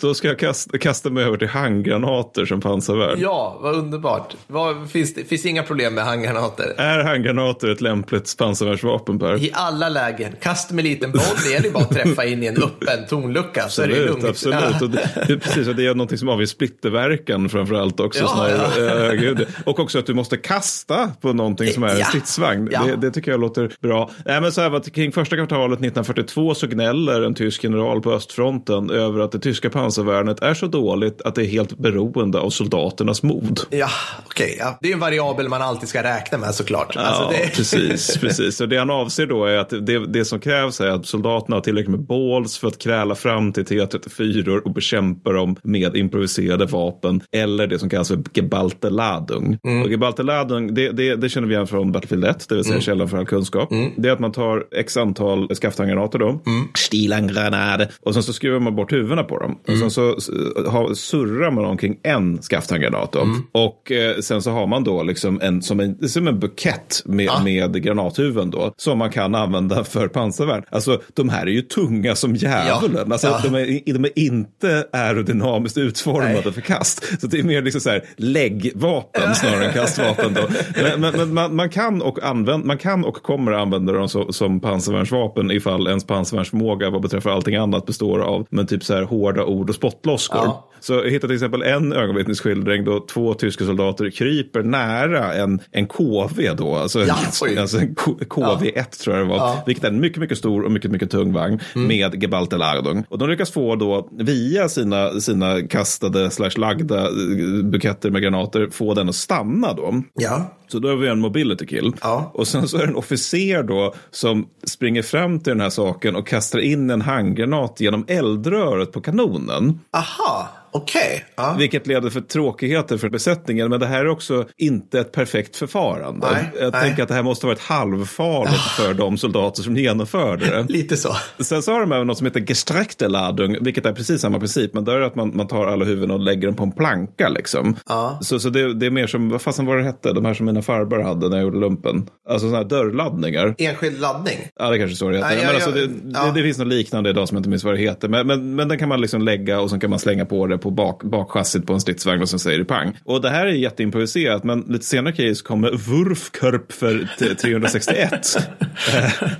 Då 0.00 0.14
ska 0.14 0.28
jag 0.28 0.38
kasta, 0.38 0.78
kasta 0.78 1.10
mig 1.10 1.24
över 1.24 1.36
till 1.36 1.48
handgranater 1.48 2.46
som 2.46 2.60
pansarvärn. 2.60 3.18
Ja, 3.20 3.58
vad 3.62 3.74
underbart. 3.74 4.36
Vad, 4.46 4.90
finns, 4.90 5.14
det 5.14 5.24
finns 5.24 5.46
inga 5.46 5.62
problem 5.62 5.94
med 5.94 6.04
handgranater? 6.04 6.74
Är 6.76 7.04
handgranater 7.04 7.68
ett 7.68 7.80
lämpligt 7.80 8.36
pansarvärnsvapen, 8.38 9.18
Per? 9.18 9.44
I 9.44 9.50
alla 9.52 9.88
lägen. 9.88 10.32
Kasta 10.40 10.74
med 10.74 10.84
liten 10.84 11.12
boll, 11.12 11.22
det 11.44 11.52
gäller 11.52 11.70
bara 11.70 11.84
att 11.84 11.90
träffa 11.90 12.24
in 12.24 12.42
i 12.42 12.46
en 12.46 12.62
öppen 12.62 13.06
tonlucka 13.08 13.64
absolut, 13.64 13.96
så 13.96 14.00
är 14.00 14.04
det 14.04 14.10
lugnt. 14.10 14.24
Absolut, 14.24 14.82
och 14.82 14.90
det, 14.90 15.24
det, 15.28 15.38
precis, 15.38 15.68
och 15.68 15.74
det 15.74 15.86
är 15.86 15.94
något 15.94 16.18
som 16.18 16.28
avger 16.28 16.46
splitterverkan 16.46 17.48
framför 17.48 17.74
allt 17.74 18.00
också. 18.00 18.24
Ja, 18.24 18.48
ja. 18.78 19.14
Äh, 19.14 19.38
och 19.64 19.78
också 19.78 19.98
att 19.98 20.06
du 20.06 20.14
måste 20.14 20.36
kasta 20.36 21.10
på 21.20 21.32
någonting 21.32 21.68
som 21.72 21.82
är 21.82 21.88
en 21.88 21.98
ja. 21.98 22.04
stridsvagn. 22.04 22.68
Ja. 22.72 22.84
Det, 22.84 22.96
det, 22.96 23.10
tycker 23.10 23.30
jag 23.30 23.40
låter 23.40 23.72
bra. 23.80 24.10
Nej, 24.24 24.40
men 24.40 24.52
så 24.52 24.60
här, 24.60 24.90
kring 24.90 25.12
första 25.12 25.36
kvartalet 25.36 25.78
1942 25.78 26.54
så 26.54 26.66
gnäller 26.66 27.22
en 27.22 27.34
tysk 27.34 27.64
general 27.64 28.00
på 28.00 28.12
östfronten 28.12 28.90
över 28.90 29.20
att 29.20 29.32
det 29.32 29.38
tyska 29.38 29.70
pansarvärnet 29.70 29.85
är 29.86 30.54
så 30.54 30.66
dåligt 30.66 31.22
att 31.22 31.34
det 31.34 31.42
är 31.42 31.46
helt 31.46 31.78
beroende 31.78 32.38
av 32.38 32.50
soldaternas 32.50 33.22
mod. 33.22 33.60
Ja, 33.70 33.88
okej. 34.26 34.46
Okay, 34.46 34.56
ja. 34.58 34.78
Det 34.80 34.88
är 34.88 34.92
en 34.92 35.00
variabel 35.00 35.48
man 35.48 35.62
alltid 35.62 35.88
ska 35.88 36.02
räkna 36.02 36.38
med 36.38 36.54
såklart. 36.54 36.92
Ja, 36.94 37.00
alltså 37.00 37.28
det... 37.30 37.56
precis, 37.56 38.16
precis. 38.20 38.60
Och 38.60 38.68
det 38.68 38.76
han 38.76 38.90
avser 38.90 39.26
då 39.26 39.44
är 39.44 39.58
att 39.58 39.70
det, 39.70 40.06
det 40.06 40.24
som 40.24 40.40
krävs 40.40 40.80
är 40.80 40.86
att 40.86 41.06
soldaterna 41.06 41.56
har 41.56 41.60
tillräckligt 41.60 41.90
med 41.90 42.06
balls 42.06 42.58
för 42.58 42.68
att 42.68 42.78
kräla 42.78 43.14
fram 43.14 43.52
till 43.52 43.64
T34 43.64 44.58
och 44.58 44.72
bekämpa 44.72 45.32
dem 45.32 45.56
med 45.62 45.96
improviserade 45.96 46.66
vapen 46.66 47.20
eller 47.32 47.66
det 47.66 47.78
som 47.78 47.90
kallas 47.90 48.08
för 48.08 48.22
Gebalteladung. 48.34 49.58
Mm. 49.64 49.82
Och 49.82 49.90
Gebalteladung, 49.90 50.74
det, 50.74 50.90
det, 50.90 51.16
det, 51.16 51.28
känner 51.28 51.48
vi 51.48 51.54
igen 51.54 51.66
från 51.66 51.92
Battlefield 51.92 52.24
1, 52.24 52.48
det 52.48 52.54
vill 52.54 52.64
säga 52.64 52.74
mm. 52.74 52.82
källan 52.82 53.08
för 53.08 53.18
all 53.18 53.26
kunskap. 53.26 53.72
Mm. 53.72 53.90
Det 53.96 54.08
är 54.08 54.12
att 54.12 54.20
man 54.20 54.32
tar 54.32 54.64
x 54.72 54.96
antal 54.96 55.56
skafthandgranater 55.56 56.18
då, 56.18 56.28
mm. 56.28 56.68
Stilangranade, 56.74 57.88
och 58.00 58.14
sen 58.14 58.22
så 58.22 58.32
skruvar 58.32 58.60
man 58.60 58.76
bort 58.76 58.92
huvudena 58.92 59.24
på 59.24 59.38
dem. 59.38 59.58
Mm. 59.76 59.86
Och 59.86 59.92
sen 59.92 60.20
så 60.20 60.70
har, 60.70 60.94
surrar 60.94 61.50
man 61.50 61.64
omkring 61.64 61.98
en 62.02 62.42
skafthandgranat. 62.42 63.14
Mm. 63.14 63.42
Och 63.52 63.92
eh, 63.92 64.16
sen 64.20 64.42
så 64.42 64.50
har 64.50 64.66
man 64.66 64.84
då 64.84 65.02
liksom 65.02 65.40
en, 65.42 65.62
som 65.62 65.80
en, 65.80 66.08
som 66.08 66.28
en 66.28 66.40
bukett 66.40 67.02
med, 67.04 67.30
ah. 67.30 67.42
med 67.42 67.82
granathuvuden 67.82 68.50
då. 68.50 68.72
Som 68.76 68.98
man 68.98 69.10
kan 69.10 69.34
använda 69.34 69.84
för 69.84 70.08
pansarvärn. 70.08 70.64
Alltså 70.70 71.00
de 71.14 71.28
här 71.28 71.46
är 71.46 71.50
ju 71.50 71.62
tunga 71.62 72.14
som 72.14 72.36
djävulen. 72.36 73.04
Ja. 73.06 73.12
Alltså, 73.12 73.26
ja. 73.26 73.40
de, 73.42 73.54
är, 73.54 73.92
de 73.92 74.04
är 74.04 74.18
inte 74.18 74.86
aerodynamiskt 74.92 75.78
utformade 75.78 76.40
Nej. 76.44 76.52
för 76.52 76.60
kast. 76.60 77.20
Så 77.20 77.26
det 77.26 77.38
är 77.38 77.42
mer 77.42 77.62
liksom 77.62 77.80
så 77.80 77.90
här 77.90 78.04
läggvapen 78.16 79.34
snarare 79.34 79.66
än 79.66 79.72
kastvapen. 79.72 80.34
Då. 80.34 80.42
Men, 80.82 81.00
men, 81.00 81.14
men 81.16 81.34
man, 81.34 81.56
man, 81.56 81.70
kan 81.70 82.02
och 82.02 82.22
använd, 82.22 82.64
man 82.64 82.78
kan 82.78 83.04
och 83.04 83.14
kommer 83.14 83.52
använda 83.52 83.92
dem 83.92 84.08
så, 84.08 84.32
som 84.32 84.60
pansarvärnsvapen 84.60 85.50
ifall 85.50 85.86
ens 85.86 86.04
pansarvärnsförmåga 86.04 86.90
vad 86.90 87.02
beträffar 87.02 87.30
allting 87.30 87.56
annat 87.56 87.86
består 87.86 88.18
av 88.18 88.46
men 88.50 88.66
typ 88.66 88.84
så 88.84 88.94
här 88.94 89.02
hårda 89.02 89.44
ord 89.44 89.65
och 89.68 89.74
spottloskor. 89.74 90.40
Ja. 90.44 90.70
Så 90.80 90.92
jag 90.92 91.10
hittade 91.10 91.28
till 91.28 91.34
exempel 91.34 91.62
en 91.62 91.92
ögonvittnesskildring 91.92 92.84
då 92.84 93.06
två 93.06 93.34
tyska 93.34 93.64
soldater 93.64 94.10
kryper 94.10 94.62
nära 94.62 95.34
en, 95.34 95.60
en 95.70 95.86
KV 95.86 96.54
då, 96.54 96.74
alltså, 96.74 97.04
ja, 97.04 97.16
alltså 97.58 97.78
en 97.78 97.94
KV1 97.94 98.72
ja. 98.74 98.84
tror 99.04 99.16
jag 99.16 99.26
det 99.26 99.30
var, 99.30 99.36
ja. 99.36 99.62
vilket 99.66 99.84
är 99.84 99.88
en 99.88 100.00
mycket, 100.00 100.18
mycket 100.18 100.38
stor 100.38 100.64
och 100.64 100.72
mycket, 100.72 100.90
mycket 100.90 101.10
tung 101.10 101.32
vagn 101.32 101.60
mm. 101.74 101.88
med 101.88 102.22
Gebalteladung. 102.22 103.04
Och 103.08 103.18
de 103.18 103.28
lyckas 103.28 103.50
få 103.50 103.76
då 103.76 104.08
via 104.12 104.68
sina, 104.68 105.20
sina 105.20 105.62
kastade 105.62 106.30
slash 106.30 106.50
lagda 106.56 107.04
eh, 107.04 107.64
buketter 107.64 108.10
med 108.10 108.22
granater 108.22 108.68
få 108.70 108.94
den 108.94 109.08
att 109.08 109.14
stanna 109.14 109.72
då. 109.72 110.02
Ja. 110.14 110.56
Så 110.68 110.78
då 110.78 110.88
har 110.88 110.96
vi 110.96 111.08
en 111.08 111.20
mobility 111.20 111.66
kill. 111.66 111.92
Ja. 112.00 112.30
Och 112.34 112.48
sen 112.48 112.68
så 112.68 112.76
är 112.76 112.80
det 112.80 112.88
en 112.88 112.96
officer 112.96 113.62
då 113.62 113.94
som 114.10 114.46
springer 114.64 115.02
fram 115.02 115.40
till 115.40 115.50
den 115.50 115.60
här 115.60 115.70
saken 115.70 116.16
och 116.16 116.26
kastar 116.26 116.58
in 116.58 116.90
en 116.90 117.02
handgranat 117.02 117.80
genom 117.80 118.04
eldröret 118.08 118.92
på 118.92 119.00
kanonen. 119.00 119.80
Aha. 119.90 120.48
Okay. 120.72 121.20
Ja. 121.36 121.56
Vilket 121.58 121.86
leder 121.86 122.10
för 122.10 122.20
tråkigheter 122.20 122.98
för 122.98 123.08
besättningen. 123.08 123.70
Men 123.70 123.80
det 123.80 123.86
här 123.86 124.00
är 124.00 124.08
också 124.08 124.46
inte 124.56 125.00
ett 125.00 125.12
perfekt 125.12 125.56
förfarande. 125.56 126.26
Nej, 126.32 126.50
jag 126.60 126.72
nej. 126.72 126.82
tänker 126.82 127.02
att 127.02 127.08
det 127.08 127.14
här 127.14 127.22
måste 127.22 127.46
vara 127.46 127.56
ett 127.56 127.62
halvfarligt 127.62 128.54
ah. 128.54 128.82
för 128.82 128.94
de 128.94 129.18
soldater 129.18 129.62
som 129.62 129.76
genomförde 129.76 130.46
det. 130.46 130.66
Lite 130.72 130.96
så. 130.96 131.16
Sen 131.38 131.62
så 131.62 131.72
har 131.72 131.80
de 131.80 131.92
även 131.92 132.06
något 132.06 132.18
som 132.18 132.26
heter 132.26 132.40
Gestrechteladung, 132.40 133.56
vilket 133.60 133.86
är 133.86 133.92
precis 133.92 134.20
samma 134.20 134.38
princip. 134.38 134.74
Men 134.74 134.84
där 134.84 134.92
är 134.92 135.00
det 135.00 135.06
att 135.06 135.14
man, 135.14 135.36
man 135.36 135.46
tar 135.46 135.66
alla 135.66 135.84
huvuden 135.84 136.10
och 136.10 136.20
lägger 136.20 136.48
dem 136.48 136.56
på 136.56 136.62
en 136.62 136.72
planka 136.72 137.28
liksom. 137.28 137.76
Ja. 137.88 138.18
Så, 138.22 138.40
så 138.40 138.48
det, 138.48 138.74
det 138.74 138.86
är 138.86 138.90
mer 138.90 139.06
som, 139.06 139.28
vad 139.28 139.42
fasen 139.42 139.66
var 139.66 139.76
det 139.76 139.84
hette, 139.84 140.12
de 140.12 140.24
här 140.24 140.34
som 140.34 140.46
mina 140.46 140.62
farbror 140.62 141.02
hade 141.02 141.28
när 141.28 141.36
jag 141.36 141.44
gjorde 141.44 141.58
lumpen. 141.58 142.08
Alltså 142.28 142.46
sådana 142.46 142.56
här 142.56 142.64
dörrladdningar. 142.64 143.54
Enskild 143.58 144.00
laddning? 144.00 144.38
Ja, 144.58 144.70
det 144.70 144.78
kanske 144.78 144.96
så 144.96 145.10
det 145.10 145.16
heter. 145.16 145.28
Nej, 145.28 145.46
men 145.46 145.54
alltså, 145.54 145.70
det, 145.70 145.88
ja. 146.14 146.24
det, 146.24 146.32
det, 146.34 146.42
finns 146.42 146.58
något 146.58 146.68
liknande 146.68 147.10
idag 147.10 147.28
som 147.28 147.36
jag 147.36 147.40
inte 147.40 147.48
minns 147.48 147.64
vad 147.64 147.74
det 147.74 147.80
heter. 147.80 148.08
Men, 148.08 148.26
men, 148.26 148.54
men 148.54 148.68
den 148.68 148.78
kan 148.78 148.88
man 148.88 149.00
liksom 149.00 149.22
lägga 149.22 149.60
och 149.60 149.70
så 149.70 149.78
kan 149.78 149.90
man 149.90 149.98
slänga 149.98 150.24
på 150.24 150.46
det 150.46 150.55
på 150.58 150.70
bak, 150.70 151.02
bakchassit 151.02 151.66
på 151.66 151.72
en 151.72 151.80
stridsvagn 151.80 152.22
och 152.22 152.28
sen 152.28 152.38
säger 152.38 152.58
det 152.58 152.64
pang. 152.64 152.98
Och 153.04 153.20
det 153.20 153.30
här 153.30 153.46
är 153.46 153.52
jätteimproviserat 153.52 154.44
men 154.44 154.60
lite 154.60 154.84
senare 154.84 155.12
case 155.12 155.44
kommer 155.44 155.70
Wurfkörp 155.70 156.72
för 156.72 157.08
361. 157.34 158.10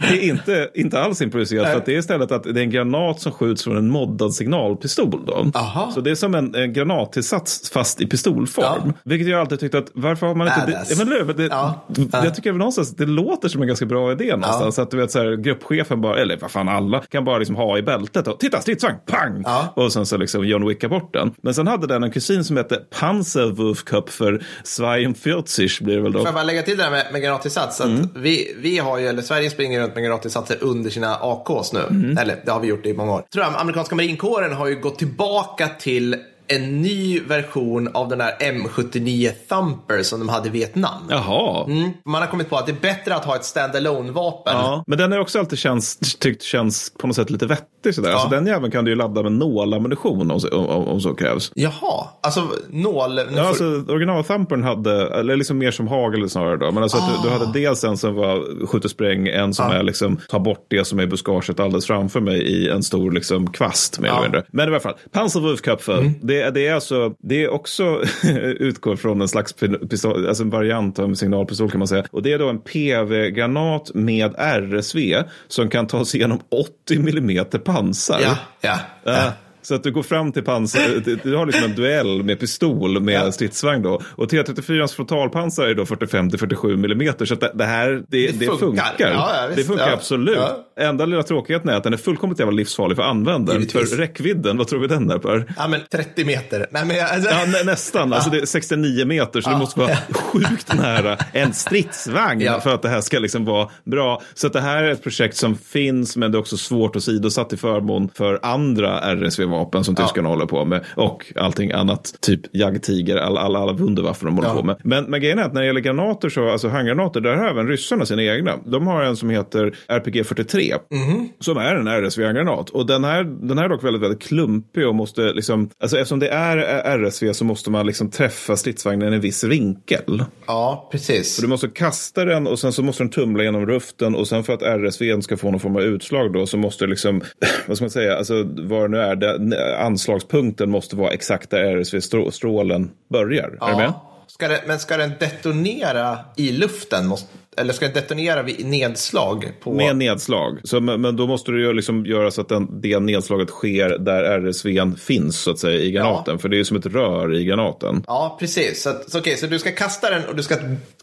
det 0.00 0.07
är 0.07 0.29
inte, 0.29 0.70
inte 0.74 1.00
alls 1.00 1.22
improviserat 1.22 1.66
för 1.66 1.76
att 1.76 1.87
det 1.87 1.94
är 1.94 1.98
istället 1.98 2.33
att 2.33 2.42
det 2.42 2.50
är 2.50 2.59
en 2.59 2.70
granat 2.70 3.20
som 3.20 3.33
skjuts 3.33 3.64
från 3.64 3.76
en 3.76 3.88
moddad 3.88 4.35
signalpistol. 4.35 5.26
Då. 5.26 5.50
Aha. 5.55 5.90
Så 5.94 6.00
det 6.00 6.11
är 6.11 6.14
som 6.14 6.35
en, 6.35 6.55
en 6.55 6.72
granattillsats 6.72 7.70
fast 7.70 8.00
i 8.00 8.07
pistolform. 8.07 8.83
Ja. 8.85 8.92
Vilket 9.05 9.29
jag 9.29 9.40
alltid 9.40 9.61
tyckt 9.61 9.74
att 9.74 9.90
varför 9.94 10.26
har 10.26 10.35
man 10.35 10.46
inte... 10.46 10.85
Det, 10.88 11.05
men, 11.05 11.37
det, 11.37 11.46
ja. 11.46 11.87
Jag 12.12 12.35
tycker 12.35 12.52
någonstans 12.52 12.96
det 12.96 13.07
låter 13.07 13.48
som 13.48 13.62
en 13.62 13.68
ganska 13.68 13.87
bra 13.87 14.12
idé 14.12 14.37
någonstans. 14.37 14.79
Ja. 14.79 14.83
Att 14.83 14.90
du 14.90 14.96
vet 14.96 15.11
så 15.11 15.18
här, 15.18 15.37
gruppchefen 15.37 16.00
bara, 16.00 16.18
eller 16.18 16.37
vad 16.37 16.50
fan 16.50 16.68
alla, 16.68 17.00
kan 17.00 17.24
bara 17.24 17.38
liksom 17.38 17.57
ha 17.57 17.79
i 17.79 17.83
bältet 17.83 18.29
och 18.29 18.40
titta 18.40 18.61
stridsvagn, 18.61 18.96
pang! 19.07 19.42
Ja. 19.44 19.72
Och 19.74 19.92
sen 19.92 20.07
så 20.07 20.16
liksom 20.16 20.46
John 20.46 20.68
Wicka 20.68 20.88
bort 20.88 21.06
bort 21.07 21.14
den. 21.14 21.35
Men 21.42 21.55
sen 21.55 21.66
hade 21.66 21.87
den 21.87 22.03
en 22.03 22.11
kusin 22.11 22.45
som 22.45 22.57
hette 22.57 22.77
Panzerwurfköpfer 22.90 24.45
42 24.64 25.85
blir 25.85 25.97
det 25.97 26.03
väl 26.03 26.12
då. 26.12 26.19
Får 26.19 26.27
jag 26.27 26.35
bara 26.35 26.45
lägga 26.45 26.62
till 26.62 26.77
det 26.77 26.83
där 26.83 26.90
med, 26.90 27.07
med 27.12 27.23
granatillsats? 27.23 27.81
Mm. 27.81 28.09
vi, 28.14 28.57
vi 28.59 28.79
har 28.79 28.99
ju, 28.99 29.07
eller 29.07 29.23
Sverige 29.23 29.51
springer 29.51 29.81
runt 29.81 29.95
med 29.95 30.05
granatillsatser 30.05 30.59
under 30.61 30.90
sina 30.90 31.14
AKs 31.14 31.73
nu. 31.73 31.81
Mm. 31.90 32.19
Eller 32.19 32.42
det 32.45 32.51
har 32.51 32.61
vi 32.61 32.69
gjort 32.69 32.87
i 32.87 32.92
många 32.92 33.12
år. 33.12 33.25
Tror 33.33 33.45
jag, 33.45 33.55
amerikanska 33.57 33.95
marinkåren 33.95 34.53
har 34.53 34.66
ju 34.66 34.81
gått 34.81 34.99
tillbaka 34.99 35.69
till 35.69 36.16
en 36.49 36.83
ny 36.83 37.21
version 37.21 37.89
av 37.95 38.09
den 38.09 38.19
där 38.19 38.33
M79 38.41 39.31
Thumper 39.49 40.03
som 40.03 40.19
de 40.19 40.29
hade 40.29 40.49
i 40.49 40.51
Vietnam. 40.51 41.03
Jaha. 41.11 41.65
Mm. 41.65 41.91
Man 42.05 42.23
har 42.23 42.29
kommit 42.29 42.51
på 42.51 42.57
att 42.57 42.67
det 42.67 42.73
är 42.73 42.81
bättre 42.81 43.15
att 43.15 43.25
ha 43.25 43.37
ett 43.37 43.45
standalone 43.45 44.13
vapen 44.13 44.53
Ja, 44.57 44.85
men 44.87 44.99
den 44.99 45.13
har 45.13 45.19
också 45.19 45.39
alltid 45.39 45.59
känns, 45.59 46.17
tyckt 46.19 46.43
känns 46.43 46.93
på 46.99 47.07
något 47.07 47.17
sätt 47.17 47.31
lite 47.31 47.47
vettig 47.47 47.95
sådär. 47.95 48.11
Ja. 48.11 48.15
Alltså, 48.15 48.29
den 48.29 48.47
jäveln 48.47 48.73
kan 48.73 48.85
du 48.85 48.91
ju 48.91 48.97
ladda 48.97 49.23
med 49.23 49.33
nålammunition 49.33 50.31
om, 50.31 50.41
om, 50.53 50.89
om 50.89 51.01
så 51.01 51.15
krävs. 51.15 51.53
Jaha, 51.55 52.09
alltså 52.21 52.49
nål? 52.71 53.21
Ja, 53.37 53.49
alltså 53.49 53.65
original-thumpern 53.65 54.63
hade, 54.63 55.19
eller 55.19 55.37
liksom 55.37 55.59
mer 55.59 55.71
som 55.71 55.89
hagel 55.89 56.31
snarare 56.31 56.57
då. 56.57 56.71
Men 56.71 56.83
alltså 56.83 56.99
ah. 56.99 57.23
du, 57.23 57.29
du, 57.29 57.33
hade 57.33 57.45
ah. 57.45 57.53
dels 57.53 57.85
en 57.85 57.97
som 57.97 58.15
var 58.15 58.67
skjut 58.67 58.85
och 58.85 58.91
spräng, 58.91 59.29
en 59.29 59.55
som 59.55 59.67
ah. 59.67 59.75
är 59.75 59.83
liksom 59.83 60.21
ta 60.29 60.39
bort 60.39 60.67
det 60.69 60.85
som 60.85 60.99
är 60.99 61.07
buskaget 61.07 61.61
alldeles 61.61 61.87
framför 61.87 62.21
mig 62.21 62.43
i 62.43 62.69
en 62.69 62.83
stor 62.83 63.13
liksom 63.13 63.53
kvast 63.53 63.99
mer 63.99 64.09
eller 64.09 64.23
mindre. 64.23 64.45
Men 64.51 64.69
i 64.69 64.71
alla 64.71 64.81
fall, 64.81 64.95
Panzerwurfköpfe, 65.13 65.93
mm. 65.93 66.13
Det 66.44 66.66
det, 66.66 66.66
är 66.66 66.75
alltså, 66.75 67.14
det 67.18 67.44
är 67.44 67.49
också 67.49 68.03
utgår 68.59 68.96
från 68.96 69.20
en 69.20 69.29
slags 69.29 69.55
pistol, 69.90 70.29
alltså 70.29 70.42
en 70.42 70.51
variant 70.51 70.99
av 70.99 71.05
en 71.05 71.16
signalpistol 71.16 71.70
kan 71.70 71.79
man 71.79 71.88
säga. 71.88 72.05
Och 72.11 72.22
det 72.22 72.33
är 72.33 72.38
då 72.38 72.49
en 72.49 72.61
PV-granat 72.61 73.90
med 73.94 74.35
RSV 74.38 75.22
som 75.49 75.68
kan 75.68 75.87
ta 75.87 76.05
sig 76.05 76.20
igenom 76.20 76.40
80 76.85 76.99
millimeter 76.99 77.59
pansar. 77.59 78.20
Ja, 78.22 78.38
ja. 78.61 78.79
ja. 79.05 79.33
Så 79.66 79.74
att 79.74 79.83
du 79.83 79.92
går 79.92 80.02
fram 80.02 80.33
till 80.33 80.42
pansar, 80.42 81.02
du 81.22 81.37
har 81.37 81.46
liksom 81.46 81.64
en 81.64 81.74
duell 81.74 82.22
med 82.22 82.40
pistol 82.40 83.00
med 83.00 83.14
ja. 83.14 83.33
stridsvagn 83.33 83.83
då. 83.83 84.00
Och 84.14 84.31
T34 84.31 84.94
frontalpansar 84.94 85.66
är 85.66 85.74
då 85.74 85.87
45 85.87 86.31
47 86.31 86.72
mm. 86.74 87.12
Så 87.24 87.35
att 87.35 87.59
det 87.59 87.64
här, 87.64 87.88
det, 87.90 88.02
det, 88.09 88.26
det 88.26 88.46
funkar. 88.46 88.59
funkar. 88.59 88.94
Ja, 88.98 89.31
ja, 89.35 89.55
det 89.57 89.64
funkar 89.64 89.92
absolut. 89.92 90.38
Enda 90.81 91.07
lilla 91.07 91.22
tråkigheten 91.22 91.68
är 91.70 91.74
att 91.74 91.85
den 91.85 91.92
är 91.92 91.96
fullkomligt 91.96 92.38
jävla 92.38 92.55
livsfarlig 92.55 92.96
för 92.96 93.02
användaren. 93.02 93.68
För 93.68 93.96
räckvidden, 93.96 94.59
vad 94.59 94.68
tror 94.68 94.81
vi 94.81 94.87
den 94.87 95.11
är 95.11 95.18
Per? 95.18 95.55
Ja 95.57 95.68
men 95.68 95.81
30 95.90 96.24
meter. 96.24 96.66
Nej, 96.70 96.85
men 96.85 96.96
alltså... 97.00 97.31
ja, 97.31 97.46
nä, 97.46 97.62
nästan, 97.62 98.12
alltså 98.12 98.31
det 98.31 98.38
är 98.38 98.46
69 98.46 99.07
meter 99.07 99.40
så 99.40 99.50
det 99.50 99.59
måste 99.59 99.81
vara 99.81 99.96
sjukt 100.11 100.74
nära 100.74 101.16
en 101.33 101.52
stridsvagn 101.52 102.61
för 102.62 102.74
att 102.74 102.83
det 102.83 102.88
här 102.88 103.00
ska 103.00 103.18
liksom 103.18 103.44
vara 103.44 103.68
bra. 103.85 104.22
Så 104.35 104.46
att 104.46 104.52
det 104.52 104.61
här 104.61 104.83
är 104.83 104.90
ett 104.90 105.02
projekt 105.02 105.37
som 105.37 105.57
finns 105.57 106.16
men 106.16 106.33
det 106.33 106.38
är 106.38 106.40
också 106.40 106.57
svårt 106.57 106.96
att 106.96 107.02
sidosatt 107.02 107.52
i 107.52 107.57
förmån 107.57 108.09
för 108.14 108.40
andra 108.42 109.00
RSV 109.00 109.56
vapen 109.57 109.85
som 109.85 109.95
tyskarna 109.95 110.29
ja. 110.29 110.33
håller 110.33 110.47
på 110.47 110.64
med. 110.64 110.85
Och 110.97 111.33
allting 111.37 111.73
annat, 111.73 112.14
typ 112.21 112.40
jagdtiger, 112.53 113.16
alla, 113.16 113.40
alla, 113.40 113.59
alla 113.59 113.73
wunderwaffen 113.73 114.27
de 114.27 114.35
håller 114.37 114.49
ja. 114.49 114.55
på 114.55 114.62
med. 114.62 114.77
Men, 114.85 115.05
men 115.05 115.21
grejen 115.21 115.38
är 115.38 115.42
att 115.42 115.53
när 115.53 115.61
det 115.61 115.66
gäller 115.66 115.81
granater, 115.81 116.29
så, 116.29 116.51
alltså 116.51 116.69
handgranater, 116.69 117.21
där 117.21 117.37
har 117.37 117.49
även 117.49 117.69
ryssarna 117.69 118.07
sina 118.07 118.23
egna. 118.23 118.57
De 118.66 118.87
har 118.87 119.03
en 119.03 119.16
som 119.16 119.31
heter 119.31 119.77
RPG 119.88 120.27
43, 120.27 120.75
mm. 120.90 121.29
som 121.40 121.57
är 121.57 121.75
en 121.75 121.88
RSV-granat. 121.88 122.71
Och 122.71 122.87
den 122.87 123.05
här, 123.05 123.25
den 123.25 123.59
här 123.59 123.64
är 123.64 123.69
dock 123.69 123.85
väldigt, 123.85 124.03
väldigt 124.03 124.23
klumpig 124.23 124.87
och 124.87 124.95
måste 124.95 125.33
liksom, 125.33 125.71
alltså 125.81 125.99
eftersom 125.99 126.19
det 126.19 126.29
är 126.29 126.57
RSV 126.99 127.33
så 127.33 127.45
måste 127.45 127.71
man 127.71 127.87
liksom 127.87 128.11
träffa 128.11 128.57
stridsvagnen 128.57 129.12
i 129.12 129.16
en 129.16 129.21
viss 129.21 129.45
vinkel. 129.45 130.25
Ja, 130.47 130.88
precis. 130.92 131.37
Så 131.37 131.42
du 131.42 131.49
måste 131.49 131.69
kasta 131.69 132.25
den 132.25 132.47
och 132.47 132.59
sen 132.59 132.73
så 132.73 132.83
måste 132.83 133.03
den 133.03 133.11
tumla 133.11 133.42
genom 133.42 133.66
luften 133.66 134.14
och 134.14 134.29
sen 134.29 134.45
för 134.45 134.53
att 134.53 134.62
RSV 134.62 135.21
ska 135.21 135.37
få 135.37 135.51
någon 135.51 135.61
form 135.61 135.77
av 135.77 135.83
utslag 135.83 136.33
då 136.33 136.47
så 136.47 136.57
måste 136.57 136.87
liksom, 136.87 137.23
vad 137.66 137.77
ska 137.77 137.85
man 137.85 137.90
säga, 137.90 138.16
alltså 138.16 138.35
vad 138.57 138.83
det 138.83 138.88
nu 138.88 138.99
är, 138.99 139.16
det, 139.16 139.38
anslagspunkten 139.79 140.71
måste 140.71 140.97
vara 140.97 141.11
exakt 141.11 141.51
där 141.51 141.77
RSV-strålen 141.77 142.91
börjar. 143.09 143.57
Ja. 143.61 143.67
Är 143.67 143.71
du 143.71 143.77
med? 143.77 143.93
Ska 144.27 144.49
det, 144.49 144.63
men 144.67 144.79
ska 144.79 144.97
den 144.97 145.13
detonera 145.21 146.19
i 146.37 146.53
luften? 146.53 147.07
Måste, 147.07 147.29
eller 147.57 147.73
ska 147.73 147.85
den 147.85 147.95
detonera 147.95 148.42
vid 148.42 148.66
nedslag? 148.66 149.53
På... 149.61 149.75
Med 149.75 149.97
nedslag. 149.97 150.61
Så, 150.64 150.81
men, 150.81 151.01
men 151.01 151.16
då 151.16 151.27
måste 151.27 151.53
du 151.53 151.73
liksom 151.73 152.07
göra 152.07 152.31
så 152.31 152.40
att 152.40 152.49
den, 152.49 152.81
det 152.81 153.01
nedslaget 153.01 153.49
sker 153.49 153.99
där 153.99 154.23
RSV 154.23 154.97
finns 154.97 155.40
så 155.40 155.51
att 155.51 155.59
säga 155.59 155.81
i 155.81 155.90
granaten. 155.90 156.35
Ja. 156.35 156.38
För 156.38 156.49
det 156.49 156.57
är 156.57 156.59
ju 156.59 156.64
som 156.64 156.77
ett 156.77 156.87
rör 156.87 157.35
i 157.35 157.45
granaten. 157.45 158.05
Ja, 158.07 158.37
precis. 158.40 158.83
Så, 158.83 158.92
så, 159.09 159.19
okay, 159.19 159.37
så 159.37 159.47
du 159.47 159.59
ska 159.59 159.73
kasta 159.73 160.11
den 160.11 160.25
och 160.25 160.37
du 160.37 160.42
ska 160.42 160.57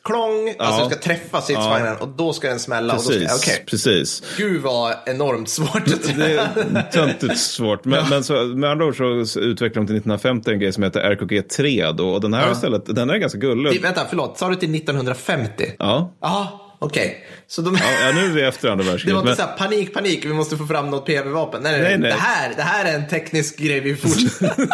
klong, 0.03 0.55
ja. 0.57 0.65
alltså 0.65 0.83
du 0.83 0.89
ska 0.89 0.99
träffa 0.99 1.41
stridsvagnen 1.41 1.95
ja. 1.99 2.05
och 2.05 2.07
då 2.07 2.33
ska 2.33 2.47
den 2.49 2.59
smälla. 2.59 2.93
Precis, 2.93 3.15
och 3.15 3.21
då 3.21 3.27
ska, 3.27 3.51
okay. 3.51 3.65
precis. 3.65 4.23
Gud 4.37 4.61
vad 4.61 4.95
enormt 5.05 5.49
svårt. 5.49 5.85
det 6.17 6.23
är 6.23 6.91
töntigt 6.91 7.37
svårt. 7.37 7.85
Men, 7.85 8.09
men 8.09 8.23
så, 8.23 8.33
med 8.33 8.71
andra 8.71 8.85
ord 8.85 8.97
så 8.97 9.39
utvecklade 9.39 9.85
de 9.85 9.87
till 9.87 9.95
1950 9.95 10.51
en 10.51 10.59
grej 10.59 10.73
som 10.73 10.83
heter 10.83 10.99
RKG 10.99 11.41
3 11.41 11.91
då. 11.91 12.09
Och 12.09 12.21
den 12.21 12.33
här 12.33 12.45
ja. 12.45 12.51
istället, 12.51 12.85
den 12.85 13.09
är 13.09 13.17
ganska 13.17 13.39
gullig. 13.39 13.81
Vänta, 13.81 14.05
förlåt, 14.09 14.37
sa 14.37 14.49
du 14.49 14.55
till 14.55 14.75
1950? 14.75 15.71
Ja. 15.79 16.13
Aha. 16.21 16.42
Okej. 16.83 17.05
Okay. 17.05 17.15
Så 17.47 17.61
de... 17.61 17.75
ja, 17.75 18.11
nu 18.15 18.25
är 18.25 18.29
vi 18.29 18.41
efter 18.41 18.69
andra 18.69 18.85
världskriget. 18.85 19.07
Det 19.07 19.13
var 19.13 19.19
inte 19.19 19.29
men... 19.29 19.35
så 19.35 19.63
här, 19.63 19.69
panik, 19.69 19.93
panik, 19.93 20.25
vi 20.25 20.33
måste 20.33 20.57
få 20.57 20.65
fram 20.65 20.89
något 20.89 21.05
PV-vapen. 21.05 21.63
Nej, 21.63 21.81
nej, 21.81 21.97
nej, 21.97 22.11
Det, 22.11 22.17
här, 22.17 22.53
det 22.55 22.61
här 22.61 22.93
är 22.93 22.95
en 22.95 23.07
teknisk 23.07 23.57
grej 23.57 23.79
vi 23.79 23.95
fortsätter. 23.95 24.53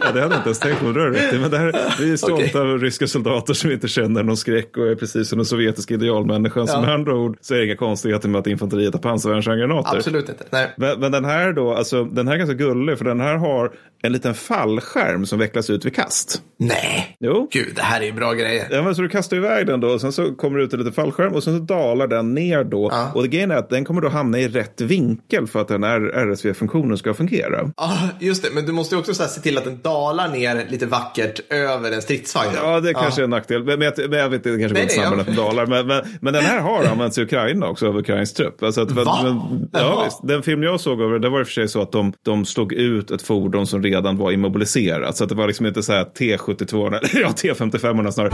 ja, 0.00 0.12
det 0.12 0.20
hade 0.20 0.20
jag 0.20 0.32
inte 0.32 0.48
ens 0.48 0.58
tänkt 0.58 0.80
på. 0.80 0.92
Det, 0.92 1.38
men 1.40 1.50
det 1.50 1.58
här, 1.58 1.94
vi 1.98 2.12
är 2.12 2.16
stolta 2.16 2.62
okay. 2.62 2.86
ryska 2.86 3.06
soldater 3.06 3.54
som 3.54 3.70
inte 3.70 3.88
känner 3.88 4.22
någon 4.22 4.36
skräck 4.36 4.76
och 4.76 4.86
är 4.86 4.94
precis 4.94 5.28
som 5.28 5.38
den 5.38 5.46
sovjetiska 5.46 5.94
idealmänniskan. 5.94 6.66
Ja. 6.66 6.72
Som 6.72 6.82
med 6.82 6.94
andra 6.94 7.14
ord 7.14 7.38
så 7.40 7.54
är 7.54 7.58
det 7.58 7.64
inga 7.64 7.76
konstigheter 7.76 8.28
med 8.28 8.38
att 8.38 8.46
infanteriet 8.46 8.94
har 8.94 9.00
pansarvärnshandgranater. 9.00 9.96
Absolut 9.96 10.28
inte. 10.28 10.44
Nej. 10.50 10.74
Men, 10.76 11.00
men, 11.00 11.12
den 11.12 11.24
här 11.24 11.52
då, 11.52 11.74
alltså 11.74 12.04
den 12.04 12.28
här 12.28 12.34
är 12.34 12.38
ganska 12.38 12.54
gullig 12.54 12.98
för 12.98 13.04
den 13.04 13.20
här 13.20 13.36
har 13.36 13.72
en 14.02 14.12
liten 14.12 14.34
fallskärm 14.34 15.26
som 15.26 15.38
vecklas 15.38 15.70
ut 15.70 15.84
vid 15.84 15.94
kast. 15.94 16.42
Nej, 16.58 17.16
jo. 17.20 17.48
gud 17.52 17.72
det 17.76 17.82
här 17.82 18.00
är 18.00 18.04
ju 18.04 18.12
bra 18.12 18.32
grejer. 18.32 18.68
Ja, 18.70 18.82
men 18.82 18.94
så 18.94 19.02
du 19.02 19.08
kastar 19.08 19.36
iväg 19.36 19.66
den 19.66 19.80
då 19.80 19.88
och 19.88 20.00
sen 20.00 20.12
så 20.12 20.34
kommer 20.34 20.58
det 20.58 20.64
ut 20.64 20.72
en 20.72 20.78
liten 20.78 20.92
fallskärm 20.92 21.34
och 21.42 21.44
sen 21.44 21.58
så 21.58 21.64
dalar 21.64 22.06
den 22.06 22.34
ner 22.34 22.64
då. 22.64 22.88
Ja. 22.92 23.12
Och 23.14 23.24
grejen 23.24 23.50
är 23.50 23.56
att 23.56 23.70
den 23.70 23.84
kommer 23.84 24.00
då 24.00 24.08
hamna 24.08 24.38
i 24.38 24.48
rätt 24.48 24.80
vinkel 24.80 25.46
för 25.46 25.60
att 25.60 25.68
den 25.68 25.82
här 25.82 26.00
RSV-funktionen 26.00 26.98
ska 26.98 27.14
fungera. 27.14 27.70
Ja, 27.76 27.98
just 28.20 28.42
det. 28.42 28.48
Men 28.54 28.66
du 28.66 28.72
måste 28.72 28.96
också 28.96 29.14
se 29.14 29.40
till 29.40 29.58
att 29.58 29.64
den 29.64 29.80
dalar 29.82 30.28
ner 30.28 30.66
lite 30.68 30.86
vackert 30.86 31.52
över 31.52 31.92
en 31.92 32.02
stridsvagn. 32.02 32.50
Ja, 32.62 32.80
det 32.80 32.94
kanske 32.94 33.20
ja. 33.20 33.22
är 33.22 33.24
en 33.24 33.30
nackdel. 33.30 33.64
Men, 33.64 33.80
jag, 33.80 33.94
men 34.10 34.18
jag 34.18 34.28
vet 34.28 34.46
inte, 34.46 34.68
det 34.68 34.78
kanske 34.78 35.10
går 35.10 35.20
att 35.20 35.26
den 35.26 35.36
dalar. 35.36 35.66
Men, 35.66 35.86
men, 35.86 36.02
men, 36.20 36.32
den 36.32 36.44
här 36.44 36.60
har 36.60 36.84
använts 36.84 37.18
i 37.18 37.22
Ukraina 37.22 37.66
också 37.66 37.88
av 37.88 37.96
ukrainsk 37.96 38.36
trupp. 38.36 38.62
Alltså 38.62 38.80
att, 38.80 38.90
Va? 38.90 39.20
Men, 39.22 39.68
ja, 39.72 40.02
visst, 40.04 40.20
den 40.22 40.42
film 40.42 40.62
jag 40.62 40.80
såg 40.80 41.00
över 41.00 41.18
det 41.18 41.28
var 41.28 41.40
i 41.40 41.42
och 41.42 41.46
för 41.46 41.52
sig 41.52 41.68
så 41.68 41.82
att 41.82 41.92
de, 41.92 42.12
de 42.24 42.44
slog 42.44 42.72
ut 42.72 43.10
ett 43.10 43.22
fordon 43.22 43.66
som 43.66 43.82
redan 43.82 44.16
var 44.16 44.32
immobiliserat. 44.32 45.16
Så 45.16 45.24
att 45.24 45.30
det 45.30 45.36
var 45.36 45.46
liksom 45.46 45.66
inte 45.66 45.82
så 45.82 45.92
här 45.92 46.04
T72, 46.04 46.86
eller 46.86 47.00
ja, 47.20 47.28
T55 47.28 48.10
snarare, 48.10 48.32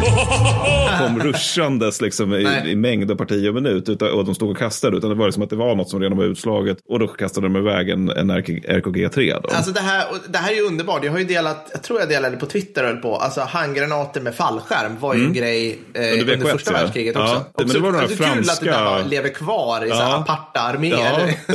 kom 0.98 1.20
ruschandes 1.20 2.00
liksom 2.00 2.34
i, 2.34 2.46
i 2.66 2.76
mängd 2.88 3.10
och 3.10 3.18
partier 3.18 3.52
minut. 3.52 3.88
Utan, 3.88 4.12
och 4.12 4.24
de 4.24 4.34
stod 4.34 4.50
och 4.50 4.56
kastade. 4.56 4.96
Utan 4.96 5.10
det 5.10 5.16
var 5.16 5.30
som 5.30 5.42
att 5.42 5.50
det 5.50 5.56
var 5.56 5.74
något 5.74 5.90
som 5.90 6.00
redan 6.00 6.18
var 6.18 6.24
utslaget. 6.24 6.78
Och 6.88 6.98
då 6.98 7.06
kastade 7.06 7.46
de 7.46 7.56
iväg 7.56 7.88
en, 7.88 8.08
en 8.10 8.30
RKG 8.30 9.08
3. 9.12 9.34
Då. 9.42 9.48
Alltså 9.48 9.72
det 9.72 9.80
här, 9.80 10.06
det 10.28 10.38
här 10.38 10.52
är 10.52 10.56
ju 10.56 10.62
underbart. 10.62 11.04
Jag 11.04 11.12
har 11.12 11.18
ju 11.18 11.24
delat, 11.24 11.70
jag 11.72 11.82
tror 11.82 12.00
jag 12.00 12.08
delade 12.08 12.36
på 12.36 12.46
Twitter 12.46 12.84
höll 12.84 12.96
på. 12.96 13.16
Alltså 13.16 13.40
handgranater 13.40 14.20
med 14.20 14.34
fallskärm 14.34 14.98
var 15.00 15.14
ju 15.14 15.20
mm. 15.20 15.30
en 15.30 15.34
grej 15.34 15.78
eh, 15.94 16.02
under, 16.02 16.32
under 16.32 16.46
första 16.46 16.72
ja. 16.72 16.78
världskriget 16.78 17.16
också. 17.16 17.44
Ja, 17.56 17.64
men 17.64 17.68
det 17.68 17.78
var 17.78 17.90
några 17.90 18.02
alltså, 18.02 18.16
franska... 18.16 18.54
Kul 18.64 18.70
att 18.70 18.78
det 18.78 19.00
där 19.00 19.08
lever 19.08 19.28
kvar 19.28 19.84
i 19.84 19.88
ja. 19.88 20.16
aparta 20.16 20.60
arméer. 20.60 20.96
Ja. 20.96 21.54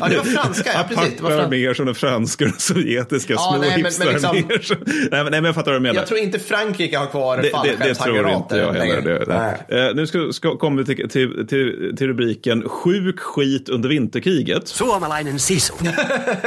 ja, 0.00 0.08
det 0.08 0.16
var 0.16 0.24
franska. 0.24 0.70
Ja, 0.74 0.84
precis. 0.88 1.16
Det 1.16 1.22
var 1.22 1.30
fran... 1.30 1.40
arméer 1.40 1.74
som 1.74 1.86
den 1.86 1.94
franska 1.94 2.44
och 2.44 2.60
sovjetiska 2.60 3.32
ja, 3.32 3.38
små 3.38 3.60
nej, 3.60 3.82
men, 3.82 3.92
men 3.98 4.08
liksom... 4.08 4.36
nej, 4.36 5.08
men, 5.10 5.24
nej, 5.24 5.30
men 5.30 5.44
jag 5.44 5.54
fattar 5.54 5.70
vad 5.70 5.80
du 5.80 5.82
menar. 5.82 5.94
Jag 5.94 6.06
tror 6.06 6.20
inte 6.20 6.38
Frankrike 6.38 6.98
har 6.98 7.06
kvar 7.06 7.36
fallskärmshandgranater. 7.52 8.56
Det, 8.56 8.62
det, 8.62 8.68
det 8.68 8.74
tror 8.74 8.88
inte 8.88 9.08
jag 9.08 9.26
heller. 9.26 9.66
Det, 9.68 9.88
uh, 9.88 9.94
nu 9.94 10.06
ska, 10.06 10.32
ska, 10.38 10.56
kommer 10.56 10.82
vi 10.82 10.94
till, 10.94 11.08
till, 11.08 11.46
till, 11.46 11.94
till 11.96 12.06
rubriken 12.06 12.68
Sjuk 12.68 13.20
skit 13.20 13.68
under 13.68 13.88
vinterkriget. 13.88 14.68
Suomalainen 14.68 15.38
sisu. 15.38 15.72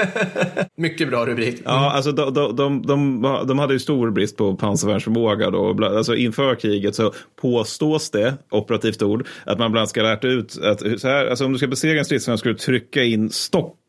Mycket 0.78 1.10
bra 1.10 1.26
rubrik. 1.26 1.54
Mm. 1.54 1.64
Ja, 1.66 1.92
alltså 1.92 2.12
de, 2.12 2.34
de, 2.34 2.56
de, 2.56 2.88
de, 2.88 3.22
de 3.48 3.60
hade 3.60 3.74
ju 3.74 3.80
stor 3.80 4.12
brist 4.12 4.38
på 4.38 4.56
pansarvärnsförmåga 4.56 5.50
då. 5.50 5.86
Alltså 5.86 6.16
inför 6.16 6.56
kriget 6.56 6.96
så 6.96 7.14
påstås 7.42 8.10
det, 8.12 8.34
operativt 8.52 9.02
ord, 9.02 9.28
att 9.44 9.60
man 9.60 9.72
bland 9.72 9.82
annat 9.82 9.90
ska 9.90 10.02
lärt 10.02 10.24
ut 10.24 10.58
att 10.62 10.80
så 10.80 11.08
här, 11.08 11.26
alltså 11.26 11.46
om 11.46 11.52
du 11.52 11.58
ska 11.58 11.68
besegra 11.68 12.00
en 12.00 12.06
stridsvagn 12.06 12.38
ska 12.38 12.50
du 12.50 12.56
trycka 12.56 13.04
in 13.04 13.30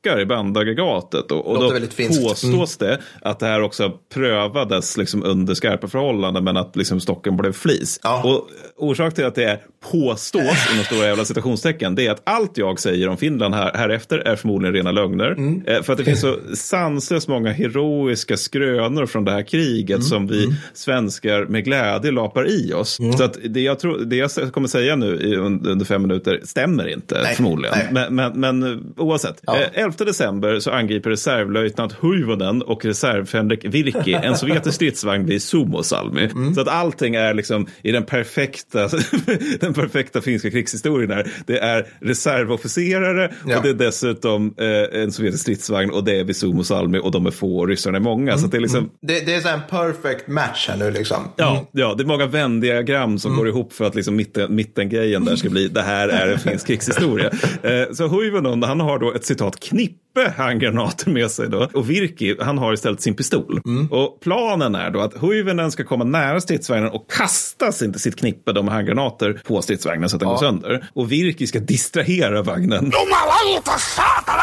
stock 0.02 0.18
i 0.20 0.26
bandaggregatet. 0.26 1.32
Och, 1.32 1.46
och 1.46 1.60
då 1.60 1.70
påstås 2.08 2.44
mm. 2.44 2.66
det 2.78 2.98
att 3.22 3.38
det 3.38 3.46
här 3.46 3.62
också 3.62 3.92
prövades 4.14 4.96
liksom 4.96 5.22
under 5.22 5.54
skarpa 5.54 5.88
förhållanden 5.88 6.44
men 6.44 6.56
att 6.56 6.76
liksom 6.76 7.00
stocken 7.00 7.36
blev 7.36 7.52
flis. 7.52 8.00
Ja. 8.02 8.22
Och 8.24 8.48
orsaken 8.76 9.12
till 9.12 9.24
att 9.24 9.34
det 9.34 9.44
är 9.44 9.58
påstås 9.92 10.72
inom 10.72 10.84
stora 10.84 11.06
jävla 11.06 11.24
citationstecken 11.24 11.94
det 11.94 12.06
är 12.06 12.10
att 12.10 12.22
allt 12.24 12.58
jag 12.58 12.80
säger 12.80 13.08
om 13.08 13.16
Finland 13.16 13.54
här, 13.54 13.72
här 13.74 13.88
efter 13.88 14.18
är 14.18 14.36
förmodligen 14.36 14.74
rena 14.74 14.92
lögner. 14.92 15.30
Mm. 15.30 15.62
Eh, 15.66 15.82
för 15.82 15.92
att 15.92 15.98
det 15.98 16.04
finns 16.04 16.20
så 16.20 16.36
sanslöst 16.54 17.28
många 17.28 17.52
heroiska 17.52 18.36
skrönor 18.36 19.06
från 19.06 19.24
det 19.24 19.32
här 19.32 19.42
kriget 19.42 19.96
mm. 19.96 20.02
som 20.02 20.26
vi 20.26 20.44
mm. 20.44 20.56
svenskar 20.74 21.46
med 21.46 21.64
glädje 21.64 22.10
lapar 22.10 22.50
i 22.50 22.72
oss. 22.72 23.00
Mm. 23.00 23.12
Så 23.12 23.24
att 23.24 23.38
det 23.44 23.60
jag, 23.60 23.78
tror, 23.78 23.98
det 23.98 24.16
jag 24.16 24.52
kommer 24.52 24.68
säga 24.68 24.96
nu 24.96 25.36
under 25.36 25.84
fem 25.84 26.02
minuter 26.02 26.40
stämmer 26.44 26.88
inte 26.88 27.20
nej, 27.22 27.34
förmodligen. 27.34 27.78
Nej. 27.78 27.88
Men, 27.92 28.14
men, 28.14 28.62
men 28.62 28.92
oavsett. 28.96 29.40
Ja. 29.46 29.56
Eh, 29.56 29.68
11 29.72 29.91
december 29.98 30.60
så 30.60 30.70
angriper 30.70 31.10
reservlöjtnant 31.10 31.92
Huivonen 31.92 32.62
och 32.62 32.84
reservfänrik 32.84 33.64
Virki 33.64 34.12
en 34.22 34.36
sovjetisk 34.36 34.74
stridsvagn 34.74 35.26
vid 35.26 35.42
Suomusalmi. 35.42 36.24
Mm. 36.24 36.54
Så 36.54 36.60
att 36.60 36.68
allting 36.68 37.14
är 37.14 37.34
liksom 37.34 37.66
i 37.82 37.92
den 37.92 38.04
perfekta, 38.04 38.88
den 39.60 39.74
perfekta 39.74 40.20
finska 40.20 40.50
krigshistorien 40.50 41.10
här. 41.10 41.32
Det 41.46 41.58
är 41.58 41.86
reservofficerare 42.00 43.32
ja. 43.46 43.56
och 43.56 43.62
det 43.62 43.68
är 43.68 43.74
dessutom 43.74 44.54
eh, 44.58 45.02
en 45.02 45.12
sovjetisk 45.12 45.42
stridsvagn 45.42 45.90
och 45.90 46.04
det 46.04 46.20
är 46.20 46.24
vid 46.24 46.36
Suomusalmi 46.36 46.98
och 46.98 47.10
de 47.10 47.26
är 47.26 47.30
få 47.30 47.58
och 47.58 47.68
ryssarna 47.68 47.96
är 47.96 48.02
många. 48.02 48.32
Mm. 48.32 48.38
Så 48.38 48.46
det 48.46 48.56
är 48.56 48.60
liksom... 48.60 48.78
Mm. 48.78 48.90
Det, 49.00 49.20
det, 49.20 49.34
är 49.34 49.40
så 49.40 49.48
en 49.48 49.60
perfect 49.70 50.28
match 50.28 50.68
här 50.68 50.76
nu 50.76 50.90
liksom. 50.90 51.28
Ja, 51.36 51.50
mm. 51.50 51.64
ja, 51.72 51.94
det 51.94 52.02
är 52.02 52.06
många 52.06 52.26
vändiagram 52.26 53.18
som 53.18 53.30
mm. 53.30 53.38
går 53.38 53.48
ihop 53.48 53.72
för 53.72 53.84
att 53.84 53.94
liksom 53.94 54.16
mitten, 54.16 54.54
mittengrejen 54.54 55.24
där 55.24 55.36
ska 55.36 55.50
bli 55.50 55.68
det 55.68 55.82
här 55.82 56.08
är 56.08 56.32
en 56.32 56.38
finsk 56.38 56.66
krigshistoria. 56.66 57.30
Eh, 57.62 57.92
så 57.92 58.08
Huivonen, 58.08 58.62
han 58.62 58.80
har 58.80 58.98
då 58.98 59.12
ett 59.12 59.24
citat 59.24 59.60
knipp 59.60 59.81
leap. 59.82 60.01
Handgranater 60.36 61.10
med 61.10 61.30
sig 61.30 61.48
då. 61.48 61.68
Och 61.74 61.90
Virki, 61.90 62.36
han 62.40 62.58
har 62.58 62.72
istället 62.72 63.02
sin 63.02 63.14
pistol. 63.14 63.60
Mm. 63.64 63.86
Och 63.86 64.20
planen 64.20 64.74
är 64.74 64.90
då 64.90 65.00
att 65.00 65.14
Huivenen 65.14 65.72
ska 65.72 65.84
komma 65.84 66.04
nära 66.04 66.40
stridsvagnen 66.40 66.90
och 66.90 67.10
kasta 67.10 67.72
sin, 67.72 67.94
sitt 67.94 68.16
knippe 68.16 68.62
med 68.62 68.74
handgranater 68.74 69.40
på 69.44 69.62
stridsvagnen 69.62 70.08
så 70.08 70.16
att 70.16 70.20
den 70.20 70.28
ja. 70.28 70.34
går 70.34 70.40
sönder. 70.40 70.84
Och 70.94 71.12
Virki 71.12 71.46
ska 71.46 71.58
distrahera 71.58 72.42
vagnen. 72.42 72.90
De! 72.90 72.96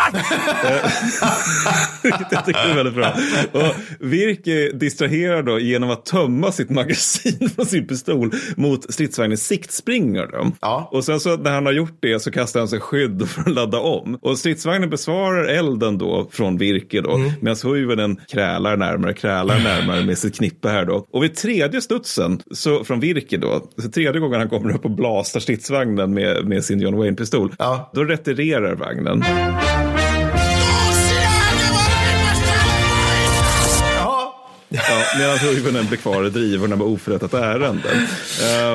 Vilket 2.03 2.31
jag 2.31 2.45
tycker 2.45 2.69
är 2.69 2.75
väldigt 2.75 2.95
bra. 2.95 3.13
Och 3.51 3.75
Virki 3.99 4.71
distraherar 4.71 5.43
då 5.43 5.59
genom 5.59 5.89
att 5.89 6.05
tömma 6.05 6.51
sitt 6.51 6.69
magasin 6.69 7.49
från 7.55 7.65
sin 7.65 7.87
pistol 7.87 8.31
mot 8.55 8.93
stridsvagnens 8.93 9.47
siktspringor. 9.47 10.51
Ja. 10.61 10.89
Och 10.91 11.03
sen 11.03 11.19
så 11.19 11.37
när 11.37 11.51
han 11.51 11.65
har 11.65 11.73
gjort 11.73 11.97
det 11.99 12.19
så 12.19 12.31
kastar 12.31 12.59
han 12.59 12.69
sig 12.69 12.79
skydd 12.79 13.29
för 13.29 13.41
att 13.41 13.51
ladda 13.53 13.79
om. 13.79 14.19
Och 14.21 14.37
stridsvagnen 14.37 14.89
besvarar 14.89 15.45
elden 15.59 15.97
då 15.97 16.29
från 16.31 16.57
virke 16.57 17.01
då. 17.01 17.15
Mm. 17.15 17.31
Medan 17.41 17.57
huvuden 17.63 18.19
krälar 18.31 18.77
närmare, 18.77 19.13
krälar 19.13 19.59
närmare 19.59 20.05
med 20.05 20.17
sitt 20.17 20.35
knippe 20.35 20.69
här 20.69 20.85
då. 20.85 21.05
Och 21.11 21.23
vid 21.23 21.35
tredje 21.35 21.81
studsen 21.81 22.41
så, 22.51 22.83
från 22.83 22.99
virke 22.99 23.37
då, 23.37 23.63
så 23.77 23.89
tredje 23.89 24.19
gången 24.19 24.39
han 24.39 24.49
kommer 24.49 24.75
upp 24.75 24.85
och 24.85 24.91
blastar 24.91 25.39
stridsvagnen 25.39 26.13
med, 26.13 26.45
med 26.45 26.65
sin 26.65 26.79
John 26.79 26.95
Wayne-pistol, 26.95 27.51
ja. 27.59 27.91
då 27.93 28.03
retirerar 28.03 28.75
vagnen. 28.75 29.23
Ja, 34.71 35.03
medan 35.17 35.37
huvuden 35.37 35.87
blir 35.87 35.97
kvar 35.97 36.25
i 36.25 36.29
drivorna 36.29 36.75
med 36.75 36.87
oförrättat 36.87 37.33
ärende. 37.33 37.89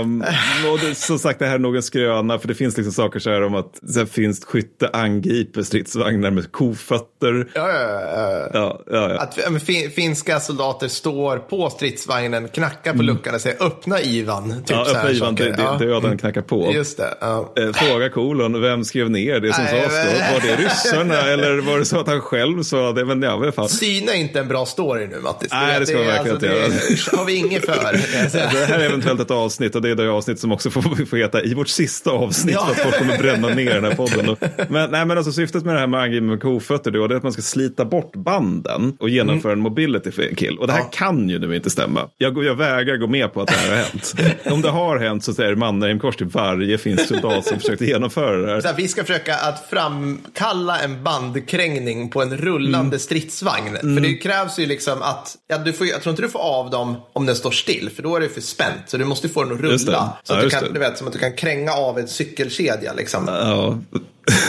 Um, 0.01 0.25
och 0.73 0.79
det, 0.79 0.95
som 0.95 1.19
sagt, 1.19 1.39
det 1.39 1.47
här 1.47 1.55
är 1.55 1.59
nog 1.59 1.77
en 1.77 1.83
skröna, 1.83 2.39
för 2.39 2.49
det 2.49 2.55
finns 2.55 2.77
liksom 2.77 2.93
saker 2.93 3.19
så 3.19 3.31
här 3.31 3.43
om 3.43 3.55
att 3.55 3.79
det 3.83 4.07
finns 4.07 4.45
skytte 4.45 4.91
angriper 4.93 5.63
stridsvagnar 5.63 6.31
med 6.31 6.53
kofötter. 6.53 7.49
Ja, 7.55 7.71
ja, 7.73 8.51
ja. 8.53 8.81
ja. 8.91 9.19
Att 9.19 9.63
fin, 9.63 9.91
finska 9.91 10.41
soldater 10.41 10.89
står 10.89 11.39
på 11.39 11.71
stridsvagnen, 11.71 12.49
knackar 12.49 12.93
på 12.93 13.03
mm. 13.03 13.07
luckan 13.07 13.35
och 13.35 13.41
säger 13.41 13.63
öppna 13.63 14.01
Ivan. 14.01 14.51
Typ 14.51 14.71
ja, 14.71 14.87
öppna 14.87 15.11
Ivan, 15.11 15.35
det, 15.35 15.45
det, 15.45 15.77
det 15.79 15.87
döden 15.87 16.19
knackar 16.19 16.43
på. 16.43 16.73
Just 16.75 16.97
det. 16.97 17.15
Eh, 17.57 17.73
fråga 17.73 18.11
kolon, 18.11 18.61
vem 18.61 18.85
skrev 18.85 19.11
ner 19.11 19.41
det 19.41 19.53
som 19.53 19.67
sades 19.67 19.85
då? 19.85 20.35
Var 20.35 20.41
det 20.41 20.65
ryssarna 20.65 21.21
eller 21.21 21.57
var 21.57 21.79
det 21.79 21.85
så 21.85 22.01
att 22.01 22.07
han 22.07 22.21
själv 22.21 22.63
sa 22.63 22.93
det? 22.93 23.05
Men 23.05 23.23
ja. 23.23 23.69
Syna 23.69 24.15
inte 24.15 24.41
en 24.41 24.49
bra 24.49 24.67
story 24.67 25.07
nu, 25.07 25.21
Mattis. 25.21 25.53
Nej, 25.53 25.84
det 25.87 25.89
ska 25.89 25.99
man 25.99 26.07
verkligen 26.07 26.35
alltså, 26.35 26.47
inte 26.47 27.13
göra. 27.13 27.19
har 27.19 27.25
vi 27.25 27.35
inget 27.35 27.65
för. 27.65 27.93
det 28.33 28.67
här 28.67 28.79
är 28.79 28.85
eventuellt 28.85 29.21
ett 29.21 29.31
avsnitt 29.31 29.75
och 29.75 29.83
det 29.83 29.91
är 29.91 29.95
det 29.95 30.11
avsnitt 30.11 30.39
som 30.39 30.53
också 30.53 30.71
får, 30.71 31.07
får 31.07 31.17
heta 31.17 31.43
i 31.43 31.55
vårt 31.55 31.69
sista 31.69 32.11
avsnitt 32.11 32.55
ja. 32.55 32.65
för 32.65 32.73
att 32.73 32.81
folk 32.81 32.99
kommer 32.99 33.19
bränna 33.19 33.49
ner 33.49 33.75
den 33.75 33.85
här 33.85 33.95
podden. 33.95 34.37
Men, 34.69 34.91
nej, 34.91 35.07
men 35.07 35.17
alltså, 35.17 35.33
syftet 35.33 35.65
med 35.65 35.75
det 35.75 35.81
här 35.81 35.87
med 35.87 36.01
angivning 36.01 36.31
med 36.31 36.43
kofötter 36.43 36.91
då, 36.91 37.07
det 37.07 37.15
är 37.15 37.17
att 37.17 37.23
man 37.23 37.33
ska 37.33 37.43
slita 37.43 37.85
bort 37.85 38.17
banden 38.17 38.97
och 39.01 39.09
genomföra 39.09 39.53
mm. 39.53 39.59
en 39.67 39.71
mobility 39.71 40.35
kill. 40.37 40.59
Och 40.59 40.67
det 40.67 40.73
här 40.73 40.81
ja. 40.81 40.91
kan 40.93 41.29
ju 41.29 41.39
nu 41.39 41.57
inte 41.57 41.71
stämma. 41.71 42.09
Jag, 42.19 42.45
jag 42.45 42.55
vägrar 42.55 42.97
gå 42.97 43.07
med 43.07 43.35
på 43.35 43.43
att 43.43 43.49
det 43.49 43.55
här 43.55 43.71
har 43.71 43.77
hänt. 43.77 44.15
Om 44.45 44.63
det 44.63 44.71
har 44.71 44.99
hänt 44.99 45.25
så 45.25 45.43
är 45.43 45.51
det 45.51 45.57
Mannerheimkors 45.57 46.17
till 46.17 46.27
varje 46.27 46.79
finsk 46.79 47.07
soldat 47.09 47.47
som 47.47 47.59
försökte 47.59 47.85
genomföra 47.85 48.37
det 48.37 48.53
här. 48.53 48.61
Så 48.61 48.69
här, 48.69 48.77
Vi 48.77 48.89
ska 48.89 49.05
försöka 49.05 49.37
att 49.37 49.67
framkalla 49.71 50.81
en 50.81 51.03
bandkrängning 51.03 52.11
på 52.11 52.23
en 52.23 52.37
rullande 52.37 52.79
mm. 52.79 52.99
stridsvagn. 52.99 53.77
Mm. 53.77 53.97
För 53.97 54.03
det 54.03 54.15
krävs 54.15 54.59
ju 54.59 54.67
liksom 54.67 55.03
att, 55.03 55.37
ja, 55.49 55.59
du 55.59 55.73
får, 55.75 55.87
jag 55.87 56.03
tror 56.03 56.11
inte 56.11 56.23
du 56.23 56.29
får 56.29 56.39
av 56.39 56.71
dem 56.71 56.97
om 57.13 57.27
den 57.27 57.37
står 57.37 57.51
still, 57.51 57.91
för 57.91 58.03
då 58.03 58.17
är 58.17 58.21
det 58.21 58.29
för 58.29 58.41
spänt. 58.41 58.83
Så 58.87 58.97
du 58.97 59.05
måste 59.05 59.29
få 59.29 59.45
den 59.45 59.53
att 59.53 59.61
rulla. 59.61 60.17
Så 60.23 60.33
att 60.33 60.39
ja, 60.39 60.45
du 60.45 60.51
kan, 60.51 60.73
du 60.73 60.81
vet, 60.81 60.99
som 60.99 61.07
att 61.07 61.13
du 61.13 61.19
kan 61.19 61.33
kränga 61.33 61.73
av 61.73 61.99
en 61.99 62.09
cykelkedja. 62.09 62.93
Liksom. 62.93 63.25
Ja, 63.29 63.79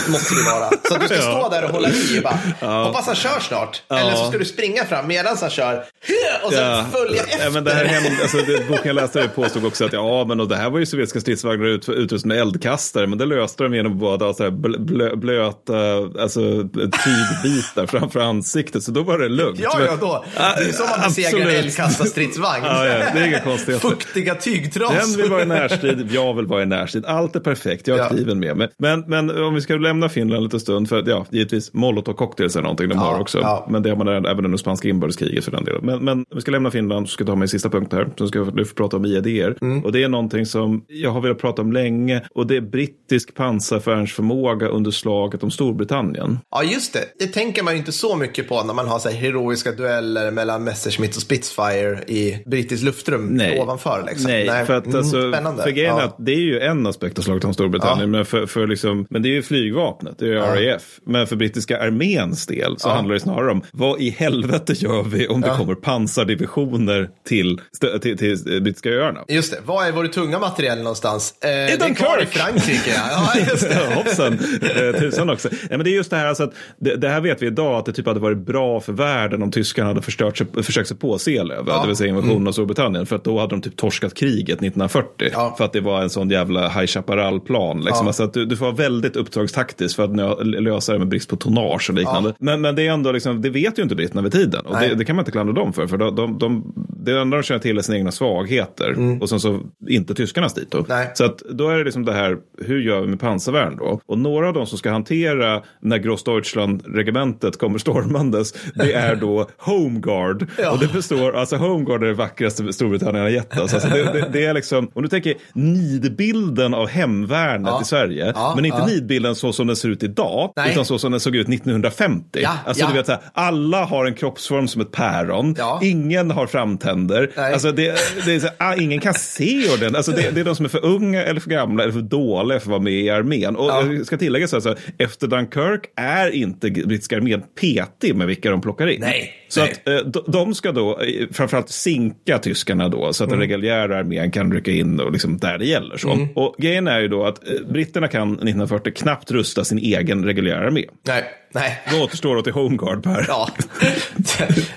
Måste 0.08 0.34
det 0.34 0.42
vara. 0.42 0.70
Så 0.88 0.94
att 0.94 1.00
du 1.00 1.06
ska 1.06 1.16
stå 1.20 1.48
där 1.48 1.64
och 1.64 1.70
hålla 1.70 1.88
i 1.88 2.18
och 2.18 2.22
bara, 2.22 2.38
ja. 2.60 2.84
hoppas 2.84 3.06
han 3.06 3.14
kör 3.14 3.40
snart. 3.40 3.82
Ja. 3.88 3.98
Eller 3.98 4.14
så 4.14 4.28
ska 4.28 4.38
du 4.38 4.44
springa 4.44 4.84
fram 4.84 5.06
medan 5.06 5.36
han 5.40 5.50
kör 5.50 5.76
och 6.44 6.52
sen 6.52 6.62
ja. 6.62 6.84
följa 6.92 7.22
efter. 7.22 7.44
Ja, 7.44 7.50
men 7.50 7.64
det 7.64 7.74
här 7.74 7.84
hände, 7.84 8.10
alltså, 8.22 8.36
det, 8.36 8.68
boken 8.68 8.86
jag 8.86 8.94
läste 8.94 9.28
påstod 9.28 9.64
också 9.64 9.84
att 9.84 9.92
ja, 9.92 10.24
men 10.28 10.40
och 10.40 10.48
det 10.48 10.56
här 10.56 10.70
var 10.70 10.78
ju 10.78 10.86
sovjetiska 10.86 11.20
stridsvagnar 11.20 11.66
ut, 11.66 11.88
utrustade 11.88 12.34
med 12.34 12.40
eldkastare, 12.40 13.06
men 13.06 13.18
det 13.18 13.26
löste 13.26 13.62
de 13.62 13.74
genom 13.74 14.00
ha 14.00 14.34
så 14.34 14.42
här 14.42 14.50
blö, 14.78 15.16
blöta 15.16 15.96
alltså, 16.20 16.40
tygbitar 16.72 17.86
framför 17.98 18.20
ansiktet, 18.20 18.82
så 18.82 18.90
då 18.90 19.02
var 19.02 19.18
det 19.18 19.28
lugnt. 19.28 19.60
Ja, 19.62 19.80
ja, 19.86 19.96
då. 20.00 20.24
Det 20.34 20.40
är 20.40 20.72
som 20.72 20.86
man 20.90 21.00
besegrar 21.08 21.40
en 21.40 21.56
eldkastarstridsvagn. 21.56 22.64
Ja, 22.64 22.86
ja, 22.86 22.98
det 23.14 23.20
är 23.20 23.26
inga 23.26 23.40
konstigheter. 23.40 23.88
Fuktiga 23.88 24.34
tygtrasor. 24.34 24.96
Den 24.96 25.16
vill 25.16 25.30
vara 25.30 25.42
i 25.42 25.46
närstrid, 25.46 26.08
jag 26.10 26.34
vill 26.34 26.46
vara 26.46 26.62
i 26.62 26.66
närstrid. 26.66 27.06
Allt 27.06 27.36
är 27.36 27.40
perfekt, 27.40 27.86
jag 27.86 27.98
har 27.98 28.08
kniven 28.08 28.38
med 28.38 28.56
mig. 28.56 28.68
Men, 28.78 29.00
men 29.00 29.44
om 29.44 29.54
vi 29.54 29.60
ska 29.66 29.76
lämna 29.76 30.08
Finland 30.08 30.42
lite 30.42 30.60
stund. 30.60 30.88
För 30.88 31.04
ja, 31.06 31.26
givetvis 31.30 31.72
molotov 31.72 32.12
cocktails 32.12 32.56
är 32.56 32.62
någonting 32.62 32.88
de 32.88 32.94
ja, 32.94 33.00
har 33.00 33.20
också. 33.20 33.38
Ja. 33.38 33.66
Men 33.70 33.82
det 33.82 33.88
har 33.88 33.96
man 33.96 34.08
även 34.08 34.44
under 34.44 34.58
spanska 34.58 34.88
inbördeskriget 34.88 35.44
för 35.44 35.52
den 35.52 35.64
delen. 35.64 35.80
Men, 35.84 36.04
men 36.04 36.24
vi 36.34 36.40
ska 36.40 36.50
lämna 36.50 36.70
Finland 36.70 37.08
så 37.08 37.12
ska 37.12 37.22
jag 37.22 37.28
ta 37.28 37.36
min 37.36 37.48
sista 37.48 37.68
punkt 37.68 37.92
här. 37.92 38.08
Så 38.16 38.28
ska 38.28 38.44
du 38.44 38.64
få 38.64 38.74
prata 38.74 38.96
om 38.96 39.04
IEDR. 39.04 39.56
Mm. 39.60 39.84
Och 39.84 39.92
det 39.92 40.02
är 40.02 40.08
någonting 40.08 40.46
som 40.46 40.84
jag 40.88 41.10
har 41.10 41.20
velat 41.20 41.38
prata 41.38 41.62
om 41.62 41.72
länge. 41.72 42.22
Och 42.34 42.46
det 42.46 42.56
är 42.56 42.60
brittisk 42.60 43.34
pansarförmåga 43.34 44.68
under 44.68 44.90
slaget 44.90 45.42
om 45.42 45.50
Storbritannien. 45.50 46.38
Ja, 46.50 46.62
just 46.62 46.92
det. 46.92 47.04
Det 47.18 47.26
tänker 47.26 47.62
man 47.62 47.72
ju 47.72 47.78
inte 47.78 47.92
så 47.92 48.16
mycket 48.16 48.48
på 48.48 48.62
när 48.62 48.74
man 48.74 48.88
har 48.88 48.98
så 48.98 49.08
här 49.08 49.16
heroiska 49.16 49.72
dueller 49.72 50.30
mellan 50.30 50.64
Messerschmitt 50.64 51.16
och 51.16 51.22
Spitfire 51.22 52.04
i 52.06 52.42
brittiskt 52.46 52.84
luftrum 52.84 53.26
Nej. 53.26 53.60
ovanför. 53.60 54.04
Liksom. 54.06 54.30
Nej, 54.30 54.46
Nej, 54.46 54.66
för 54.66 54.74
att 54.74 54.86
mm, 54.86 54.98
alltså, 54.98 55.32
spännande. 55.32 55.62
För 55.62 55.70
ja. 55.70 56.16
det 56.18 56.32
är 56.32 56.40
ju 56.40 56.60
en 56.60 56.86
aspekt 56.86 57.18
av 57.18 57.22
slaget 57.22 57.44
om 57.44 57.54
Storbritannien. 57.54 58.10
Men, 58.10 58.24
för, 58.24 58.46
för 58.46 58.66
liksom, 58.66 59.06
men 59.10 59.22
det 59.22 59.28
är 59.28 59.30
ju 59.30 59.42
flygvapen 59.56 59.86
vapnet, 59.86 60.18
det 60.18 60.26
är 60.26 60.32
ja. 60.32 60.74
RAF. 60.74 61.00
Men 61.04 61.26
för 61.26 61.36
brittiska 61.36 61.80
arméns 61.80 62.46
del 62.46 62.78
så 62.78 62.88
ja. 62.88 62.94
handlar 62.94 63.14
det 63.14 63.20
snarare 63.20 63.50
om 63.50 63.62
vad 63.72 64.00
i 64.00 64.10
helvete 64.10 64.72
gör 64.72 65.02
vi 65.02 65.28
om 65.28 65.42
ja. 65.42 65.50
det 65.50 65.58
kommer 65.58 65.74
pansardivisioner 65.74 67.10
till, 67.24 67.60
till, 68.02 68.18
till, 68.18 68.62
brittiska 68.62 68.90
öarna? 68.90 69.20
Just 69.28 69.52
det, 69.52 69.58
var 69.64 69.84
är 69.84 69.92
vår 69.92 70.06
tunga 70.06 70.38
materiel 70.38 70.78
någonstans? 70.78 71.34
Eh, 71.40 71.48
det 71.48 71.72
är 71.72 71.94
kvar 71.94 72.22
i 72.22 72.26
Frankrike. 72.26 72.90
ja, 73.10 73.32
just 73.50 73.68
det. 73.68 73.94
Hoppsan, 73.94 74.32
eh, 74.32 75.00
tusan 75.00 75.30
också. 75.30 75.48
Ja, 75.52 75.68
men 75.76 75.84
det 75.84 75.90
är 75.90 75.94
just 75.94 76.10
det 76.10 76.16
här 76.16 76.26
alltså 76.26 76.44
att 76.44 76.52
det, 76.78 76.96
det, 76.96 77.08
här 77.08 77.20
vet 77.20 77.42
vi 77.42 77.46
idag 77.46 77.78
att 77.78 77.86
det 77.86 77.92
typ 77.92 78.06
hade 78.06 78.20
varit 78.20 78.38
bra 78.38 78.80
för 78.80 78.92
världen 78.92 79.42
om 79.42 79.50
tyskarna 79.50 79.88
hade 79.88 80.02
förstört 80.02 80.38
sig, 80.38 80.46
försökt 80.62 80.88
sig 80.88 80.96
på 80.96 81.18
Selöv, 81.18 81.64
ja. 81.66 81.80
det 81.80 81.86
vill 81.86 81.96
säga 81.96 82.08
invasionen 82.08 82.36
mm. 82.36 82.48
av 82.48 82.52
Storbritannien. 82.52 83.06
För 83.06 83.16
att 83.16 83.24
då 83.24 83.38
hade 83.38 83.54
de 83.54 83.62
typ 83.62 83.76
torskat 83.76 84.14
kriget 84.14 84.58
1940. 84.58 85.30
Ja. 85.32 85.54
För 85.58 85.64
att 85.64 85.72
det 85.72 85.80
var 85.80 86.02
en 86.02 86.10
sån 86.10 86.30
jävla 86.30 86.68
High 86.68 86.86
Chaparral-plan. 86.86 87.80
Liksom. 87.80 88.06
Ja. 88.06 88.08
Alltså 88.08 88.22
att 88.22 88.34
du, 88.34 88.46
du 88.46 88.56
får 88.56 88.64
vara 88.66 88.76
väldigt 88.76 89.16
uppdragstaktisk 89.46 89.96
för 89.96 90.04
att 90.04 90.46
lösa 90.46 90.92
det 90.92 90.98
med 90.98 91.08
brist 91.08 91.28
på 91.28 91.36
tonnage 91.36 91.90
och 91.90 91.94
liknande. 91.94 92.28
Ja. 92.28 92.36
Men, 92.38 92.60
men 92.60 92.74
det 92.74 92.86
är 92.86 92.92
ändå 92.92 93.12
liksom, 93.12 93.42
det 93.42 93.50
vet 93.50 93.78
ju 93.78 93.82
inte 93.82 93.94
britterna 93.94 94.22
vid 94.22 94.32
tiden. 94.32 94.66
Och 94.66 94.76
det, 94.80 94.94
det, 94.94 95.04
kan 95.04 95.16
man 95.16 95.22
inte 95.22 95.32
klandra 95.32 95.54
dem 95.54 95.72
för. 95.72 95.86
För 95.86 95.96
de, 95.96 96.16
de, 96.16 96.38
de, 96.38 96.72
det 97.04 97.20
enda 97.20 97.36
de 97.36 97.42
känner 97.42 97.60
till 97.60 97.78
är 97.78 97.82
sina 97.82 97.98
egna 97.98 98.12
svagheter. 98.12 98.90
Mm. 98.90 99.22
Och 99.22 99.28
sen 99.28 99.40
så 99.40 99.60
inte 99.88 100.14
tyskarnas 100.14 100.54
dito. 100.54 100.84
Nej. 100.88 101.10
Så 101.14 101.24
att 101.24 101.38
då 101.38 101.68
är 101.68 101.78
det 101.78 101.84
liksom 101.84 102.04
det 102.04 102.12
här, 102.12 102.36
hur 102.58 102.80
gör 102.80 103.00
vi 103.00 103.06
med 103.06 103.20
pansarvärn 103.20 103.76
då? 103.76 104.00
Och 104.06 104.18
några 104.18 104.48
av 104.48 104.54
de 104.54 104.66
som 104.66 104.78
ska 104.78 104.90
hantera 104.90 105.62
när 105.80 105.98
Grossdeutschland-regementet 105.98 107.58
kommer 107.58 107.78
stormandes, 107.78 108.54
det 108.74 108.92
är 108.92 109.16
då 109.16 109.48
Homeguard. 109.58 110.46
Ja. 110.58 110.70
Och 110.72 110.78
det 110.78 110.92
består, 110.92 111.36
alltså 111.36 111.56
Homeguard 111.56 112.02
är 112.02 112.06
det 112.06 112.14
vackraste 112.14 112.72
Storbritannien 112.72 113.22
har 113.22 113.30
gett 113.30 113.58
oss. 113.58 113.74
Alltså 113.74 113.88
det, 113.88 114.02
det, 114.02 114.28
det, 114.32 114.44
är 114.44 114.54
liksom, 114.54 114.90
om 114.94 115.02
du 115.02 115.08
tänker 115.08 115.34
nidbilden 115.52 116.74
av 116.74 116.88
hemvärnet 116.88 117.68
ja. 117.70 117.82
i 117.82 117.84
Sverige, 117.84 118.34
men 118.56 118.64
inte 118.64 118.86
nidbilden 118.86 119.35
så 119.36 119.52
som 119.52 119.66
den 119.66 119.76
ser 119.76 119.88
ut 119.88 120.02
idag, 120.02 120.52
Nej. 120.56 120.72
utan 120.72 120.84
så 120.84 120.98
som 120.98 121.10
den 121.10 121.20
såg 121.20 121.36
ut 121.36 121.48
1950. 121.48 122.40
Ja, 122.42 122.58
alltså, 122.66 122.84
ja. 122.84 122.88
du 122.88 122.94
vet, 122.94 123.06
så 123.06 123.12
här, 123.12 123.20
alla 123.34 123.84
har 123.84 124.06
en 124.06 124.14
kroppsform 124.14 124.68
som 124.68 124.80
ett 124.80 124.92
päron, 124.92 125.54
ja. 125.58 125.80
ingen 125.82 126.30
har 126.30 126.46
framtänder, 126.46 127.30
alltså, 127.36 127.72
det, 127.72 127.98
det 128.24 128.34
är 128.34 128.40
så, 128.40 128.48
ah, 128.58 128.74
ingen 128.74 129.00
kan 129.00 129.14
se 129.14 129.64
ordentligt. 129.64 129.96
Alltså, 129.96 130.12
det, 130.12 130.30
det, 130.30 130.40
är 130.40 130.44
de 130.44 130.56
som 130.56 130.64
är 130.64 130.68
för 130.68 130.84
unga 130.84 131.22
eller 131.22 131.40
för 131.40 131.50
gamla 131.50 131.82
eller 131.82 131.92
för 131.92 132.00
dåliga 132.00 132.60
för 132.60 132.66
att 132.66 132.70
vara 132.70 132.80
med 132.80 132.92
i 132.92 133.10
armén. 133.10 133.56
Och 133.56 133.70
jag 133.70 134.06
ska 134.06 134.16
tillägga 134.16 134.48
så 134.48 134.56
här, 134.56 134.60
så 134.60 134.68
här, 134.68 134.78
efter 134.98 135.26
Dunkirk 135.26 135.80
är 135.96 136.30
inte 136.30 136.70
brittiska 136.70 137.16
armén 137.16 137.42
petig 137.60 138.16
med 138.16 138.26
vilka 138.26 138.50
de 138.50 138.60
plockar 138.60 138.86
in. 138.86 139.00
Nej. 139.00 139.32
Så 139.48 139.60
Nej. 139.60 139.72
att 139.72 139.88
eh, 139.88 140.22
de 140.26 140.54
ska 140.54 140.72
då 140.72 141.00
eh, 141.00 141.26
framförallt 141.32 141.68
sinka 141.68 142.38
tyskarna 142.38 142.88
då 142.88 143.12
så 143.12 143.24
att 143.24 143.28
mm. 143.28 143.40
den 143.40 143.48
reguljära 143.48 143.98
armén 143.98 144.30
kan 144.30 144.52
rycka 144.52 144.70
in 144.70 145.00
och 145.00 145.12
liksom 145.12 145.38
där 145.38 145.58
det 145.58 145.66
gäller. 145.66 145.96
Så. 145.96 146.12
Mm. 146.12 146.28
Och 146.34 146.54
grejen 146.58 146.88
är 146.88 147.00
ju 147.00 147.08
då 147.08 147.24
att 147.24 147.48
eh, 147.48 147.54
britterna 147.72 148.08
kan 148.08 148.32
1940 148.32 148.92
knappt 148.96 149.25
rusta 149.30 149.64
sin 149.64 149.78
egen 149.78 150.24
reguljära 150.24 150.66
armé. 150.66 150.84
Nej. 151.06 151.24
Nej. 151.52 151.82
Då 151.90 152.04
återstår 152.04 152.36
det 152.36 152.42
till 152.42 152.52
Homeguard 152.52 153.02
Per. 153.02 153.24
Ja. 153.28 153.48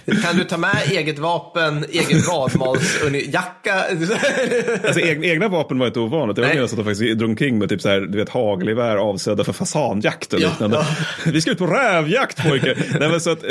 Kan 0.23 0.37
du 0.37 0.43
ta 0.43 0.57
med 0.57 0.77
eget 0.91 1.19
vapen, 1.19 1.85
egen 1.91 2.21
vadmalsjacka? 2.27 3.73
Alltså, 4.83 4.99
egna, 4.99 5.47
vapen 5.47 5.79
var 5.79 5.87
inte 5.87 5.99
ovanligt. 5.99 6.37
Jag 6.37 6.55
minns 6.55 6.71
att 6.71 6.77
de 6.77 6.85
faktiskt 6.85 7.17
drog 7.17 7.29
omkring 7.29 7.57
med 7.57 7.69
typ 7.69 7.81
så 7.81 7.89
här, 7.89 7.99
du 8.01 8.17
vet, 8.17 8.29
hagelgevär 8.29 8.97
avsedda 8.97 9.43
för 9.43 9.53
fasanjakt 9.53 10.33
och 10.33 10.39
liknande. 10.39 10.77
ja. 10.77 11.31
Vi 11.31 11.41
ska 11.41 11.51
ut 11.51 11.57
på 11.57 11.67
rävjakt 11.67 12.43
pojkar. 12.49 12.99
Nej, 12.99 13.09
men 13.09 13.21
så 13.21 13.29
att, 13.31 13.43
eh, 13.43 13.49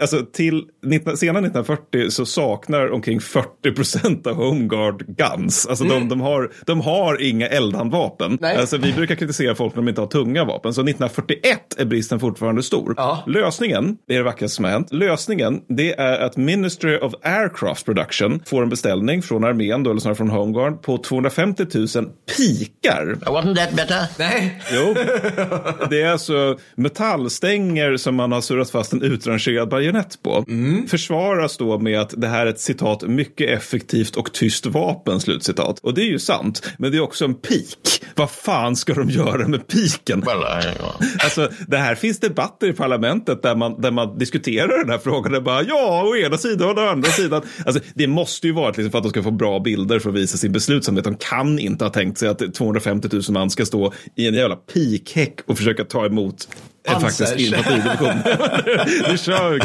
alltså, 0.00 0.24
till 0.32 0.62
19, 0.86 1.16
senare 1.16 1.46
1940 1.46 2.10
så 2.10 2.26
saknar 2.26 2.92
omkring 2.92 3.20
40 3.20 3.72
procent 3.72 4.26
av 4.26 4.34
Homeguard 4.34 5.04
guns. 5.06 5.66
Alltså 5.66 5.84
de, 5.84 6.08
de, 6.08 6.20
har, 6.20 6.52
de 6.66 6.80
har 6.80 7.22
inga 7.22 7.48
eldhandvapen. 7.48 8.26
Mm. 8.26 8.38
Nej. 8.40 8.56
Alltså, 8.56 8.76
vi 8.76 8.92
brukar 8.92 9.14
kritisera 9.14 9.54
folk 9.54 9.74
när 9.74 9.82
de 9.82 9.88
inte 9.88 10.00
har 10.00 10.08
tunga 10.08 10.44
vapen. 10.44 10.74
Så 10.74 10.80
1941 10.80 11.58
är 11.78 11.84
bristen 11.84 12.20
fortfarande 12.20 12.51
stor. 12.60 12.94
Ja. 12.96 13.24
Lösningen, 13.26 13.96
det 14.08 14.14
är 14.14 14.18
det 14.18 14.24
vackraste 14.24 14.54
som 14.56 14.64
har 14.64 14.72
hänt. 14.72 14.92
Lösningen, 14.92 15.60
det 15.68 15.92
är 15.92 16.20
att 16.20 16.36
Ministry 16.36 16.98
of 16.98 17.12
Aircraft 17.22 17.84
Production 17.84 18.40
får 18.46 18.62
en 18.62 18.68
beställning 18.68 19.22
från 19.22 19.44
armén, 19.44 19.82
då, 19.82 19.90
eller 19.90 20.00
snarare 20.00 20.16
från 20.16 20.30
Homeguard, 20.30 20.82
på 20.82 20.98
250 20.98 21.66
000 21.74 21.88
pikar. 22.36 23.16
Wasn't 23.20 23.56
that 23.56 23.72
better? 23.72 24.06
Nej. 24.18 24.62
Jo, 24.72 24.94
det 25.90 26.02
är 26.02 26.12
alltså 26.12 26.58
metallstänger 26.74 27.96
som 27.96 28.14
man 28.14 28.32
har 28.32 28.40
surrat 28.40 28.70
fast 28.70 28.92
en 28.92 29.02
utrangerad 29.02 29.68
bajonett 29.68 30.22
på. 30.22 30.44
Försvaras 30.88 31.56
då 31.56 31.78
med 31.78 32.00
att 32.00 32.14
det 32.16 32.28
här 32.28 32.46
är 32.46 32.50
ett 32.50 32.60
citat 32.60 33.02
mycket 33.02 33.50
effektivt 33.50 34.16
och 34.16 34.32
tyst 34.32 34.66
vapen, 34.66 35.20
slutcitat. 35.20 35.78
Och 35.78 35.94
det 35.94 36.02
är 36.02 36.06
ju 36.06 36.18
sant, 36.18 36.72
men 36.78 36.90
det 36.90 36.96
är 36.96 37.00
också 37.00 37.24
en 37.24 37.34
pik. 37.34 38.04
Vad 38.14 38.30
fan 38.30 38.76
ska 38.76 38.94
de 38.94 39.10
göra 39.10 39.48
med 39.48 39.68
piken? 39.68 40.20
Well, 40.20 40.38
I, 40.38 40.82
Alltså, 41.24 41.50
det 41.66 41.76
här 41.76 41.94
finns 41.94 42.20
debatter 42.42 42.66
i 42.66 42.72
parlamentet 42.72 43.42
där 43.42 43.54
man, 43.54 43.80
där 43.80 43.90
man 43.90 44.18
diskuterar 44.18 44.78
den 44.78 44.90
här 44.90 44.98
frågan. 44.98 45.32
Det 45.32 45.40
bara, 45.40 45.62
ja, 45.62 46.02
å 46.06 46.16
ena 46.16 46.38
sidan 46.38 46.70
och 46.70 46.78
å 46.78 46.86
andra 46.86 47.10
sidan. 47.10 47.42
Alltså, 47.66 47.82
det 47.94 48.06
måste 48.06 48.46
ju 48.46 48.52
vara 48.52 48.68
liksom 48.68 48.90
för 48.90 48.98
att 48.98 49.04
de 49.04 49.10
ska 49.10 49.22
få 49.22 49.30
bra 49.30 49.60
bilder 49.60 49.98
för 49.98 50.10
att 50.10 50.16
visa 50.16 50.38
sin 50.38 50.52
beslutsamhet. 50.52 51.04
De 51.04 51.14
kan 51.14 51.58
inte 51.58 51.84
ha 51.84 51.90
tänkt 51.90 52.18
sig 52.18 52.28
att 52.28 52.54
250 52.54 53.08
000 53.12 53.22
man 53.30 53.50
ska 53.50 53.66
stå 53.66 53.92
i 54.16 54.28
en 54.28 54.34
jävla 54.34 54.56
pikhäck 54.56 55.40
och 55.46 55.58
försöka 55.58 55.84
ta 55.84 56.06
emot 56.06 56.48
en 56.84 57.00
Pansar. 57.00 57.26
faktisk 57.26 57.40
infanteridivision. 57.40 58.08
nu 59.10 59.18
kör 59.18 59.50
vi. 59.50 59.60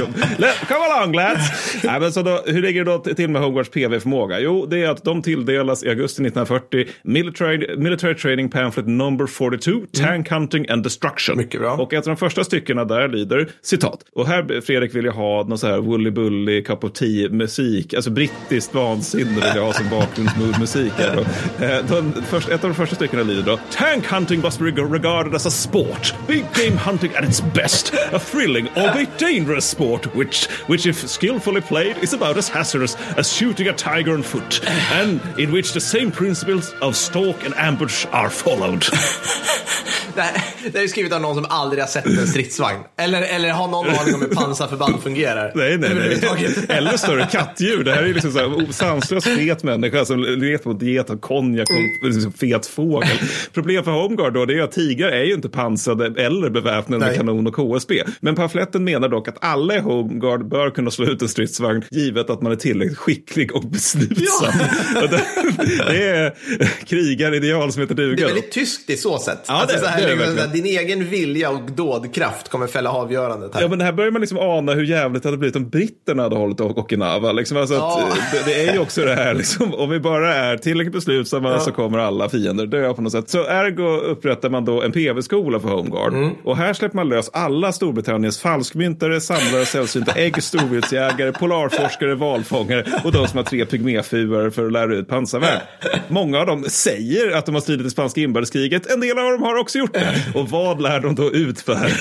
Come 0.68 0.86
along 0.91 1.15
lads! 1.15 1.78
Nej, 1.84 1.99
men 1.99 2.11
så 2.11 2.22
då, 2.22 2.43
hur 2.45 2.61
ligger 2.61 2.86
det 2.86 2.91
då 2.91 2.99
till 2.99 3.30
med 3.30 3.41
Homeguards 3.41 3.70
PV-förmåga? 3.70 4.39
Jo, 4.39 4.65
det 4.65 4.84
är 4.84 4.89
att 4.89 5.03
de 5.03 5.22
tilldelas 5.22 5.84
i 5.84 5.89
augusti 5.89 6.22
1940 6.22 6.88
Military, 7.03 7.78
military 7.78 8.15
Training 8.15 8.49
Pamphlet 8.49 8.88
number 8.88 9.26
42, 9.28 9.72
Tank 9.93 10.30
Hunting 10.30 10.70
and 10.70 10.84
Destruction. 10.84 11.38
Mycket 11.38 11.61
bra. 11.61 11.74
Och 11.76 11.93
ett 11.93 12.07
av 12.07 12.15
de 12.15 12.18
första 12.18 12.43
styckena 12.43 12.86
där 12.86 13.07
lyder 13.07 13.49
citat. 13.61 13.99
Och 14.15 14.28
här 14.28 14.61
Fredrik 14.61 14.95
vill 14.95 15.05
jag 15.05 15.13
ha 15.13 15.43
någon 15.43 15.57
så 15.57 15.68
här 15.68 15.78
Woolly 15.78 16.11
Bully 16.11 16.63
Cup 16.63 16.84
of 16.84 16.91
Tea 16.91 17.30
musik, 17.30 17.93
alltså 17.93 18.11
brittiskt 18.11 18.74
vansinne 18.74 19.32
vill 19.32 19.43
jag 19.55 19.63
ha 19.63 19.74
som 19.74 19.89
bakgrundsmusik. 19.89 20.93
Eh, 20.99 21.78
ett 21.78 21.91
av 21.91 22.70
de 22.70 22.74
första 22.74 22.95
styckena 22.95 23.24
lyder 23.24 23.43
då 23.43 23.59
Tank 23.72 24.05
hunting 24.05 24.41
must 24.41 24.59
be 24.59 24.65
regarded 24.65 25.36
as 25.36 25.45
a 25.45 25.49
sport. 25.49 26.13
Big 26.28 26.45
game 26.53 26.78
hunting 26.78 27.07
at 27.14 27.24
its 27.24 27.41
best. 27.41 27.93
A 27.93 28.20
thrilling, 28.20 28.68
albeit 28.70 29.18
dangerous 29.18 29.66
sport, 29.66 30.14
which, 30.16 30.45
which 30.68 30.86
if 30.86 31.08
skillfully 31.08 31.62
played 31.62 31.97
is 31.97 32.14
about 32.14 32.38
as 32.38 32.49
hazardous 32.49 32.95
as 33.18 33.32
shooting 33.32 33.68
a 33.68 33.74
tiger 33.74 34.14
on 34.14 34.24
foot. 34.24 34.64
And 34.68 35.22
in 35.39 35.51
which 35.51 35.74
the 35.74 35.82
same 35.82 36.12
principles 36.12 36.74
of 36.82 36.95
stalk 36.95 37.43
and 37.43 37.53
ambush 37.55 38.05
are 38.08 38.30
followed. 38.30 38.86
Det 40.18 40.24
här 40.24 40.41
det 40.72 40.78
är 40.78 40.82
ju 40.82 40.88
skrivet 40.88 41.13
av 41.13 41.22
någon 41.22 41.36
som 41.36 41.45
aldrig 41.49 41.84
har 41.84 41.88
sett 41.88 42.05
en 42.05 42.28
stridsvagn. 42.28 42.80
Eller, 42.97 43.22
eller 43.22 43.49
har 43.49 43.68
någon 43.68 43.89
aning 43.89 44.15
om 44.15 44.22
hur 44.22 44.28
pansarförband 44.28 45.03
fungerar. 45.03 45.51
Nej, 45.55 45.78
nej, 45.78 45.89
nej. 45.95 46.57
Eller 46.70 46.97
större 46.97 47.26
kattdjur. 47.32 47.84
Det 47.84 47.91
här 47.91 48.03
är 48.03 48.13
liksom 48.13 48.32
så 48.32 48.39
här 48.39 48.72
sanslös 48.72 49.24
fet 49.24 49.63
människa 49.63 50.05
som 50.05 50.20
letar 50.24 50.70
mot 50.70 50.82
get 50.82 51.09
och 51.09 51.22
konjak 51.22 51.68
och 52.01 52.07
liksom 52.09 52.34
fet 52.34 52.65
fågel. 52.65 53.18
Problem 53.53 53.84
för 53.84 53.91
Homeguard 53.91 54.34
då 54.34 54.45
det 54.45 54.53
är 54.59 54.61
att 54.63 54.72
tigrar 54.72 55.09
är 55.09 55.24
ju 55.24 55.34
inte 55.34 55.49
pansrade 55.49 56.24
eller 56.24 56.49
beväpnade 56.49 57.05
med 57.05 57.15
kanon 57.15 57.47
och 57.47 57.55
KSB. 57.55 58.03
Men 58.20 58.36
pamfletten 58.36 58.84
menar 58.84 59.09
dock 59.09 59.28
att 59.28 59.38
alla 59.43 59.76
i 59.76 59.80
Homeguard 59.80 60.49
bör 60.49 60.70
kunna 60.70 60.91
slå 60.91 61.05
ut 61.05 61.22
en 61.22 61.28
stridsvagn 61.30 61.84
givet 61.91 62.30
att 62.30 62.41
man 62.41 62.51
är 62.51 62.55
tillräckligt 62.55 62.97
skicklig 62.97 63.55
och 63.55 63.63
beslutsam. 63.63 64.53
Och 65.03 65.09
det, 65.09 65.24
är 66.03 66.34
krigarideal 66.86 67.72
som 67.72 67.82
heter 67.82 67.95
Det 67.95 68.03
är 68.03 68.07
duga. 68.07 68.26
väldigt 68.26 68.51
tyskt 68.51 68.89
i 68.89 68.97
så 68.97 69.18
sätt. 69.20 69.39
Ja, 69.47 69.53
alltså, 69.53 69.76
det- 69.78 69.84
så 69.84 69.88
här, 69.88 70.07
verkligen. 70.16 70.51
din 70.51 70.66
egen 70.66 71.10
vilja 71.10 71.49
och 71.49 71.62
dådkraft 71.72 72.49
kommer 72.49 72.68
fälla 72.68 72.89
avgörandet 72.91 73.55
här. 73.55 73.62
Ja, 73.62 73.68
men 73.68 73.82
här 73.82 73.91
börjar 73.91 74.12
man 74.12 74.22
liksom 74.22 74.38
ana 74.38 74.74
hur 74.74 74.84
jävligt 74.84 75.24
det 75.24 75.30
hade 75.30 75.38
blivit 75.38 75.55
om 75.55 75.70
britterna 75.70 76.24
hade 76.24 76.36
hållit 76.36 76.62
Okinawa. 76.62 77.32
Liksom, 77.32 77.58
alltså 77.58 77.74
att, 77.76 77.80
Ja. 77.82 78.08
det, 78.32 78.45
det 78.45 78.64
är 78.70 78.74
ju 78.74 78.80
också 78.80 79.01
det 79.01 79.16
här, 79.16 79.34
liksom, 79.34 79.74
om 79.74 79.89
vi 79.89 79.99
bara 79.99 80.36
är 80.36 80.58
tillräckligt 80.58 80.93
beslutsamma 80.93 81.60
så 81.60 81.72
kommer 81.72 81.97
alla 81.99 82.30
fiender 82.30 82.66
dö 82.66 82.93
på 82.93 83.01
något 83.01 83.12
sätt. 83.12 83.30
Så 83.30 83.38
ergo 83.47 83.97
upprättar 83.97 84.49
man 84.49 84.66
då 84.66 84.82
en 84.84 84.91
PV-skola 84.91 85.60
för 85.60 85.70
Homeguard. 85.70 86.14
Mm. 86.14 86.30
Och 86.43 86.58
här 86.58 86.74
släpper 86.74 86.95
man 86.95 87.10
lös 87.10 87.30
alla 87.34 87.72
Storbritanniens 87.72 88.39
falskmyntare, 88.39 89.22
samlare, 89.22 89.66
sällsynta 89.66 90.12
ägg, 90.12 90.43
storviltsjägare, 90.43 91.32
polarforskare, 91.32 92.16
valfångare 92.16 92.86
och 93.03 93.12
de 93.12 93.28
som 93.28 93.38
har 93.38 93.43
tre 93.43 93.66
pygméfruar 93.66 94.49
för 94.49 94.66
att 94.66 94.72
lära 94.72 94.95
ut 94.95 95.08
pansarvärn. 95.08 95.60
Många 96.08 96.39
av 96.39 96.45
dem 96.45 96.64
säger 96.68 97.32
att 97.38 97.45
de 97.45 97.55
har 97.55 97.62
stridit 97.62 97.88
i 97.88 97.89
spanska 97.89 98.22
inbördeskriget. 98.22 98.91
En 98.91 98.99
del 98.99 99.18
av 99.20 99.32
dem 99.32 99.43
har 99.43 99.55
också 99.58 99.78
gjort. 99.78 99.97
Och 100.36 100.50
vad 100.50 100.82
lär 100.82 101.00
de 101.00 101.16
då 101.16 101.32
ut 101.32 101.62
för? 101.62 101.91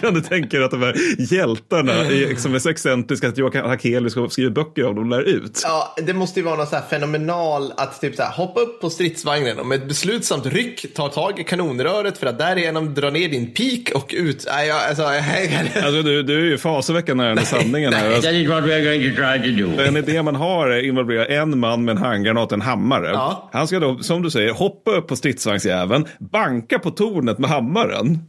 Kan 0.00 0.14
du 0.14 0.20
tänka 0.20 0.56
dig 0.56 0.64
att 0.64 0.70
de 0.70 0.82
här 0.82 0.94
hjältarna 1.34 1.92
är, 1.92 2.36
som 2.36 2.54
är 2.54 2.58
så 2.58 2.68
excentriska 2.68 3.28
att 3.28 3.38
Joakim 3.38 3.64
Hakelius 3.64 4.32
skriva 4.32 4.50
böcker 4.50 4.86
om 4.86 4.94
dem 4.94 5.10
lär 5.10 5.22
ut. 5.22 5.60
Ja, 5.64 5.94
det 6.06 6.12
måste 6.12 6.40
ju 6.40 6.46
vara 6.46 6.56
något 6.56 6.68
så 6.68 6.76
här 6.76 6.82
fenomenal 6.90 7.72
att 7.76 8.00
typ 8.00 8.16
så 8.16 8.22
här, 8.22 8.32
hoppa 8.32 8.60
upp 8.60 8.80
på 8.80 8.90
stridsvagnen 8.90 9.58
och 9.58 9.66
med 9.66 9.78
ett 9.82 9.88
beslutsamt 9.88 10.46
ryck 10.46 10.94
ta 10.94 11.08
tag 11.08 11.40
i 11.40 11.44
kanonröret 11.44 12.18
för 12.18 12.26
att 12.26 12.38
därigenom 12.38 12.94
dra 12.94 13.10
ner 13.10 13.28
din 13.28 13.54
pik 13.54 13.90
och 13.94 14.14
ut. 14.16 14.46
Nej, 14.48 14.68
jag, 14.68 14.76
alltså, 14.88 15.02
jag, 15.02 15.84
Alltså 15.84 16.02
du, 16.02 16.22
du 16.22 16.40
är 16.40 16.44
ju 16.44 16.58
fasaväckan 16.58 17.16
närmare 17.16 17.44
sanningen 17.44 17.92
här. 17.92 18.06
Alltså, 18.06 18.22
that 18.22 18.32
is 18.32 18.48
what 18.48 18.64
we're 18.64 18.84
going 18.84 19.10
to 19.10 19.22
try 19.22 19.56
to 19.56 19.76
do. 19.76 19.82
en 19.82 19.96
idé 19.96 20.22
man 20.22 20.34
har 20.34 20.68
är 20.68 20.78
att 20.78 20.84
involvera 20.84 21.26
en 21.26 21.58
man 21.58 21.84
med 21.84 21.96
en 21.96 22.02
handgranat 22.02 22.46
och 22.46 22.52
en 22.52 22.60
hammare. 22.60 23.10
Ja. 23.12 23.50
Han 23.52 23.68
ska 23.68 23.78
då, 23.78 23.98
som 23.98 24.22
du 24.22 24.30
säger, 24.30 24.52
hoppa 24.52 24.90
upp 24.90 25.08
på 25.08 25.16
stridsvagnsjäveln, 25.16 26.06
banka 26.38 26.78
på 26.78 26.90
tornet 26.90 27.38
med 27.38 27.50
hammaren. 27.50 28.18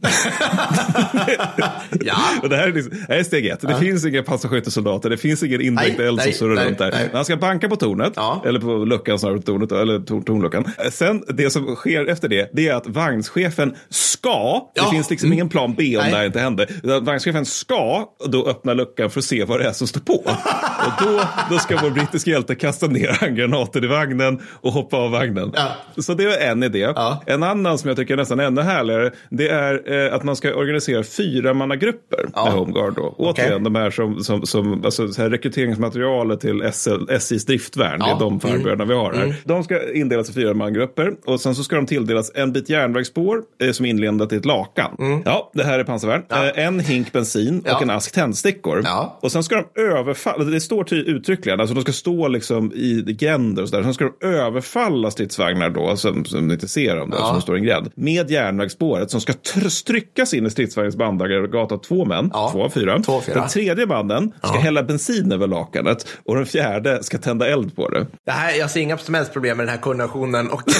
ja. 2.00 2.16
Och 2.42 2.48
det 2.48 2.56
här 2.56 2.68
är, 2.68 2.72
liksom, 2.72 2.92
här 3.08 3.16
är 3.16 3.22
steg 3.22 3.46
ett. 3.46 3.60
Det 3.60 3.76
finns 3.76 4.04
inga 4.04 4.22
passagskyttesoldater, 4.22 5.10
det 5.10 5.16
finns 5.16 5.42
ingen 5.42 5.60
indirekt 5.60 6.00
eld 6.00 6.22
som 6.22 6.32
surrar 6.32 6.64
runt 6.64 6.78
där. 6.78 6.90
nej. 6.90 7.10
Han 7.12 7.24
ska 7.24 7.36
banka 7.36 7.68
på 7.68 7.76
tornet, 7.76 8.12
Ja. 8.16 8.42
eller 8.46 8.60
på 8.60 8.66
luckan 8.84 9.18
snarare, 9.18 9.42
tornet, 9.42 9.72
eller 9.72 9.98
tor, 10.00 10.22
tornluckan. 10.22 10.64
Sen, 10.90 11.22
det 11.28 11.50
som 11.50 11.76
sker 11.76 12.06
efter 12.06 12.28
det, 12.28 12.50
det 12.52 12.68
är 12.68 12.74
att 12.74 12.86
vagnschefen 12.86 13.74
ska, 13.88 14.70
det 14.74 14.80
Ja. 14.80 14.90
finns 14.90 15.10
liksom 15.10 15.32
ingen 15.32 15.48
plan 15.48 15.74
B 15.78 15.96
om 15.96 16.02
Nej. 16.02 16.10
det 16.10 16.16
här 16.18 16.26
inte 16.26 16.40
händer, 16.40 17.00
vagnschefen 17.00 17.46
ska 17.46 18.04
då 18.26 18.46
öppna 18.46 18.74
luckan 18.74 19.10
för 19.10 19.18
att 19.20 19.24
se 19.24 19.44
vad 19.44 19.60
det 19.60 19.68
är 19.68 19.72
som 19.72 19.86
står 19.86 20.00
på. 20.00 20.14
och 20.86 20.92
då, 21.04 21.20
då 21.50 21.58
ska 21.58 21.78
vår 21.82 21.90
brittiska 21.90 22.30
hjälte 22.30 22.54
kasta 22.54 22.86
ner 22.86 23.08
handgranater 23.20 23.84
i 23.84 23.86
vagnen 23.86 24.40
och 24.60 24.72
hoppa 24.72 24.96
av 24.96 25.10
vagnen. 25.10 25.52
Ja. 25.54 25.68
Så 26.02 26.14
det 26.14 26.24
är 26.24 26.50
en 26.50 26.62
idé. 26.62 26.94
En 27.26 27.42
annan 27.42 27.78
som 27.78 27.88
jag 27.88 27.96
tycker 28.00 28.14
är 28.14 28.18
nästan 28.18 28.40
ännu 28.40 28.60
härligare, 28.60 29.10
det 29.30 29.48
är 29.48 29.92
eh, 30.06 30.14
att 30.14 30.24
man 30.24 30.36
ska 30.36 30.54
organisera 30.54 31.02
fyra 31.04 31.54
mannagrupper 31.54 32.26
Ja. 32.34 32.44
med 32.44 32.52
Homeguard. 32.52 32.94
Då. 32.96 33.14
Återigen, 33.18 33.64
de 33.64 33.74
här 33.74 33.90
som, 33.90 34.24
som, 34.24 34.46
som 34.46 34.84
alltså, 34.84 35.08
så 35.08 35.22
här 35.22 35.30
rekryteringsmaterialet 35.30 36.40
till 36.40 36.70
SL, 36.72 37.10
SJs 37.10 37.44
driftvärn, 37.46 37.98
det 37.98 38.06
Ja. 38.08 38.16
är 38.16 38.20
de 38.20 38.40
farbröderna 38.40 38.84
vi 38.84 38.94
har 38.94 39.12
här. 39.12 39.34
De 39.44 39.64
ska 39.64 39.92
indelas 39.92 40.30
i 40.30 40.32
fyra 40.32 40.54
mangrupper 40.54 41.12
och 41.26 41.40
sen 41.40 41.54
så 41.54 41.62
ska 41.64 41.76
de 41.76 41.86
tilldelas 41.86 42.32
en 42.34 42.52
bit 42.52 42.68
järnvägsspår 42.70 43.42
eh, 43.62 43.70
som 43.72 43.86
är 43.86 43.90
inlindat 43.90 44.32
i 44.32 44.36
ett 44.36 44.44
lakan. 44.44 45.22
Ja, 45.24 45.50
det 45.54 45.64
här 45.64 45.78
är 45.78 45.84
pansarvärn. 45.84 46.22
Eh, 46.30 46.64
en 46.66 46.80
hink 46.80 47.12
bensin 47.12 47.62
Ja. 47.66 47.76
och 47.76 47.82
en 47.82 47.90
ask 47.90 48.14
tändstickor. 48.14 48.80
Ja. 48.84 49.18
Och 49.22 49.32
sen 49.32 49.42
ska 49.42 49.56
de 49.74 49.80
överfalla, 49.82 50.44
det 50.44 50.60
står 50.60 50.84
ty- 50.84 50.96
uttryckligen, 51.04 51.60
alltså 51.60 51.74
de 51.74 51.80
ska 51.82 51.92
stå 51.92 52.28
liksom 52.28 52.72
i 52.74 53.02
gränder 53.18 53.62
och 53.62 53.68
sådär. 53.68 53.82
Sen 53.82 53.94
ska 53.94 54.04
de 54.20 54.26
överfalla 54.26 55.10
stridsvagnar 55.10 55.70
då, 55.70 55.96
som, 55.96 56.24
som 56.24 56.46
ni 56.48 56.54
inte 56.54 56.68
ser 56.68 56.96
dem 56.96 57.10
då, 57.10 57.16
Ja. 57.20 57.26
som 57.26 57.40
står 57.40 57.56
i 57.56 57.58
en 57.60 57.64
gränd. 57.66 57.89
Med 57.94 58.30
järnvägsspåret 58.30 59.10
som 59.10 59.20
ska 59.20 59.32
tr- 59.32 59.86
tryckas 59.86 60.34
in 60.34 60.46
i 60.46 60.50
stridsvagnens 60.50 60.96
bandagregata 60.96 61.78
två 61.78 62.04
män, 62.04 62.30
Ja. 62.32 62.50
två 62.52 62.64
av 62.64 62.70
fyra. 62.70 62.98
Två 63.02 63.12
av 63.12 63.20
fyra. 63.20 63.40
Den 63.40 63.48
tredje 63.48 63.86
mannen 63.86 64.32
ska 64.38 64.58
hälla 64.58 64.82
bensin 64.82 65.32
över 65.32 65.46
lakanet 65.46 66.06
och 66.24 66.36
den 66.36 66.46
fjärde 66.46 67.02
ska 67.02 67.18
tända 67.18 67.48
eld 67.48 67.76
på 67.76 67.88
det. 67.88 68.06
Det 68.26 68.30
här, 68.32 68.54
jag 68.54 68.70
ser 68.70 68.80
inga 68.80 68.98
som 68.98 69.14
helst 69.14 69.32
problem 69.32 69.56
med 69.56 69.66
den 69.66 69.74
här 69.74 69.80
koordinationen. 69.82 70.50
Och 70.50 70.62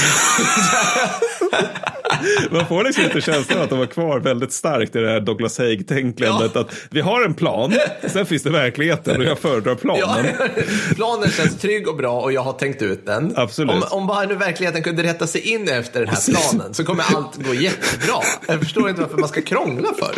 Man 2.51 2.67
får 2.67 2.85
liksom 2.85 3.05
inte 3.05 3.21
känslan 3.21 3.63
att 3.63 3.71
de 3.71 3.79
var 3.79 3.87
kvar 3.87 4.21
väldigt 4.21 4.53
starkt 4.53 4.97
i 4.97 4.99
det 4.99 5.11
här 5.11 5.21
Douglas 5.21 5.59
Haig-tänkandet. 5.59 6.51
Ja. 6.55 6.61
Att 6.61 6.75
vi 6.91 7.01
har 7.01 7.25
en 7.25 7.35
plan, 7.35 7.75
sen 8.07 8.27
finns 8.27 8.43
det 8.43 8.51
verkligheten 8.51 9.17
och 9.21 9.25
jag 9.25 9.39
föredrar 9.39 9.75
planen. 9.75 10.27
Ja, 10.39 10.47
planen 10.95 11.31
känns 11.31 11.59
trygg 11.59 11.89
och 11.89 11.97
bra 11.97 12.21
och 12.21 12.33
jag 12.33 12.43
har 12.43 12.53
tänkt 12.53 12.83
ut 12.83 13.07
den. 13.07 13.33
Absolut. 13.37 13.75
Om, 13.75 13.83
om 13.91 14.07
bara 14.07 14.27
nu 14.27 14.35
verkligheten 14.35 14.83
kunde 14.83 15.03
rätta 15.03 15.27
sig 15.27 15.53
in 15.55 15.69
efter 15.69 16.01
den 16.01 16.09
här 16.09 16.21
planen 16.31 16.75
så 16.75 16.85
kommer 16.85 17.05
allt 17.15 17.37
gå 17.37 17.55
jättebra. 17.55 18.17
Jag 18.49 18.59
förstår 18.59 18.89
inte 18.89 19.01
varför 19.01 19.19
man 19.19 19.29
ska 19.29 19.43
krångla 19.43 19.89
för. 19.99 20.15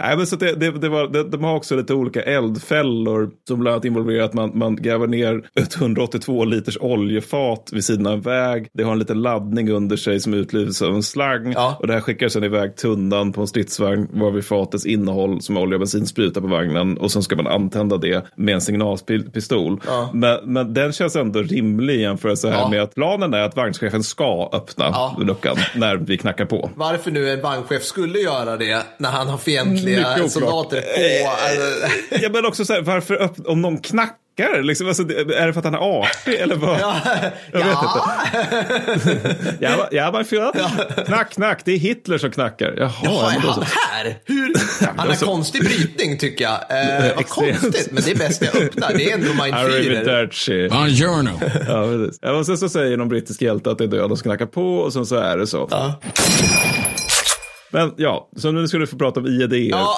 Nej, 0.00 0.16
men 0.16 0.26
så 0.26 0.36
det, 0.36 0.54
det, 0.54 0.70
det 0.70 0.88
var, 0.88 1.08
det, 1.08 1.24
de 1.24 1.44
har 1.44 1.54
också 1.54 1.76
lite 1.76 1.94
olika 1.94 2.22
eldfällor 2.22 3.30
som 3.48 3.60
bland 3.60 3.74
annat 3.74 3.84
involverar 3.84 4.24
att 4.24 4.34
man, 4.34 4.58
man 4.58 4.76
gräver 4.76 5.06
ner 5.06 5.42
ett 5.60 5.76
182 5.76 6.44
liters 6.44 6.78
oljefat 6.80 7.70
vid 7.72 7.84
sidan 7.84 8.06
av 8.06 8.12
en 8.12 8.20
väg. 8.20 8.68
Det 8.72 8.82
har 8.82 8.92
en 8.92 8.98
liten 8.98 9.22
laddning 9.22 9.70
under 9.70 9.96
sig 9.96 10.20
som 10.20 10.34
utlöses 10.34 10.82
av 10.82 10.94
en 10.94 11.02
slang. 11.52 11.64
Ja. 11.64 11.76
Och 11.80 11.86
det 11.86 11.92
här 11.92 12.00
skickar 12.00 12.28
sedan 12.28 12.44
iväg 12.44 12.76
tunnan 12.76 13.32
på 13.32 13.40
en 13.40 13.46
stridsvagn 13.46 14.08
varvid 14.12 14.44
fatets 14.44 14.86
innehåll 14.86 15.42
som 15.42 15.56
olja 15.56 15.74
och 15.76 15.80
bensin 15.80 16.06
sprutar 16.06 16.40
på 16.40 16.46
vagnen. 16.46 16.98
Och 16.98 17.12
sen 17.12 17.22
ska 17.22 17.36
man 17.36 17.46
antända 17.46 17.96
det 17.96 18.24
med 18.36 18.54
en 18.54 18.60
signalpistol. 18.60 19.80
Ja. 19.86 20.10
Men, 20.12 20.38
men 20.44 20.74
den 20.74 20.92
känns 20.92 21.16
ändå 21.16 21.42
rimlig 21.42 22.00
jämfört 22.00 22.38
så 22.38 22.48
här 22.48 22.58
Ja. 22.58 22.68
med 22.68 22.82
att 22.82 22.94
planen 22.94 23.34
är 23.34 23.40
att 23.40 23.56
vagnchefen 23.56 24.02
ska 24.02 24.50
öppna 24.52 24.84
Ja. 24.84 25.16
luckan 25.18 25.56
när 25.76 25.96
vi 25.96 26.18
knackar 26.18 26.44
på. 26.44 26.70
Varför 26.76 27.10
nu 27.10 27.30
en 27.30 27.40
vagnchef 27.40 27.82
skulle 27.82 28.18
göra 28.18 28.56
det 28.56 28.82
när 28.98 29.10
han 29.10 29.28
har 29.28 29.38
fientliga 29.38 30.28
soldater 30.28 30.80
på. 30.80 31.30
Alltså, 31.30 32.22
Ja, 32.22 32.28
men 32.32 32.46
också 32.46 32.64
så 32.64 32.72
här, 32.72 32.82
varför 32.82 33.30
om 33.46 33.62
någon 33.62 33.78
knackar? 33.78 34.14
Liksom, 34.62 34.88
alltså, 34.88 35.02
det- 35.04 35.14
är 35.38 35.46
det 35.46 35.52
för 35.52 35.58
att 35.58 35.64
han 35.64 35.74
är 35.74 36.00
artig 36.00 36.34
eller 36.34 36.56
vad? 36.56 36.80
ja, 36.80 36.96
Jag 37.52 37.58
vet 37.58 37.66
ja. 37.68 38.10
Ja, 39.60 39.88
ja, 40.54 41.02
Knack, 41.06 41.30
knack, 41.32 41.60
det 41.64 41.72
är 41.72 41.78
Hitler 41.78 42.18
som 42.18 42.30
knackar. 42.30 42.74
Jaha, 42.76 42.92
Jaha, 43.02 43.32
är 43.32 43.38
han 43.38 43.54
så. 43.54 43.60
här? 43.60 44.18
Hur? 44.24 44.52
Han 44.96 45.08
har 45.08 45.14
så- 45.14 45.26
konstig 45.26 45.64
brytning 45.64 46.18
tycker 46.18 46.44
jag. 46.44 46.52
Eh, 46.52 47.12
vad 47.16 47.28
konstigt, 47.28 47.88
men 47.92 48.02
det 48.02 48.10
är 48.10 48.16
bäst 48.18 48.42
jag 48.52 48.62
öppnar. 48.62 48.92
Det 48.94 49.10
är 49.10 49.14
ändå 49.14 49.42
min. 49.44 49.54
Arrivederci. 49.54 50.68
Buongiorno. 50.68 51.30
Ja, 51.68 51.84
precis. 51.86 52.18
Ja, 52.22 52.30
och 52.32 52.46
sen 52.46 52.58
så 52.58 52.68
säger 52.68 52.96
någon 52.96 53.08
brittisk 53.08 53.42
hjälte 53.42 53.70
att 53.70 53.78
det 53.78 53.84
är 53.84 53.88
död 53.88 54.12
och 54.12 54.22
knackar 54.22 54.46
på 54.46 54.76
och 54.76 54.92
sen 54.92 55.06
så 55.06 55.16
är 55.16 55.36
det 55.38 55.46
så. 55.46 55.68
Ja. 55.70 56.00
Men 57.70 57.92
ja, 57.96 58.28
så 58.36 58.50
nu 58.52 58.68
ska 58.68 58.78
du 58.78 58.86
få 58.86 58.98
prata 58.98 59.20
om 59.20 59.26
IED. 59.26 59.52
Ja, 59.52 59.96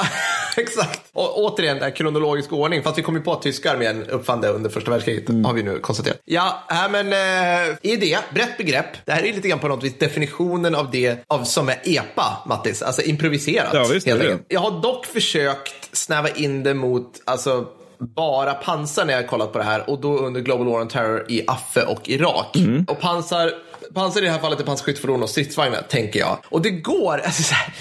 exakt. 0.62 1.00
Och 1.12 1.38
återigen, 1.38 1.78
där 1.78 1.90
kronologisk 1.90 2.52
ordning. 2.52 2.82
Fast 2.82 2.98
vi 2.98 3.02
kom 3.02 3.16
ju 3.16 3.22
på 3.22 3.32
att 3.32 3.42
tyska 3.42 3.72
armén 3.72 4.04
uppfann 4.10 4.40
det 4.40 4.48
under 4.48 4.70
första 4.70 4.90
världskriget. 4.90 5.28
Mm. 5.28 5.44
Har 5.44 5.52
vi 5.52 5.62
nu 5.62 5.78
konstaterat. 5.78 6.20
Ja, 6.24 6.64
här 6.68 6.88
men 6.88 7.12
eh, 7.12 7.76
idé, 7.82 8.18
brett 8.34 8.58
begrepp. 8.58 8.86
Det 9.04 9.12
här 9.12 9.22
är 9.22 9.32
lite 9.32 9.48
grann 9.48 9.58
på 9.58 9.68
något 9.68 9.84
vis 9.84 9.98
definitionen 9.98 10.74
av 10.74 10.90
det 10.90 11.24
av, 11.26 11.44
som 11.44 11.68
är 11.68 11.78
EPA, 11.84 12.42
Mattis. 12.46 12.82
Alltså 12.82 13.02
improviserat. 13.02 13.70
Ja, 13.72 13.86
visst 13.92 14.06
helt 14.06 14.22
enkelt. 14.22 14.46
Jag 14.48 14.60
har 14.60 14.82
dock 14.82 15.06
försökt 15.06 15.96
snäva 15.96 16.28
in 16.28 16.62
det 16.62 16.74
mot, 16.74 17.22
alltså 17.24 17.66
bara 17.98 18.54
pansar 18.54 19.04
när 19.04 19.12
jag 19.12 19.22
har 19.22 19.28
kollat 19.28 19.52
på 19.52 19.58
det 19.58 19.64
här 19.64 19.90
och 19.90 20.00
då 20.00 20.18
under 20.18 20.40
Global 20.40 20.66
War 20.66 20.80
on 20.80 20.88
Terror 20.88 21.24
i 21.28 21.44
Affe 21.46 21.82
och 21.82 22.08
Irak. 22.08 22.56
Mm. 22.56 22.84
Och 22.88 23.00
pansar, 23.00 23.52
pansar 23.94 24.22
i 24.22 24.24
det 24.24 24.30
här 24.30 24.38
fallet 24.38 24.60
är 24.60 24.64
pansarskyttefordon 24.64 25.22
och 25.22 25.30
stridsvagnar, 25.30 25.82
tänker 25.88 26.20
jag. 26.20 26.38
Och 26.48 26.62
det 26.62 26.70
går, 26.70 27.18
alltså 27.18 27.42
så 27.42 27.54
här, 27.54 27.74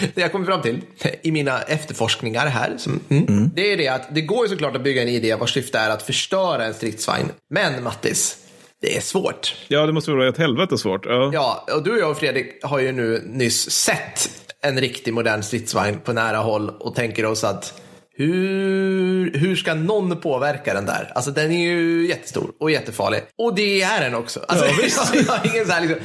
det 0.14 0.20
jag 0.20 0.32
kommer 0.32 0.46
fram 0.46 0.62
till 0.62 0.80
i 1.22 1.32
mina 1.32 1.62
efterforskningar 1.62 2.46
här, 2.46 2.74
som, 2.78 3.00
mm, 3.08 3.50
det 3.54 3.72
är 3.72 3.76
det 3.76 3.88
att 3.88 4.14
det 4.14 4.20
går 4.20 4.44
ju 4.44 4.48
såklart 4.48 4.76
att 4.76 4.82
bygga 4.82 5.02
en 5.02 5.08
idé 5.08 5.34
vars 5.34 5.54
syfte 5.54 5.78
är 5.78 5.90
att 5.90 6.02
förstöra 6.02 6.64
en 6.64 6.74
stridsvagn. 6.74 7.30
Men 7.50 7.82
Mattis, 7.82 8.36
det 8.80 8.96
är 8.96 9.00
svårt. 9.00 9.54
Ja, 9.68 9.86
det 9.86 9.92
måste 9.92 10.10
vara 10.10 10.28
ett 10.28 10.38
helvete 10.38 10.78
svårt. 10.78 11.06
Ja. 11.06 11.30
Ja, 11.32 11.66
och 11.74 11.82
du 11.82 11.92
och 11.92 11.98
jag 11.98 12.10
och 12.10 12.18
Fredrik 12.18 12.58
har 12.62 12.78
ju 12.78 12.92
nu 12.92 13.22
nyss 13.26 13.70
sett 13.70 14.30
en 14.60 14.80
riktig 14.80 15.14
modern 15.14 15.42
stridsvagn 15.42 16.00
på 16.04 16.12
nära 16.12 16.38
håll 16.38 16.70
och 16.70 16.94
tänker 16.94 17.24
oss 17.24 17.44
att 17.44 17.80
hur, 18.18 19.38
hur 19.38 19.56
ska 19.56 19.74
någon 19.74 20.20
påverka 20.20 20.74
den 20.74 20.86
där? 20.86 21.12
Alltså 21.14 21.30
den 21.30 21.52
är 21.52 21.68
ju 21.68 22.08
jättestor 22.08 22.50
och 22.60 22.70
jättefarlig. 22.70 23.20
Och 23.38 23.54
det 23.54 23.82
är 23.82 24.00
den 24.00 24.14
också. 24.14 24.40
Alltså, 24.48 24.66
jag 25.14 25.22
har 25.22 25.54
ingen 25.54 25.66
så 25.66 25.72
här 25.72 25.80
liksom, 25.80 25.98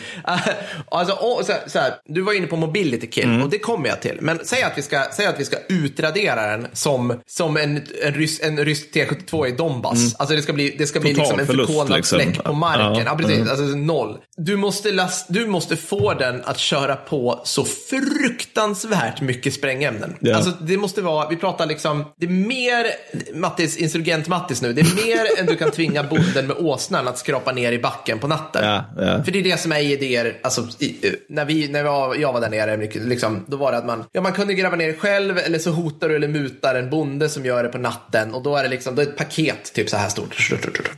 alltså, 0.92 1.14
och, 1.14 1.46
så 1.46 1.52
här, 1.52 1.62
så 1.68 1.80
här, 1.80 1.94
du 2.06 2.22
var 2.22 2.34
inne 2.34 2.48
på 2.48 2.56
mobility 2.56 3.08
kill 3.08 3.42
och 3.42 3.50
det 3.50 3.60
kommer 3.60 3.88
jag 3.90 4.02
till. 4.02 4.18
Men 4.22 4.40
säg 4.44 4.64
att 4.64 4.78
vi 4.78 4.82
ska, 4.82 5.06
säg 5.14 5.26
att 5.26 5.40
vi 5.40 5.46
ska 5.46 5.58
utradera 5.70 6.58
den 6.58 6.68
som, 6.74 7.20
som 7.26 7.58
en, 7.58 7.82
en, 8.04 8.14
rys, 8.14 8.42
en 8.42 8.66
rysk 8.66 8.96
T72 8.96 9.48
i 9.48 9.52
Donbass. 9.52 10.16
Alltså 10.16 10.36
det 10.36 10.42
ska 10.42 10.54
bli, 10.54 10.76
det 10.78 10.88
ska 10.88 11.00
bli 11.00 11.14
liksom 11.14 11.40
en 11.40 11.48
förkolnad 11.48 11.98
liksom. 11.98 12.20
fläck 12.20 12.44
på 12.44 12.54
marken. 12.54 12.96
Ja. 12.96 13.04
Ja, 13.06 13.16
precis. 13.16 13.38
Mm. 13.38 13.50
Alltså 13.50 13.64
noll. 13.64 14.18
Du 14.38 14.56
måste, 14.56 14.92
last, 14.92 15.26
du 15.30 15.48
måste 15.48 15.78
få 15.78 16.14
den 16.14 16.42
att 16.46 16.60
köra 16.60 16.96
på 16.96 17.42
så 17.44 17.66
fruktansvärt 17.66 19.22
mycket 19.22 19.54
sprängämnen. 19.54 20.16
Ja. 20.20 20.36
Alltså 20.36 20.52
det 20.62 20.78
måste 20.78 21.02
vara, 21.02 21.30
vi 21.30 21.36
pratar 21.36 21.66
liksom, 21.66 22.03
det 22.18 22.26
är 22.26 22.30
mer, 22.30 22.86
Mattis, 23.34 23.78
insurgent 23.78 24.28
Mattis 24.28 24.62
nu, 24.62 24.74
det 24.74 24.82
är 24.82 25.08
mer 25.08 25.40
än 25.40 25.46
du 25.46 25.56
kan 25.56 25.72
tvinga 25.72 26.04
bonden 26.04 26.48
med 26.48 26.56
åsnan 26.60 27.08
att 27.08 27.18
skrapa 27.18 27.52
ner 27.52 27.72
i 27.72 27.80
backen 27.80 28.20
på 28.20 28.28
natten. 28.28 28.66
Ja, 28.66 28.86
ja. 28.98 29.24
För 29.24 29.32
det 29.32 29.40
är 29.40 29.44
det 29.44 29.60
som 29.60 29.72
är 29.72 29.80
idéer, 29.80 30.38
alltså 30.42 30.68
i, 30.80 30.96
när, 31.30 31.46
vi, 31.46 31.68
när 31.68 31.84
jag, 31.84 32.34
var 32.34 32.42
där 32.42 32.50
nere, 32.50 32.90
liksom, 32.94 33.46
då 33.48 33.58
var 33.58 33.72
det 33.72 33.78
att 33.78 33.86
man, 33.86 34.04
ja, 34.12 34.22
man 34.22 34.34
kunde 34.34 34.54
gräva 34.54 34.76
ner 34.76 34.94
själv 34.94 35.38
eller 35.38 35.60
så 35.60 35.72
hotar 35.72 36.10
du 36.10 36.16
eller 36.16 36.28
mutar 36.28 36.76
en 36.76 36.90
bonde 36.90 37.30
som 37.30 37.46
gör 37.46 37.64
det 37.64 37.70
på 37.70 37.78
natten 37.78 38.34
och 38.34 38.44
då 38.44 38.56
är 38.56 38.64
det 38.64 38.70
liksom, 38.70 38.96
då 38.96 39.02
är 39.02 39.06
ett 39.06 39.18
paket 39.18 39.74
typ 39.74 39.90
så 39.90 39.98
här 39.98 40.10
stort. 40.10 40.50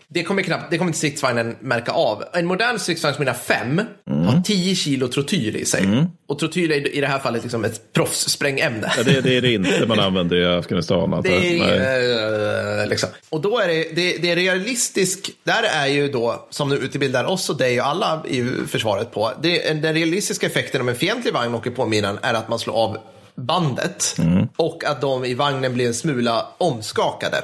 Det 0.08 0.24
kommer 0.24 0.42
knappt, 0.42 0.72
det 0.72 0.78
kommer 0.78 0.90
inte 0.90 0.98
stridsvagnen 0.98 1.56
märka 1.60 1.92
av. 1.92 2.24
En 2.34 2.46
modern 2.46 2.80
stridsvagn 2.80 3.16
som 3.16 3.22
mina 3.22 3.34
fem 3.34 3.82
har 4.06 4.42
10 4.42 4.76
kilo 4.76 5.08
trotyl 5.08 5.56
i 5.56 5.66
sig. 5.66 6.06
Och 6.28 6.40
trotyl 6.40 6.72
är 6.72 6.96
i 6.96 7.02
det 7.02 7.08
här 7.08 7.20
fallet 7.20 7.44
liksom 7.44 7.66
ett 7.66 7.94
proffssprängämne. 7.94 8.92
Ja, 8.98 9.04
det, 9.04 9.22
det 9.22 9.38
är 9.38 9.42
det 9.42 9.54
inte 9.54 9.86
man 9.88 10.00
använder 10.00 10.38
i 10.38 10.46
Afghanistan. 10.46 10.95
Jag. 11.00 11.24
Det 11.24 11.60
är, 11.60 12.82
eh, 12.82 12.88
liksom. 12.88 13.10
Och 13.30 13.42
då 13.42 13.60
är 13.60 13.68
det, 13.68 13.84
det, 13.96 14.18
det 14.18 14.32
är 14.32 14.36
realistisk, 14.36 15.32
där 15.44 15.64
är 15.64 15.88
ju 15.88 16.12
då, 16.12 16.48
som 16.50 16.70
nu 16.70 16.76
utbildar 16.76 17.26
oss 17.26 17.50
och 17.50 17.58
dig 17.58 17.82
och 17.82 17.88
alla 17.88 18.24
i 18.28 18.44
försvaret 18.68 19.12
på, 19.12 19.32
det, 19.42 19.74
den 19.74 19.94
realistiska 19.94 20.46
effekten 20.48 20.82
om 20.82 20.90
en 20.90 20.96
fientlig 20.96 21.34
vagn 21.34 21.56
åker 21.56 21.72
på 21.72 21.86
minan 21.86 22.20
är 22.22 22.34
att 22.34 22.50
man 22.50 22.60
slår 22.60 22.74
av 22.74 22.98
bandet 23.38 24.16
och 24.58 24.84
att 24.84 25.02
de 25.02 25.26
i 25.26 25.34
vagnen 25.34 25.74
blir 25.74 25.88
en 25.88 25.94
smula 25.94 26.48
omskakade. 26.58 27.38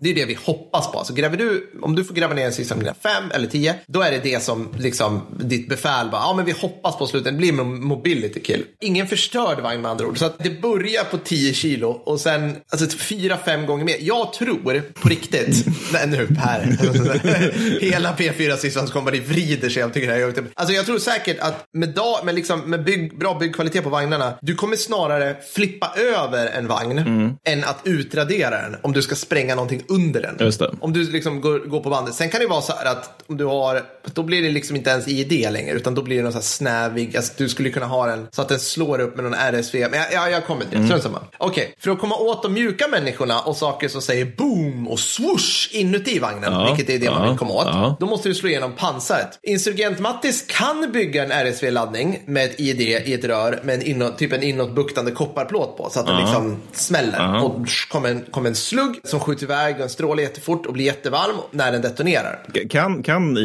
Det 0.00 0.10
är 0.10 0.14
det 0.14 0.24
vi 0.24 0.38
hoppas 0.44 0.92
på. 0.92 0.98
Alltså, 0.98 1.14
gräver 1.14 1.36
du, 1.36 1.70
om 1.82 1.94
du 1.94 2.04
får 2.04 2.14
gräva 2.14 2.34
ner 2.34 2.46
en 2.46 2.52
stridsvagn 2.52 2.82
med 2.82 2.94
fem 3.02 3.30
eller 3.34 3.46
tio, 3.46 3.74
då 3.86 4.02
är 4.02 4.10
det 4.10 4.18
det 4.18 4.42
som 4.42 4.68
liksom, 4.78 5.22
ditt 5.40 5.68
befäl 5.68 6.08
bara, 6.10 6.20
ja 6.20 6.34
men 6.36 6.44
vi 6.44 6.52
hoppas 6.52 6.98
på 6.98 7.06
slutet, 7.06 7.32
det 7.32 7.38
blir 7.38 7.60
en 7.60 7.84
mobility 7.84 8.40
kill. 8.40 8.64
Ingen 8.80 9.06
förstörd 9.06 9.60
vagn 9.60 9.82
med 9.82 9.90
andra 9.90 10.06
ord. 10.06 10.18
Så 10.18 10.26
att 10.26 10.38
det 10.38 10.62
börjar 10.62 11.04
på 11.04 11.18
10 11.18 11.54
kilo 11.54 11.88
och 11.88 12.20
sen 12.20 12.56
alltså, 12.70 12.86
typ 12.86 13.00
fyra, 13.00 13.38
fem 13.44 13.66
gånger 13.66 13.84
mer. 13.84 13.96
Jag 14.00 14.32
tror 14.32 14.92
på 15.02 15.08
riktigt, 15.08 15.66
nej 15.92 16.06
nu 16.06 16.26
Per, 16.26 17.80
hela 17.80 18.16
P4 18.16 18.56
stridsvagnskompani 18.56 19.20
vrider 19.20 19.68
sig 19.68 19.80
Jag, 19.80 19.94
tycker 19.94 20.08
det 20.08 20.14
här. 20.14 20.44
Alltså 20.54 20.74
jag 20.74 20.86
tror 20.86 20.98
säkert 20.98 21.38
att 21.38 21.64
med, 21.72 21.88
dag, 21.88 22.24
med, 22.24 22.34
liksom, 22.34 22.60
med 22.60 22.84
bygg, 22.84 23.18
bra 23.18 23.34
byggkvalitet 23.34 23.84
på 23.84 23.90
vagnarna, 23.90 24.38
du 24.42 24.54
kommer 24.54 24.76
snarare 24.76 25.17
flippa 25.54 25.92
över 25.96 26.46
en 26.46 26.66
vagn 26.68 26.98
än 27.44 27.64
att 27.64 27.80
utradera 27.84 28.62
den 28.62 28.76
om 28.82 28.92
du 28.92 29.02
ska 29.02 29.14
spränga 29.14 29.54
någonting 29.54 29.82
under 29.88 30.20
den. 30.22 30.36
Om 30.80 30.92
du 30.92 31.12
liksom 31.12 31.40
går, 31.40 31.58
går 31.58 31.80
på 31.80 31.90
bandet. 31.90 32.14
Sen 32.14 32.30
kan 32.30 32.40
det 32.40 32.46
vara 32.46 32.62
så 32.62 32.72
här 32.72 32.92
att 32.92 33.22
om 33.26 33.36
du 33.36 33.44
har, 33.44 33.82
då 34.14 34.22
blir 34.22 34.42
det 34.42 34.50
liksom 34.50 34.76
inte 34.76 34.90
ens 34.90 35.08
ID 35.08 35.52
längre, 35.52 35.76
utan 35.76 35.94
då 35.94 36.02
blir 36.02 36.16
det 36.16 36.22
någon 36.22 36.32
så 36.32 36.38
här 36.38 36.42
snävig, 36.42 37.16
alltså 37.16 37.32
du 37.36 37.48
skulle 37.48 37.70
kunna 37.70 37.86
ha 37.86 38.06
den 38.06 38.26
så 38.30 38.42
att 38.42 38.48
den 38.48 38.60
slår 38.60 39.00
upp 39.00 39.16
med 39.16 39.24
någon 39.24 39.34
RSV. 39.34 39.88
Men 39.90 40.00
jag, 40.00 40.12
jag, 40.12 40.30
jag 40.30 40.46
kommer 40.46 40.64
till 40.64 40.88
det, 40.88 41.00
samma. 41.00 41.20
Okej, 41.38 41.74
för 41.78 41.90
att 41.90 41.98
komma 41.98 42.16
åt 42.16 42.42
de 42.42 42.52
mjuka 42.52 42.88
människorna 42.88 43.40
och 43.40 43.56
saker 43.56 43.88
som 43.88 44.02
säger 44.02 44.24
boom 44.36 44.88
och 44.88 44.98
swoosh 44.98 45.68
inuti 45.72 46.18
vagnen, 46.18 46.52
Ja, 46.52 46.74
vilket 46.74 46.94
är 46.94 46.98
det 46.98 47.10
man 47.10 47.22
ja, 47.22 47.30
vill 47.30 47.38
komma 47.38 47.54
åt, 47.54 47.66
ja. 47.66 47.96
då 48.00 48.06
måste 48.06 48.28
du 48.28 48.34
slå 48.34 48.48
igenom 48.48 48.72
pansaret. 48.72 49.38
Insurgent 49.42 49.98
Mattis 49.98 50.44
kan 50.48 50.92
bygga 50.92 51.24
en 51.24 51.30
RSV-laddning 51.30 52.22
med 52.26 52.44
ett 52.44 52.60
ID 52.60 52.80
i 52.80 53.14
ett 53.14 53.24
rör 53.24 53.60
med 53.62 53.74
en 53.74 53.82
inåt, 53.82 54.18
typ 54.18 54.32
en 54.32 54.42
inåtbuktande 54.42 55.07
kopparplåt 55.10 55.76
på 55.76 55.90
så 55.90 56.00
att 56.00 56.06
den 56.06 56.20
liksom 56.20 56.56
smäller. 56.72 57.44
Och 57.44 57.66
kommer 57.90 58.08
en, 58.10 58.24
kommer 58.30 58.48
en 58.48 58.54
slugg 58.54 59.00
som 59.04 59.20
skjuter 59.20 59.44
iväg 59.44 59.80
en 59.80 59.88
stråle 59.88 60.22
jättefort 60.22 60.66
och 60.66 60.72
blir 60.72 60.84
jättevarm 60.84 61.36
när 61.50 61.72
den 61.72 61.82
detonerar. 61.82 62.38
Kan, 62.70 63.02
kan, 63.02 63.44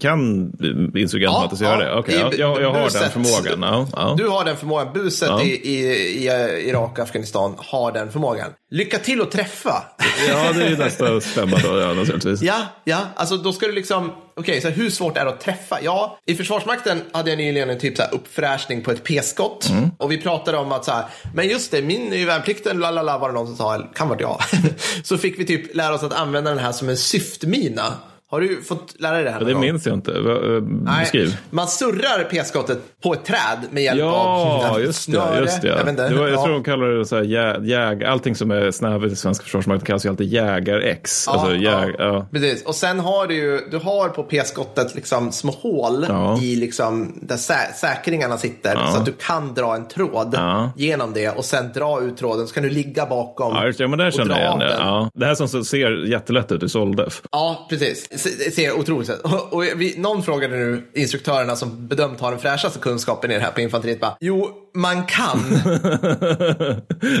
kan 0.00 0.52
insurgent 0.96 1.60
Ja, 1.60 1.66
göra 1.66 1.84
ja, 1.84 1.94
det? 1.94 1.98
Okej, 1.98 2.14
i 2.14 2.18
ja, 2.18 2.32
jag, 2.38 2.62
jag 2.62 2.72
har 2.72 2.84
buset. 2.84 3.00
den 3.00 3.10
förmågan. 3.10 3.62
Ja, 3.62 3.88
ja. 3.92 4.14
Du 4.18 4.28
har 4.28 4.44
den 4.44 4.56
förmågan. 4.56 4.92
Buset 4.94 5.42
i, 5.42 5.46
i, 5.46 5.86
i 6.06 6.68
Irak 6.68 6.90
och 6.92 6.98
Afghanistan 6.98 7.54
har 7.58 7.92
den 7.92 8.12
förmågan. 8.12 8.50
Lycka 8.70 8.98
till 8.98 9.20
att 9.20 9.30
träffa. 9.30 9.82
ja, 10.28 10.52
det 10.54 10.64
är 10.64 10.70
ju 10.70 10.76
nästa 10.76 11.20
stämma 11.20 11.56
då, 11.64 11.78
ja, 11.78 11.92
naturligtvis. 11.92 12.42
Ja, 12.46 12.62
ja, 12.84 12.98
alltså 13.14 13.36
då 13.36 13.52
ska 13.52 13.66
du 13.66 13.72
liksom, 13.72 14.12
okej, 14.40 14.60
så 14.60 14.68
hur 14.68 14.90
svårt 14.90 15.16
är 15.16 15.24
det 15.24 15.30
att 15.30 15.40
träffa? 15.40 15.78
Ja, 15.82 16.18
i 16.26 16.34
Försvarsmakten 16.34 17.02
hade 17.12 17.30
jag 17.30 17.38
nyligen 17.38 17.70
en 17.70 17.78
typ 17.78 17.96
så 17.96 18.02
här 18.02 18.14
uppfräschning 18.14 18.82
på 18.82 18.90
ett 18.90 19.04
p-skott. 19.04 19.68
Mm. 19.70 19.90
Och 19.98 20.12
vi 20.12 20.18
pratade 20.18 20.58
om 20.58 20.72
att 20.72 20.84
så 20.84 20.92
här, 20.92 21.04
men 21.34 21.48
just 21.48 21.70
det, 21.70 21.82
min 21.82 22.12
i 22.12 22.24
värnplikten, 22.24 22.78
lalala, 22.80 23.18
var 23.18 23.28
det 23.28 23.34
någon 23.34 23.46
som 23.46 23.56
sa, 23.56 23.78
kan 23.94 24.08
vara 24.08 24.20
jag. 24.20 24.40
så 25.04 25.18
fick 25.18 25.40
vi 25.40 25.46
typ 25.46 25.74
lära 25.74 25.94
oss 25.94 26.02
att 26.02 26.12
använda 26.12 26.50
den 26.50 26.58
här 26.58 26.72
som 26.72 26.88
en 26.88 26.96
syftmina. 26.96 27.94
Har 28.30 28.40
du 28.40 28.62
fått 28.62 29.00
lära 29.00 29.14
dig 29.14 29.24
det 29.24 29.30
här? 29.30 29.40
Ja, 29.40 29.46
det 29.46 29.52
gång? 29.52 29.60
minns 29.60 29.86
jag 29.86 29.94
inte. 29.94 30.12
Eh, 30.12 30.60
Beskriv. 31.00 31.36
Man 31.50 31.68
surrar 31.68 32.24
p-skottet 32.30 32.78
på 33.02 33.12
ett 33.12 33.24
träd 33.24 33.58
med 33.70 33.82
hjälp 33.82 34.00
Ja, 34.00 34.68
av 34.70 34.80
just 34.80 35.02
snöre. 35.02 35.40
Just 35.40 35.62
det. 35.62 35.68
Jag, 35.68 35.96
det 35.96 36.14
var, 36.14 36.26
jag 36.28 36.30
Ja. 36.38 36.44
tror 36.44 36.54
de 36.54 36.64
kallar 36.64 36.86
det 36.86 37.06
så 37.06 37.16
här, 37.16 37.22
jä, 37.22 37.56
jäg, 37.62 38.04
allting 38.04 38.34
som 38.34 38.50
är 38.50 38.70
snävt 38.70 39.12
i 39.12 39.16
svenska 39.16 39.42
försvarsmakten 39.44 39.86
kallas 39.86 40.04
ju 40.04 40.08
alltid 40.10 40.32
jägar-X. 40.32 41.24
Ja, 41.26 41.32
alltså, 41.32 41.56
jäg, 41.56 41.94
ja. 41.98 42.04
ja. 42.04 42.26
Precis. 42.32 42.64
Och 42.64 42.74
sen 42.74 43.00
har 43.00 43.26
du 43.26 43.34
ju, 43.34 43.60
du 43.70 43.76
har 43.78 44.08
på 44.08 44.22
p-skottet 44.22 44.94
liksom 44.94 45.32
små 45.32 45.52
hål 45.52 46.06
i 46.42 46.56
liksom 46.56 47.18
där 47.22 47.36
sä 47.36 47.54
säkringarna 47.74 48.38
sitter. 48.38 48.74
Så 48.92 48.98
att 48.98 49.06
du 49.06 49.12
kan 49.12 49.54
dra 49.54 49.74
en 49.74 49.88
tråd 49.88 50.38
genom 50.76 51.12
det 51.12 51.28
och 51.28 51.44
sen 51.44 51.72
dra 51.74 52.00
ut 52.02 52.16
tråden. 52.16 52.46
Så 52.46 52.54
kan 52.54 52.62
du 52.62 52.70
ligga 52.70 53.06
bakom 53.06 53.54
Ja, 53.54 53.66
just 53.66 53.80
ja, 53.80 53.88
men 53.88 53.98
där 53.98 54.06
och 54.06 54.12
känner 54.12 54.34
dra 54.34 54.40
jag 54.40 54.46
igen 54.46 54.58
den. 54.58 54.86
Ja. 54.86 55.10
Det 55.14 55.26
här 55.26 55.34
som 55.34 55.64
ser 55.64 56.06
jättelätt 56.06 56.52
ut 56.52 56.62
i 56.62 56.68
Soldef. 56.68 57.22
Ja, 57.32 57.66
precis. 57.70 58.08
Ser 58.18 58.72
otroligt 58.72 59.10
ut. 59.10 59.20
Och, 59.20 59.52
och 59.52 59.64
vi, 59.76 59.94
någon 59.98 60.22
frågade 60.22 60.56
nu 60.56 60.82
instruktörerna 60.94 61.56
som 61.56 61.88
bedömt 61.88 62.20
har 62.20 62.30
den 62.30 62.40
fräschaste 62.40 62.78
kunskapen 62.78 63.30
i 63.30 63.34
det 63.34 63.40
här 63.40 63.50
på 63.50 63.60
infanteriet. 63.60 64.00
Bara, 64.00 64.16
jo, 64.20 64.50
man 64.76 65.06
kan. 65.06 65.60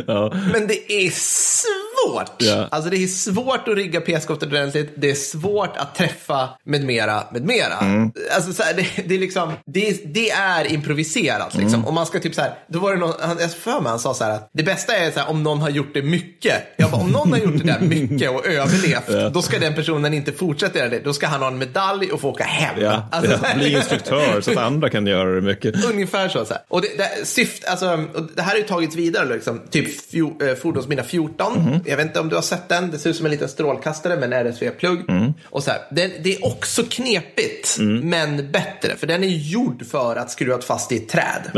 ja. 0.06 0.32
Men 0.52 0.66
det 0.66 0.92
är 0.92 1.10
svårt. 1.10 2.32
Ja. 2.38 2.68
Alltså 2.70 2.90
det 2.90 2.96
är 2.96 3.06
svårt 3.06 3.68
att 3.68 3.76
rigga 3.76 4.00
p-skottet 4.00 4.48
ordentligt. 4.48 4.92
Det 4.96 5.10
är 5.10 5.14
svårt 5.14 5.76
att 5.76 5.94
träffa 5.94 6.48
med 6.64 6.84
mera, 6.84 7.22
med 7.32 7.46
mera. 7.46 7.78
Mm. 7.80 8.12
Alltså 8.34 8.52
så 8.52 8.62
här, 8.62 8.74
det, 8.74 9.02
det 9.08 9.14
är 9.14 9.18
liksom, 9.18 9.52
det, 9.66 10.14
det 10.14 10.30
är 10.30 10.72
improviserat 10.72 11.54
liksom. 11.54 11.74
Mm. 11.74 11.84
Och 11.84 11.94
man 11.94 12.06
ska 12.06 12.20
typ 12.20 12.34
så 12.34 12.40
här, 12.40 12.54
då 12.68 12.78
var 12.78 12.92
det 12.92 12.98
någon, 12.98 13.12
jag 13.40 13.52
för 13.52 13.80
mig 13.80 13.90
han 13.90 13.98
sa 13.98 14.14
så 14.14 14.24
här 14.24 14.30
att 14.30 14.50
det 14.52 14.62
bästa 14.62 14.96
är 14.96 15.10
så 15.10 15.20
här, 15.20 15.30
om 15.30 15.42
någon 15.42 15.60
har 15.60 15.70
gjort 15.70 15.94
det 15.94 16.02
mycket. 16.02 16.62
Jag 16.76 16.90
bara, 16.90 17.00
om 17.00 17.10
någon 17.10 17.32
har 17.32 17.38
gjort 17.38 17.58
det 17.58 17.72
där 17.72 17.80
mycket 17.80 18.30
och 18.30 18.46
överlevt, 18.56 19.34
då 19.34 19.42
ska 19.42 19.58
den 19.58 19.74
personen 19.74 20.14
inte 20.14 20.32
fortsätta 20.32 20.78
göra 20.86 20.98
det. 20.98 21.04
Då 21.04 21.12
ska 21.12 21.26
han 21.26 21.40
ha 21.40 21.48
en 21.48 21.58
medalj 21.58 22.12
och 22.12 22.20
få 22.20 22.28
åka 22.28 22.44
hem. 22.44 22.74
Ja, 22.80 23.08
Alltså, 23.12 23.38
ja, 23.42 23.54
bli 23.56 23.72
instruktör 23.76 24.40
så 24.40 24.50
att 24.50 24.56
andra 24.56 24.90
kan 24.90 25.06
göra 25.06 25.34
det 25.34 25.40
mycket. 25.40 25.84
Ungefär 25.92 26.28
så. 26.28 26.44
så 26.44 26.54
här. 26.54 26.62
Och 26.68 26.82
det, 26.82 26.88
det, 26.98 27.26
syft, 27.26 27.64
alltså, 27.64 28.04
det 28.34 28.42
här 28.42 28.50
har 28.50 28.58
ju 28.58 28.62
tagits 28.62 28.96
vidare, 28.96 29.34
liksom, 29.34 29.60
typ 29.70 30.10
fjo, 30.10 30.42
eh, 30.42 30.54
fordonsminne 30.54 31.02
14. 31.02 31.52
Mhm. 31.58 31.80
Jag 31.84 31.96
vet 31.96 32.06
inte 32.06 32.20
om 32.20 32.28
du 32.28 32.34
har 32.34 32.42
sett 32.42 32.68
den. 32.68 32.90
Det 32.90 32.98
ser 32.98 33.10
ut 33.10 33.16
som 33.16 33.26
en 33.26 33.32
liten 33.32 33.48
strålkastare 33.48 34.16
med 34.16 34.32
en 34.32 34.46
RSV-plugg. 34.46 35.10
Mm. 35.10 35.32
Och 35.44 35.62
så 35.62 35.70
här, 35.70 35.80
det, 35.90 36.24
det 36.24 36.34
är 36.36 36.46
också 36.46 36.82
knepigt, 36.90 37.76
men 38.02 38.52
bättre. 38.52 38.96
För 38.96 39.06
den 39.06 39.24
är 39.24 39.28
gjord 39.28 39.86
för 39.86 40.16
att 40.16 40.30
skruva 40.30 40.60
fast 40.60 40.92
i 40.92 40.96
ett 40.96 41.08
träd 41.08 41.50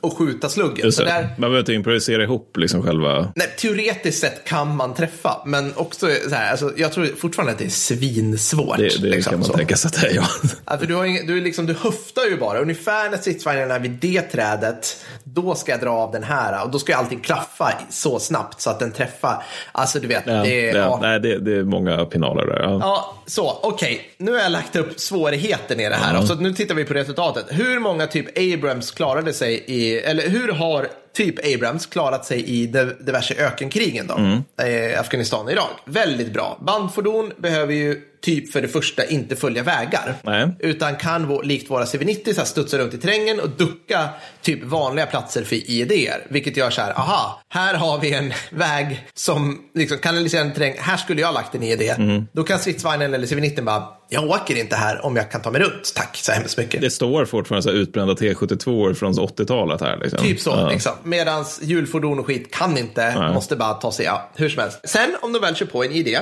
och 0.00 0.18
skjuta 0.18 0.48
sluggen. 0.48 0.92
Så 0.92 1.02
där, 1.04 1.22
Man 1.22 1.40
behöver 1.40 1.58
inte 1.58 1.72
improvisera 1.72 2.22
ihop 2.22 2.56
liksom 2.56 2.82
själva... 2.82 3.32
nej, 3.36 3.54
teoretiskt 3.58 4.20
sett 4.20 4.44
kan 4.44 4.76
man 4.76 4.94
träffa, 4.94 5.42
men 5.46 5.72
också 5.76 6.08
så 6.28 6.34
här, 6.34 6.50
alltså, 6.50 6.72
jag 6.76 6.92
tror 6.92 7.06
fortfarande 7.06 7.52
att 7.52 7.58
det 7.58 7.64
är 7.64 7.68
svinsvårt. 7.68 8.75
Det, 8.76 9.02
det 9.02 9.08
liksom, 9.08 9.30
kan 9.30 9.38
man 9.40 9.48
så. 9.48 9.52
tänka 9.52 9.76
sig 9.76 9.88
att 9.88 10.00
det 10.00 10.06
är, 10.08 10.14
ja. 10.14 10.26
Ja, 10.66 10.78
för 10.78 10.86
du, 10.86 10.94
har 10.94 11.04
ingen, 11.04 11.26
du, 11.26 11.40
liksom, 11.40 11.66
du 11.66 11.74
höftar 11.74 12.22
ju 12.30 12.36
bara. 12.36 12.58
Ungefär 12.58 13.10
när 13.10 13.16
stridsvagnen 13.18 13.70
är 13.70 13.78
vid 13.78 13.90
det 13.90 14.22
trädet, 14.22 15.04
då 15.24 15.54
ska 15.54 15.72
jag 15.72 15.80
dra 15.80 15.90
av 15.90 16.12
den 16.12 16.22
här. 16.22 16.64
Och 16.64 16.70
då 16.70 16.78
ska 16.78 16.92
ju 16.92 16.98
allting 16.98 17.20
klaffa 17.20 17.72
så 17.90 18.18
snabbt 18.18 18.60
så 18.60 18.70
att 18.70 18.78
den 18.78 18.92
träffar. 18.92 19.42
Alltså 19.72 20.00
du 20.00 20.08
vet, 20.08 20.22
Ja, 20.26 20.32
det 20.32 20.70
är... 20.70 20.76
ja, 20.76 20.98
Nej, 21.02 21.20
det, 21.20 21.38
det 21.38 21.56
är 21.56 21.62
många 21.64 22.04
pinaler 22.04 22.46
där. 22.46 22.62
Ja. 22.62 22.78
ja, 22.80 23.14
så 23.26 23.58
okej. 23.62 24.00
Nu 24.18 24.32
har 24.32 24.38
jag 24.38 24.52
lagt 24.52 24.76
upp 24.76 25.00
svårigheten 25.00 25.80
i 25.80 25.88
det 25.88 25.94
här. 25.94 26.14
Ja. 26.14 26.26
Så 26.26 26.34
nu 26.34 26.52
tittar 26.52 26.74
vi 26.74 26.84
på 26.84 26.94
resultatet. 26.94 27.44
Hur 27.48 27.78
många 27.80 28.06
typ 28.06 28.26
Abrams 28.54 28.90
klarade 28.90 29.32
sig 29.32 29.64
i, 29.66 29.98
eller 29.98 30.28
hur 30.28 30.52
har 30.52 30.88
typ 31.16 31.54
Abrams 31.54 31.86
klarat 31.86 32.24
sig 32.24 32.44
i 32.44 32.66
diverse 33.00 33.34
ökenkrigen 33.38 34.06
då? 34.06 34.14
Mm. 34.14 34.92
Eh, 34.92 35.00
Afghanistan 35.00 35.46
och 35.46 35.52
Irak. 35.52 35.70
Väldigt 35.84 36.32
bra. 36.32 36.58
Bandfordon 36.60 37.32
behöver 37.36 37.74
ju 37.74 38.00
typ 38.20 38.52
för 38.52 38.62
det 38.62 38.68
första 38.68 39.04
inte 39.04 39.36
följa 39.36 39.62
vägar. 39.62 40.14
Nej. 40.22 40.48
Utan 40.58 40.96
kan 40.96 41.40
likt 41.42 41.70
våra 41.70 41.84
CV90 41.84 42.32
så 42.32 42.40
här 42.40 42.44
studsa 42.44 42.78
runt 42.78 42.94
i 42.94 42.98
terrängen 42.98 43.40
och 43.40 43.50
ducka 43.50 44.08
typ 44.42 44.64
vanliga 44.64 45.06
platser 45.06 45.44
för 45.44 45.56
IEDR. 45.70 46.26
Vilket 46.28 46.56
gör 46.56 46.70
så 46.70 46.80
här, 46.80 46.90
aha, 46.90 47.42
här 47.48 47.74
har 47.74 47.98
vi 47.98 48.12
en 48.14 48.32
väg 48.50 49.06
som 49.14 49.58
liksom 49.74 49.98
kanaliserar 49.98 50.44
en 50.44 50.52
terräng. 50.54 50.74
Här 50.78 50.96
skulle 50.96 51.20
jag 51.20 51.28
ha 51.28 51.34
lagt 51.34 51.54
en 51.54 51.62
IED. 51.62 51.82
Mm. 51.82 52.26
Då 52.32 52.42
kan 52.44 52.58
stridsvagnen 52.58 53.14
eller 53.14 53.26
CV90 53.26 53.62
bara, 53.62 53.84
jag 54.08 54.24
åker 54.30 54.56
inte 54.58 54.76
här 54.76 55.04
om 55.04 55.16
jag 55.16 55.30
kan 55.30 55.42
ta 55.42 55.50
mig 55.50 55.60
runt. 55.60 55.92
Tack 55.96 56.16
så 56.16 56.32
hemskt 56.32 56.58
mycket. 56.58 56.80
Det 56.80 56.90
står 56.90 57.24
fortfarande 57.24 57.62
så 57.62 57.68
här 57.70 57.76
utbrända 57.76 58.14
T72 58.14 58.94
från 58.94 59.12
80-talet 59.12 59.80
här. 59.80 59.96
Liksom. 59.96 60.18
Typ 60.18 60.40
så, 60.40 60.50
Ja. 60.50 60.68
liksom. 60.70 60.92
Medans 61.02 61.60
hjulfordon 61.62 62.18
och 62.18 62.26
skit 62.26 62.54
kan 62.54 62.78
inte, 62.78 63.14
Nej. 63.18 63.34
måste 63.34 63.56
bara 63.56 63.74
ta 63.74 63.92
sig, 63.92 64.04
ja, 64.06 64.30
hur 64.36 64.48
som 64.48 64.62
helst. 64.62 64.80
Sen 64.84 65.16
om 65.22 65.32
de 65.32 65.38
väl 65.38 65.54
kör 65.54 65.66
på 65.66 65.84
en 65.84 65.92
idé 65.92 66.18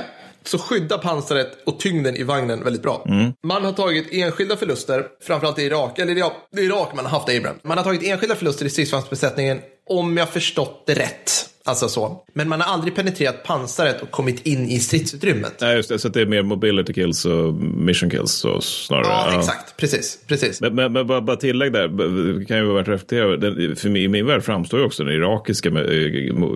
så 0.47 0.57
skyddar 0.57 0.97
pansaret 0.97 1.57
och 1.65 1.79
tyngden 1.79 2.15
i 2.15 2.23
vagnen 2.23 2.63
väldigt 2.63 2.81
bra. 2.81 3.05
Mm. 3.07 3.33
Man 3.43 3.65
har 3.65 3.73
tagit 3.73 4.07
enskilda 4.11 4.57
förluster, 4.57 5.07
framförallt 5.21 5.59
i 5.59 5.63
Irak, 5.63 5.99
eller 5.99 6.15
ja, 6.15 6.33
det 6.51 6.61
är 6.61 6.65
Irak 6.65 6.91
man 6.95 7.05
har 7.05 7.19
haft 7.19 7.29
Abrams. 7.29 7.63
Man 7.63 7.77
har 7.77 7.83
tagit 7.83 8.03
enskilda 8.03 8.35
förluster 8.35 8.65
i 8.65 8.69
stridsvagnsbesättningen, 8.69 9.61
om 9.89 10.17
jag 10.17 10.29
förstått 10.29 10.83
det 10.85 10.93
rätt. 10.93 11.49
Alltså 11.67 11.89
så. 11.89 12.23
Men 12.33 12.49
man 12.49 12.61
har 12.61 12.73
aldrig 12.73 12.95
penetrerat 12.95 13.43
pansaret 13.43 14.01
och 14.01 14.11
kommit 14.11 14.45
in 14.47 14.65
i 14.69 14.79
stridsutrymmet. 14.79 15.53
Nej, 15.61 15.75
just 15.75 15.89
det. 15.89 15.99
Så 15.99 16.09
det 16.09 16.21
är 16.21 16.25
mer 16.25 16.43
mobility 16.43 16.93
kills 16.93 17.25
och 17.25 17.53
mission 17.53 18.09
kills 18.09 18.31
så 18.31 18.61
snarare. 18.61 19.05
Ja, 19.33 19.39
exakt. 19.39 19.77
Precis. 19.77 20.19
Precis. 20.27 20.61
Men, 20.61 20.75
men, 20.75 20.93
men 20.93 21.07
bara, 21.25 21.35
tillägg 21.35 21.73
där, 21.73 21.87
b- 21.87 22.45
kan 22.45 22.57
ju 22.57 22.63
vara 22.63 22.75
värt 22.77 22.87
att 22.87 22.93
reflektera. 22.93 23.37
Den- 23.37 23.75
För 23.75 23.97
I 23.97 24.07
min 24.07 24.25
värld 24.25 24.43
framstår 24.43 24.79
ju 24.79 24.85
också 24.85 25.03
den 25.03 25.13
irakiska 25.13 25.69
eh, 25.69 25.75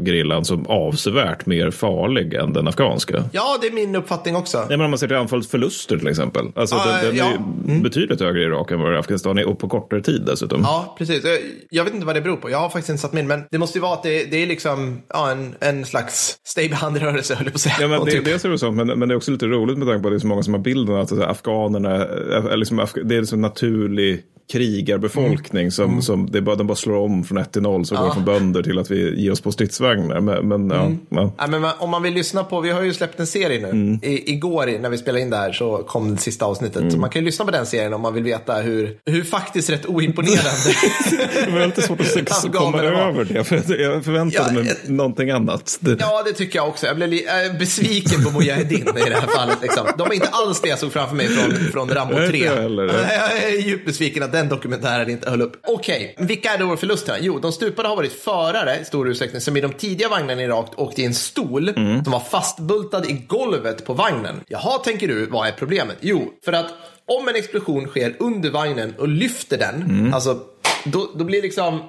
gerillan 0.06 0.46
som 0.46 0.68
avsevärt 0.68 1.46
mer 1.46 1.72
farlig 1.72 2.34
än 2.34 2.54
den 2.54 2.68
afghanska. 2.68 3.24
Ja, 3.32 3.58
det 3.62 3.68
är 3.68 3.72
min 3.72 3.96
uppfattning 3.96 4.36
också. 4.36 4.58
Nej, 4.58 4.68
men 4.78 4.82
om 4.82 4.90
man 4.92 4.98
ser 5.00 5.08
till 5.08 5.18
anfallets 5.18 5.48
förluster 5.50 5.98
till 5.98 6.08
exempel. 6.08 6.46
Alltså, 6.56 6.76
Ja, 6.76 6.86
den, 6.86 7.06
den 7.06 7.14
är 7.26 7.32
ja. 7.68 7.74
ju 7.76 7.80
betydligt 7.82 8.20
högre 8.22 8.42
i 8.42 8.46
Irak 8.46 8.72
än 8.72 8.80
vad 8.82 8.92
det 8.92 8.96
är 8.96 9.00
Afghanistan 9.00 9.38
är 9.38 9.48
och 9.48 9.60
på 9.60 9.70
kortare 9.70 10.02
tid 10.02 10.24
dessutom. 10.26 10.62
Ja, 10.64 10.96
precis. 10.98 11.24
Jag- 11.24 11.40
Jag 11.70 11.84
vet 11.84 11.94
inte 11.94 12.06
vad 12.06 12.16
det 12.16 12.22
beror 12.22 12.36
på. 12.38 12.50
Jag 12.50 12.58
har 12.58 12.70
faktiskt 12.70 12.90
inte 12.90 13.02
satt 13.02 13.14
mig 13.14 13.22
in, 13.22 13.28
men 13.28 13.44
det 13.52 13.58
måste 13.58 13.78
ju 13.78 13.82
vara 13.82 13.94
att 13.94 14.04
det, 14.04 14.24
det 14.32 14.44
är 14.44 14.48
liksom 14.48 14.99
ja, 15.10 15.32
en, 15.32 15.56
en 15.60 15.86
slags 15.86 16.40
stay 16.44 16.70
behind-rörelse, 16.70 17.36
höll 17.36 17.46
jag 17.46 17.54
på 17.54 17.58
att 17.58 17.62
säga. 17.62 17.76
Ja, 17.82 17.88
men 17.88 18.06
det, 18.06 18.12
typ- 18.12 18.26
dels 18.26 18.46
är 18.46 18.50
det 18.50 18.60
så, 18.60 18.72
men, 18.72 18.88
men 19.00 19.10
det 19.10 19.14
är 19.14 19.18
också 19.18 19.32
lite 19.32 19.46
roligt 19.48 19.78
med 19.78 19.88
tanke 19.88 20.02
på 20.02 20.08
att 20.08 20.12
det 20.14 20.18
är 20.18 20.20
så 20.20 20.28
många 20.28 20.44
som 20.44 20.54
har 20.54 20.62
bilden 20.62 20.96
att 20.96 21.00
alltså, 21.12 21.24
afghanerna, 21.26 21.96
är 21.96 22.58
liksom, 22.58 22.80
af- 22.80 23.04
det 23.04 23.16
är 23.16 23.20
liksom 23.20 23.42
naturlig 23.42 24.24
krigarbefolkning 24.52 25.72
som, 25.72 26.02
som 26.02 26.32
det 26.32 26.42
bara, 26.42 26.56
de 26.56 26.68
bara 26.68 26.76
slår 26.76 26.96
om 26.98 27.24
från 27.24 27.38
ett 27.38 27.52
till 27.52 27.62
noll 27.62 27.86
så 27.86 27.96
går 27.96 28.04
de 28.06 28.14
från 28.14 28.26
bönder 28.26 28.64
till 28.64 28.80
att 28.80 28.92
vi 28.92 29.22
ger 29.24 29.32
oss 29.32 29.42
på 29.42 29.52
stridsvagnar. 29.52 30.20
Men, 30.22 30.48
men, 30.48 30.70
ja, 30.70 30.92
ja. 31.10 31.32
Ja, 31.38 31.48
men 31.48 31.66
om 31.80 31.90
man 31.90 32.04
vill 32.04 32.14
lyssna 32.14 32.44
på, 32.44 32.62
vi 32.62 32.72
har 32.72 32.82
ju 32.82 32.94
släppt 32.94 33.20
en 33.20 33.28
serie 33.28 33.60
nu. 33.62 33.70
Mm. 33.70 34.00
I, 34.04 34.32
igår 34.32 34.80
när 34.82 34.90
vi 34.90 34.98
spelade 34.98 35.22
in 35.22 35.30
det 35.30 35.38
här 35.38 35.52
så 35.52 35.78
kom 35.78 36.16
det 36.16 36.22
sista 36.22 36.46
avsnittet. 36.46 36.78
Mm. 36.78 36.92
Så 36.92 36.98
man 36.98 37.10
kan 37.10 37.22
ju 37.22 37.26
lyssna 37.26 37.46
på 37.46 37.52
den 37.52 37.66
serien 37.66 37.94
om 37.94 38.02
man 38.02 38.14
vill 38.14 38.24
veta 38.24 38.54
hur, 38.56 38.98
hur 39.06 39.24
faktiskt 39.24 39.70
rätt 39.70 39.86
oimponerande 39.86 40.50
Det 41.46 41.52
var 41.52 41.66
lite 41.66 41.82
svårt 41.82 42.00
att 42.00 42.56
komma 42.56 42.82
över 42.82 43.24
det. 43.26 43.44
För 43.44 43.82
jag 43.82 44.04
förväntade 44.06 44.50
Ja, 44.50 44.54
mig 44.64 44.76
jag- 44.86 44.92
någonting 44.94 45.30
annat. 45.30 45.78
Det, 45.80 45.98
Ja, 46.00 46.24
det 46.26 46.34
tycker 46.34 46.60
jag 46.60 46.68
också. 46.68 46.86
Jag 46.88 46.96
blev 46.96 47.14
äh, 47.14 47.58
besviken 47.60 48.24
på 48.24 48.32
Mujahedin 48.40 48.88
i 49.06 49.10
det 49.10 49.16
här 49.16 49.28
fallet. 49.28 49.58
Liksom. 49.62 49.88
De 49.98 50.08
är 50.08 50.14
inte 50.14 50.28
alls 50.32 50.62
det 50.62 50.70
jag 50.70 50.80
såg 50.80 50.92
framför 50.94 51.16
mig 51.16 51.28
från, 51.28 51.52
från 51.72 51.90
Rambo 51.90 52.14
Nej, 52.16 52.28
3. 52.30 52.38
inte 52.38 52.50
jag 52.50 52.62
heller. 52.62 52.86
Jag 52.86 53.44
är 53.54 53.68
djupt 53.68 53.86
besviken 53.86 54.24
att 54.24 54.32
den 54.40 54.50
dokumentären 54.50 55.10
inte 55.10 55.30
höll 55.30 55.42
upp. 55.42 55.54
Okej, 55.68 56.16
vilka 56.18 56.54
är 56.54 56.58
då 56.58 56.78
förlusterna? 56.78 57.18
Jo, 57.22 57.40
de 57.40 57.52
stupade 57.52 57.88
har 57.90 57.96
varit 57.96 58.14
förare 58.22 58.80
i 58.82 58.86
stor 58.86 59.10
utsträckning 59.10 59.42
som 59.42 59.58
i 59.58 59.62
de 59.62 59.74
tidiga 59.74 60.10
vagnarna 60.10 60.42
i 60.42 60.46
Irak 60.46 60.72
åkte 60.76 61.02
i 61.02 61.06
en 61.06 61.14
stol 61.14 61.70
Mm. 61.70 62.04
som 62.04 62.12
var 62.14 62.20
fastbultad 62.20 63.06
i 63.06 63.14
golvet 63.28 63.86
på 63.86 63.94
vagnen. 63.94 64.36
Jaha, 64.48 64.78
tänker 64.78 65.08
du, 65.08 65.26
vad 65.26 65.48
är 65.48 65.52
problemet? 65.52 65.98
Jo, 66.02 66.34
för 66.46 66.54
att 66.54 66.66
om 67.08 67.28
en 67.28 67.36
explosion 67.36 67.88
sker 67.88 68.16
under 68.20 68.50
vagnen 68.50 68.94
och 68.98 69.08
lyfter 69.08 69.58
den, 69.58 69.76
Mm. 69.84 70.14
alltså 70.14 70.40
då, 70.86 71.10
då 71.16 71.24
blir 71.24 71.42
liksom 71.42 71.82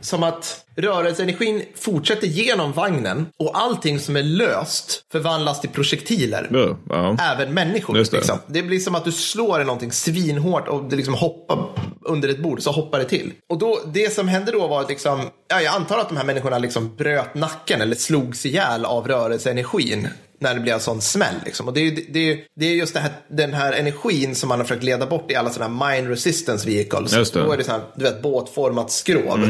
som 0.00 0.22
att 0.22 0.64
rörelseenergin 0.76 1.62
fortsätter 1.74 2.26
genom 2.26 2.72
vagnen 2.72 3.26
och 3.38 3.58
allting 3.58 3.98
som 3.98 4.16
är 4.16 4.22
löst 4.22 5.04
förvandlas 5.12 5.60
till 5.60 5.70
projektiler. 5.70 6.48
ja, 6.50 6.76
ja. 6.88 7.16
Även 7.32 7.54
människor. 7.54 7.94
Det. 7.94 8.12
Liksom. 8.12 8.38
det 8.46 8.62
blir 8.62 8.78
som 8.78 8.94
att 8.94 9.04
du 9.04 9.12
slår 9.12 9.60
i 9.60 9.64
någonting 9.64 9.92
svinhårt 9.92 10.68
och 10.68 10.84
det 10.84 10.96
liksom 10.96 11.14
hoppar 11.14 11.66
under 12.04 12.28
ett 12.28 12.42
bord, 12.42 12.62
så 12.62 12.70
hoppar 12.70 12.98
det 12.98 13.04
till. 13.04 13.32
Och 13.48 13.58
då, 13.58 13.80
det 13.86 14.12
som 14.12 14.28
hände 14.28 14.52
då 14.52 14.66
var 14.66 14.80
att 14.80 14.88
liksom, 14.88 15.20
ja, 15.48 15.60
jag 15.60 15.74
antar 15.74 15.98
att 15.98 16.08
de 16.08 16.16
här 16.16 16.24
människorna 16.24 16.58
liksom 16.58 16.96
bröt 16.96 17.34
nacken 17.34 17.80
eller 17.80 17.96
slogs 17.96 18.46
ihjäl 18.46 18.84
av 18.84 19.08
rörelseenergin 19.08 20.08
när 20.40 20.54
det 20.54 20.60
blev 20.60 20.74
en 20.74 20.80
sån 20.80 21.00
smäll. 21.00 21.34
Liksom. 21.44 21.68
Och 21.68 21.74
det 21.74 21.80
är, 21.80 21.98
det, 22.08 22.32
är, 22.32 22.38
det 22.56 22.66
är 22.66 22.74
just 22.74 22.94
det 22.94 23.00
här, 23.00 23.12
den 23.28 23.54
här 23.54 23.72
energin 23.72 24.34
som 24.34 24.48
man 24.48 24.58
har 24.58 24.64
försökt 24.64 24.84
leda 24.84 25.06
bort 25.06 25.30
i 25.30 25.34
alla 25.34 25.50
sådana 25.50 25.86
här 25.86 25.96
mine 25.96 26.10
resistance 26.10 26.66
vehicles. 26.66 27.12
Just 27.12 27.34
det. 27.34 27.40
Då 27.40 27.52
är 27.52 27.56
det 27.56 27.64
så 27.64 27.72
här, 27.72 27.80
du 27.94 28.04
vet, 28.04 28.22
båtformat 28.22 28.90
skrov. 28.90 29.40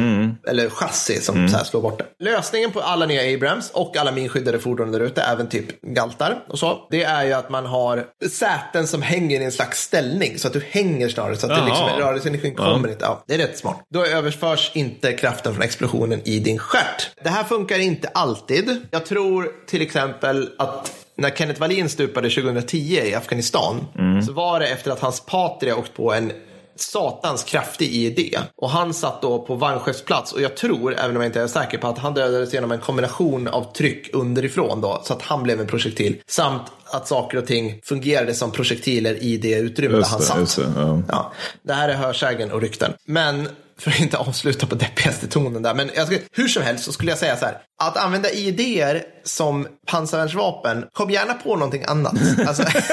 Eller 0.49 0.71
chassi 0.71 1.21
som 1.21 1.49
så 1.49 1.57
här 1.57 1.65
slår 1.65 1.81
bort 1.81 1.99
det. 1.99 2.25
Lösningen 2.25 2.73
på 2.73 2.81
alla 2.81 3.07
nya 3.07 3.35
Abrams 3.35 3.71
och 3.71 3.97
alla 3.97 4.13
minskyddade 4.13 4.59
fordon 4.59 4.93
där 4.93 5.01
ute, 5.01 5.23
även 5.23 5.49
typ 5.49 5.83
galtar 5.83 6.45
och 6.49 6.59
så. 6.59 6.87
Det 6.91 7.03
är 7.03 7.25
ju 7.25 7.33
att 7.33 7.51
man 7.51 7.67
har 7.67 8.07
säten 8.31 8.87
som 8.87 9.03
hänger 9.03 9.41
i 9.41 9.45
en 9.45 9.53
slags 9.53 9.83
ställning. 9.83 10.39
Så 10.39 10.47
att 10.47 10.53
du 10.53 10.63
hänger 10.71 11.09
snarare. 11.09 11.37
Så 11.37 11.47
att 11.47 11.59
det 11.59 11.65
liksom, 11.65 11.89
rörelseenergin 11.99 12.55
kommer 12.55 12.89
inte. 12.89 13.05
Ja, 13.05 13.25
det 13.27 13.35
är 13.35 13.39
rätt 13.39 13.59
smart. 13.59 13.87
Då 13.95 14.05
överförs 14.07 14.71
inte 14.75 15.13
kraften 15.13 15.55
från 15.55 15.63
explosionen 15.63 16.21
i 16.25 16.39
din 16.39 16.59
stjärt. 16.59 17.11
Det 17.23 17.29
här 17.29 17.45
funkar 17.45 17.79
inte 17.79 18.09
alltid. 18.09 18.87
Jag 18.91 19.07
tror 19.07 19.53
till 19.67 19.83
exempel 19.83 20.51
att 20.59 20.80
när 21.21 21.31
Kenneth 21.31 21.61
Wallin 21.61 21.89
stupade 21.89 22.31
2010 22.31 22.77
i 22.79 23.15
Afghanistan 23.15 23.87
så 24.27 24.33
var 24.33 24.61
det 24.61 24.67
efter 24.67 24.91
att 24.91 25.01
hans 25.01 25.21
patria 25.21 25.77
åkt 25.77 25.95
på 25.95 26.13
en 26.13 26.33
satans 26.77 27.45
kraftig 27.45 27.89
IED. 27.95 28.39
Och 28.57 28.71
han 28.71 28.95
satt 28.95 29.23
då 29.23 29.39
på 29.39 29.55
vagnchefsplats 29.55 30.33
och 30.33 30.41
jag 30.41 30.57
tror, 30.57 30.95
även 30.95 31.17
om 31.17 31.23
jag 31.23 31.29
inte 31.29 31.41
är 31.41 31.47
säker 31.47 31.79
på 31.79 31.89
att 31.89 31.99
han 31.99 32.15
dödades 32.15 32.55
genom 32.55 32.73
en 32.73 32.79
kombination 32.79 33.49
av 33.49 33.73
tryck 33.73 34.11
underifrån 34.13 34.81
då, 34.81 35.01
så 35.05 35.13
att 35.13 35.23
han 35.23 35.43
blev 35.43 35.61
en 35.61 35.67
projektil. 35.67 36.17
Samt 36.27 36.63
att 36.85 37.09
saker 37.09 37.39
och 37.39 37.47
ting 37.47 37.81
fungerade 37.85 38.35
som 38.35 38.51
projektiler 38.51 39.23
i 39.23 39.37
det 39.37 39.55
utrymme 39.55 39.97
där 39.97 40.05
han 40.05 40.21
satt. 40.21 40.57
det, 40.57 40.81
ja. 40.81 41.03
Ja, 41.09 41.33
det 41.63 41.73
här 41.73 41.89
är 41.89 41.95
hörsägen 41.95 42.51
och 42.51 42.61
rykten. 42.61 42.93
Men 43.05 43.49
för 43.79 43.91
att 43.91 44.01
inte 44.01 44.19
avsluta 44.19 44.67
på 44.67 44.75
deppigaste 44.75 45.27
tonen 45.27 45.63
där. 45.63 45.75
Men 45.75 45.89
ska, 45.89 46.17
hur 46.33 46.49
som 46.49 46.63
helst 46.63 46.85
så 46.85 46.93
skulle 46.93 47.11
jag 47.11 47.19
säga 47.19 47.37
så 47.37 47.45
här. 47.45 47.59
Att 47.83 47.97
använda 47.97 48.31
IEDer 48.31 49.03
som 49.25 49.67
pansarvärnsvapen, 49.87 50.85
kom 50.93 51.11
gärna 51.11 51.35
på 51.35 51.57
någonting 51.57 51.85
annat. 51.87 52.15
Alltså, 52.47 52.63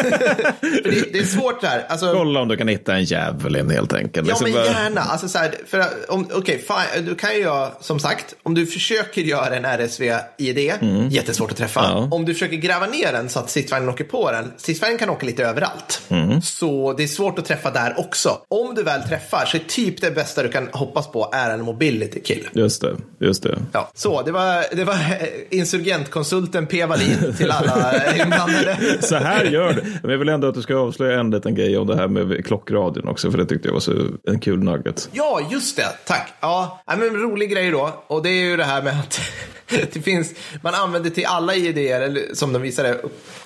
det, 0.61 1.13
det 1.13 1.19
är 1.19 1.25
svårt 1.25 1.61
där. 1.61 1.85
Alltså, 1.89 2.13
Kolla 2.13 2.39
om 2.41 2.47
du 2.47 2.57
kan 2.57 2.67
hitta 2.67 2.93
en 2.95 3.03
djävulen 3.03 3.69
helt 3.69 3.93
enkelt. 3.93 4.27
Ja, 4.27 4.33
Liksom 4.39 4.51
men 4.51 4.73
gärna. 4.73 5.01
Alltså, 5.01 5.27
så 5.29 5.37
här, 5.37 5.55
för, 5.67 5.79
att- 5.79 6.05
om, 6.09 6.27
okej, 6.33 6.65
fine, 6.67 7.05
du 7.05 7.15
kan 7.15 7.33
ju 7.33 7.39
göra, 7.39 7.71
som 7.81 7.99
sagt, 7.99 8.35
om 8.43 8.53
du 8.53 8.65
försöker 8.65 9.21
göra 9.21 9.55
en 9.55 9.65
RSV-ID, 9.65 10.71
jättesvårt 11.11 11.51
att 11.51 11.57
träffa. 11.57 11.79
Ja. 11.83 12.07
Om 12.11 12.25
du 12.25 12.33
försöker 12.33 12.55
gräva 12.57 12.85
ner 12.85 13.11
den 13.11 13.29
så 13.29 13.39
att 13.39 13.49
stridsvagnen 13.49 13.89
åker 13.89 14.03
på 14.03 14.31
den, 14.31 14.53
stridsvagnen 14.57 14.97
kan 14.97 15.09
åka 15.09 15.25
lite 15.25 15.43
överallt. 15.45 16.01
Mm. 16.09 16.41
Så 16.41 16.93
det 16.93 17.03
är 17.03 17.07
svårt 17.07 17.39
att 17.39 17.45
träffa 17.45 17.71
där 17.71 17.99
också. 17.99 18.37
Om 18.47 18.75
du 18.75 18.83
väl 18.83 19.01
träffar 19.03 19.45
så 19.45 19.57
är 19.57 19.61
typ 19.67 20.01
det 20.01 20.11
bästa 20.11 20.43
du 20.43 20.49
kan 20.49 20.67
hoppas 20.71 21.07
på 21.11 21.29
är 21.33 21.49
en 21.49 21.61
mobility 21.61 22.21
kill. 22.21 22.49
Just 22.53 22.81
det, 22.81 22.95
just 23.19 23.43
det. 23.43 23.57
Ja, 23.71 23.91
så 23.95 24.21
det 24.21 24.31
var, 24.31 24.75
det 24.77 24.85
var 24.85 24.93
eh, 24.93 25.27
insurgentkonsulten 25.49 26.67
P. 26.67 26.85
Wallin 26.85 27.35
till 27.37 27.51
alla 27.51 28.15
inblandade. 28.23 28.77
Så 29.01 29.15
här 29.15 29.45
gör 29.45 29.73
du. 29.73 29.81
Men 30.01 30.11
jag 30.11 30.17
vill 30.17 30.29
ändå 30.29 30.47
att 30.47 30.55
du 30.55 30.61
ska 30.61 30.75
avslöja 30.75 31.19
en 31.19 31.31
liten 31.31 31.55
grej 31.55 31.77
om 31.77 31.87
det 31.87 31.95
här 31.95 32.07
med 32.07 32.45
klockradion 32.45 33.07
också, 33.07 33.31
för 33.31 33.37
det 33.37 33.45
tyckte 33.45 33.67
jag 33.67 33.73
var 33.73 33.79
så 33.79 33.93
en 34.27 34.39
kul 34.39 34.63
nugget. 34.63 35.09
Ja, 35.11 35.41
just 35.51 35.77
det. 35.77 35.87
Tack. 36.05 36.33
Ja, 36.39 36.83
men 36.87 37.01
en 37.01 37.15
rolig 37.15 37.51
grej 37.51 37.71
då. 37.71 38.03
Och 38.07 38.23
det 38.23 38.29
är 38.29 38.43
ju 38.49 38.57
det 38.57 38.63
här 38.63 38.81
med 38.81 38.99
att 38.99 39.21
det 39.93 40.01
finns, 40.01 40.33
man 40.61 40.73
använder 40.73 41.09
till 41.09 41.25
alla 41.25 41.55
idéer, 41.55 42.01
eller 42.01 42.21
som 42.33 42.53
de 42.53 42.61
visade, 42.61 42.97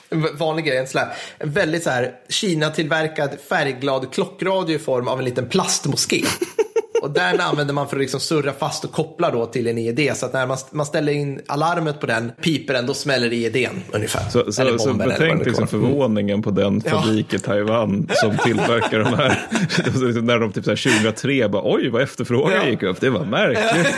en 0.09 0.37
vanlig 0.37 0.65
grej, 0.65 0.77
en, 0.77 0.87
sån 0.87 0.99
här, 0.99 1.09
en 1.37 1.51
väldigt 1.51 1.83
så 1.83 1.89
här 1.89 2.11
Kina-tillverkad 2.29 3.29
färgglad 3.49 4.13
klockradio 4.13 4.75
i 4.75 4.79
form 4.79 5.07
av 5.07 5.19
en 5.19 5.25
liten 5.25 5.49
plastmoské. 5.49 6.23
Och 7.01 7.11
den 7.11 7.39
använder 7.39 7.73
man 7.73 7.87
för 7.87 7.95
att 7.95 8.01
liksom 8.01 8.19
surra 8.19 8.53
fast 8.53 8.83
och 8.83 8.91
koppla 8.91 9.31
då 9.31 9.45
till 9.45 9.67
en 9.67 9.77
IED. 9.77 10.17
Så 10.17 10.25
att 10.25 10.33
när 10.33 10.47
man, 10.47 10.57
man 10.71 10.85
ställer 10.85 11.13
in 11.13 11.41
alarmet 11.47 11.99
på 11.99 12.05
den, 12.05 12.31
piper 12.43 12.73
den, 12.73 12.85
då 12.85 12.93
smäller 12.93 13.33
IEDn 13.33 13.83
ungefär. 13.91 14.29
Så, 14.29 14.51
så, 14.51 14.79
så 14.79 14.93
betänk 14.93 15.45
liksom 15.45 15.67
förvåningen 15.67 16.41
på 16.41 16.51
den 16.51 16.81
Ja. 16.85 16.91
fabrik 16.91 17.33
i 17.33 17.39
Taiwan 17.39 18.09
som 18.13 18.37
tillverkar 18.37 18.99
de 18.99 19.13
här. 19.13 20.21
När 20.21 20.39
de 20.39 20.51
typ 20.51 20.63
så 20.65 20.71
här 20.71 21.01
2003 21.01 21.49
bara 21.49 21.61
oj 21.75 21.89
vad 21.89 22.01
efterfrågan 22.01 22.53
Ja. 22.63 22.69
gick 22.69 22.83
upp. 22.83 23.01
Det 23.01 23.09
var 23.09 23.25
märkligt. 23.25 23.93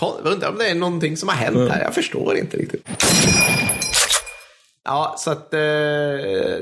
Undrar 0.22 0.48
om 0.48 0.58
det 0.58 0.70
är 0.70 0.74
någonting 0.74 1.16
som 1.16 1.28
har 1.28 1.36
hänt 1.36 1.70
här. 1.70 1.82
Jag 1.82 1.94
förstår 1.94 2.36
inte 2.36 2.56
riktigt. 2.56 2.88
Ja, 4.86 5.14
så 5.18 5.30
att 5.30 5.54
eh, 5.54 5.58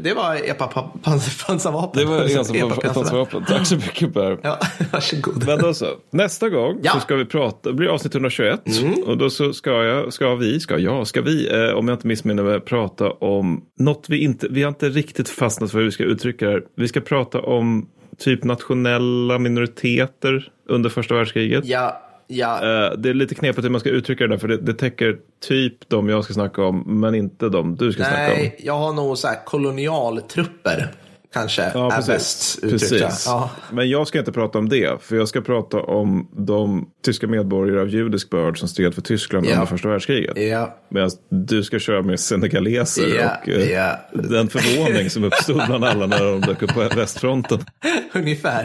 det 0.01 0.15
var 0.17 0.35
epa-pansarvapen. 0.51 1.91
Det 2.01 2.05
var 2.05 2.17
Epa-pansarvapen. 2.25 2.93
pansarvapen. 2.95 3.45
Tack 3.45 3.67
så 3.67 3.77
mycket 3.77 4.15
Per. 4.15 4.39
Ja, 4.43 4.59
varsågod. 4.93 5.47
Men 5.47 5.59
då 5.59 5.75
så, 5.75 5.87
nästa 6.11 6.49
gång 6.49 6.81
Ja. 6.83 6.93
så 6.93 7.01
ska 7.01 7.15
vi 7.17 7.25
prata, 7.25 7.69
det 7.69 7.75
blir 7.75 7.89
avsnitt 7.89 8.15
121 8.15 8.61
och 9.07 9.19
då 9.19 9.31
så 9.31 9.53
ska 9.53 9.71
jag, 9.71 10.13
ska 10.13 10.35
vi, 10.35 10.61
ska 10.61 10.79
jag, 10.79 11.07
ska 11.07 11.23
vi, 11.23 11.49
eh, 11.69 11.75
om 11.75 11.89
jag 11.89 11.95
inte 11.95 12.07
missminner 12.07 12.43
mig, 12.43 12.61
prata 12.61 13.11
om 13.11 13.65
något 13.79 14.07
vi 14.09 14.19
inte, 14.25 14.47
vi 14.51 14.63
har 14.63 14.69
inte 14.69 14.89
riktigt 14.89 15.29
fastnat 15.29 15.71
för 15.71 15.79
hur 15.79 15.85
vi 15.85 15.93
ska 15.93 16.05
uttrycka 16.05 16.47
det 16.47 16.53
här. 16.53 16.63
Vi 16.77 16.89
ska 16.89 17.01
prata 17.01 17.41
om 17.41 17.89
typ 18.19 18.45
nationella 18.45 19.39
minoriteter 19.39 20.49
under 20.69 20.91
första 20.91 21.15
världskriget. 21.15 21.65
Ja, 21.67 22.01
ja. 22.35 22.57
Eh, 22.57 22.93
Det 22.99 23.11
är 23.11 23.15
lite 23.15 23.35
knepigt 23.35 23.65
hur 23.65 23.71
man 23.71 23.81
ska 23.81 23.91
uttrycka 23.91 24.25
det 24.25 24.31
där, 24.35 24.39
för 24.39 24.49
det, 24.49 24.57
det 24.57 24.75
täcker 24.75 25.17
typ 25.49 25.89
de 25.89 26.09
jag 26.09 26.25
ska 26.25 26.35
snacka 26.35 26.63
om, 26.65 27.01
men 27.01 27.15
inte 27.15 27.49
de 27.49 27.77
du 27.77 27.93
ska 27.93 28.03
snacka 28.05 28.33
om. 28.33 28.39
Nej, 28.39 28.57
jag 28.59 28.79
har 28.79 28.93
nog 28.93 29.19
så 29.19 29.29
här 29.29 29.45
kolonialtrupper. 29.45 30.91
Kanske 31.35 31.71
Ja, 31.75 31.87
är 31.93 31.97
precis. 31.97 32.07
bäst 32.07 32.59
uttryckta. 32.75 33.09
Ja. 33.27 33.51
Men 33.73 33.91
jag 33.91 34.07
ska 34.09 34.19
inte 34.19 34.33
prata 34.33 34.59
om 34.59 34.69
det, 34.69 35.03
för 35.03 35.17
jag 35.17 35.29
ska 35.29 35.41
prata 35.41 35.81
om 35.81 36.29
de 36.37 36.87
tyska 37.05 37.27
medborgare 37.27 37.81
av 37.81 37.89
judisk 37.89 38.31
börd 38.31 38.59
som 38.59 38.69
stred 38.69 38.95
för 38.95 39.03
Tyskland 39.03 39.47
Ja. 39.47 39.53
under 39.53 39.67
första 39.67 39.89
världskriget. 39.89 40.39
Ja. 40.39 40.77
Medan 40.89 41.11
du 41.31 41.63
ska 41.63 41.79
köra 41.79 42.03
med 42.03 42.21
senegaleser 42.21 43.17
Ja, 43.19 43.31
och 43.43 43.49
eh, 43.49 43.71
ja. 43.73 43.97
den 44.13 44.49
förvåning 44.49 45.11
som 45.11 45.25
uppstod 45.25 45.63
bland 45.67 45.85
alla 45.85 46.07
när 46.07 46.25
de 46.25 46.41
dök 46.41 46.63
upp 46.63 46.75
på 46.75 46.81
västfronten. 46.97 47.59
Ungefär. 48.15 48.65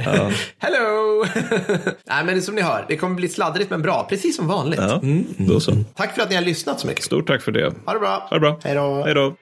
Hello! 0.57 1.25
Nej, 2.09 2.25
men 2.25 2.41
som 2.41 2.55
ni 2.55 2.61
hör, 2.61 2.85
det 2.87 2.97
kommer 2.97 3.15
bli 3.15 3.27
sladdrigt 3.27 3.69
men 3.69 3.81
bra. 3.81 4.05
Precis 4.09 4.35
som 4.35 4.47
vanligt. 4.47 4.79
Ja, 4.79 5.01
då 5.37 5.59
så. 5.59 5.71
Tack 5.95 6.15
för 6.15 6.21
att 6.21 6.29
ni 6.29 6.35
har 6.35 6.43
lyssnat 6.43 6.79
så 6.79 6.87
mycket. 6.87 7.03
Stort 7.03 7.27
tack 7.27 7.41
för 7.41 7.51
det. 7.51 7.73
Ha 7.85 7.93
det 7.93 7.99
bra. 7.99 8.27
Ha 8.29 8.35
det 8.35 8.39
bra. 8.39 8.59
Hej 8.63 8.75
då. 9.13 9.35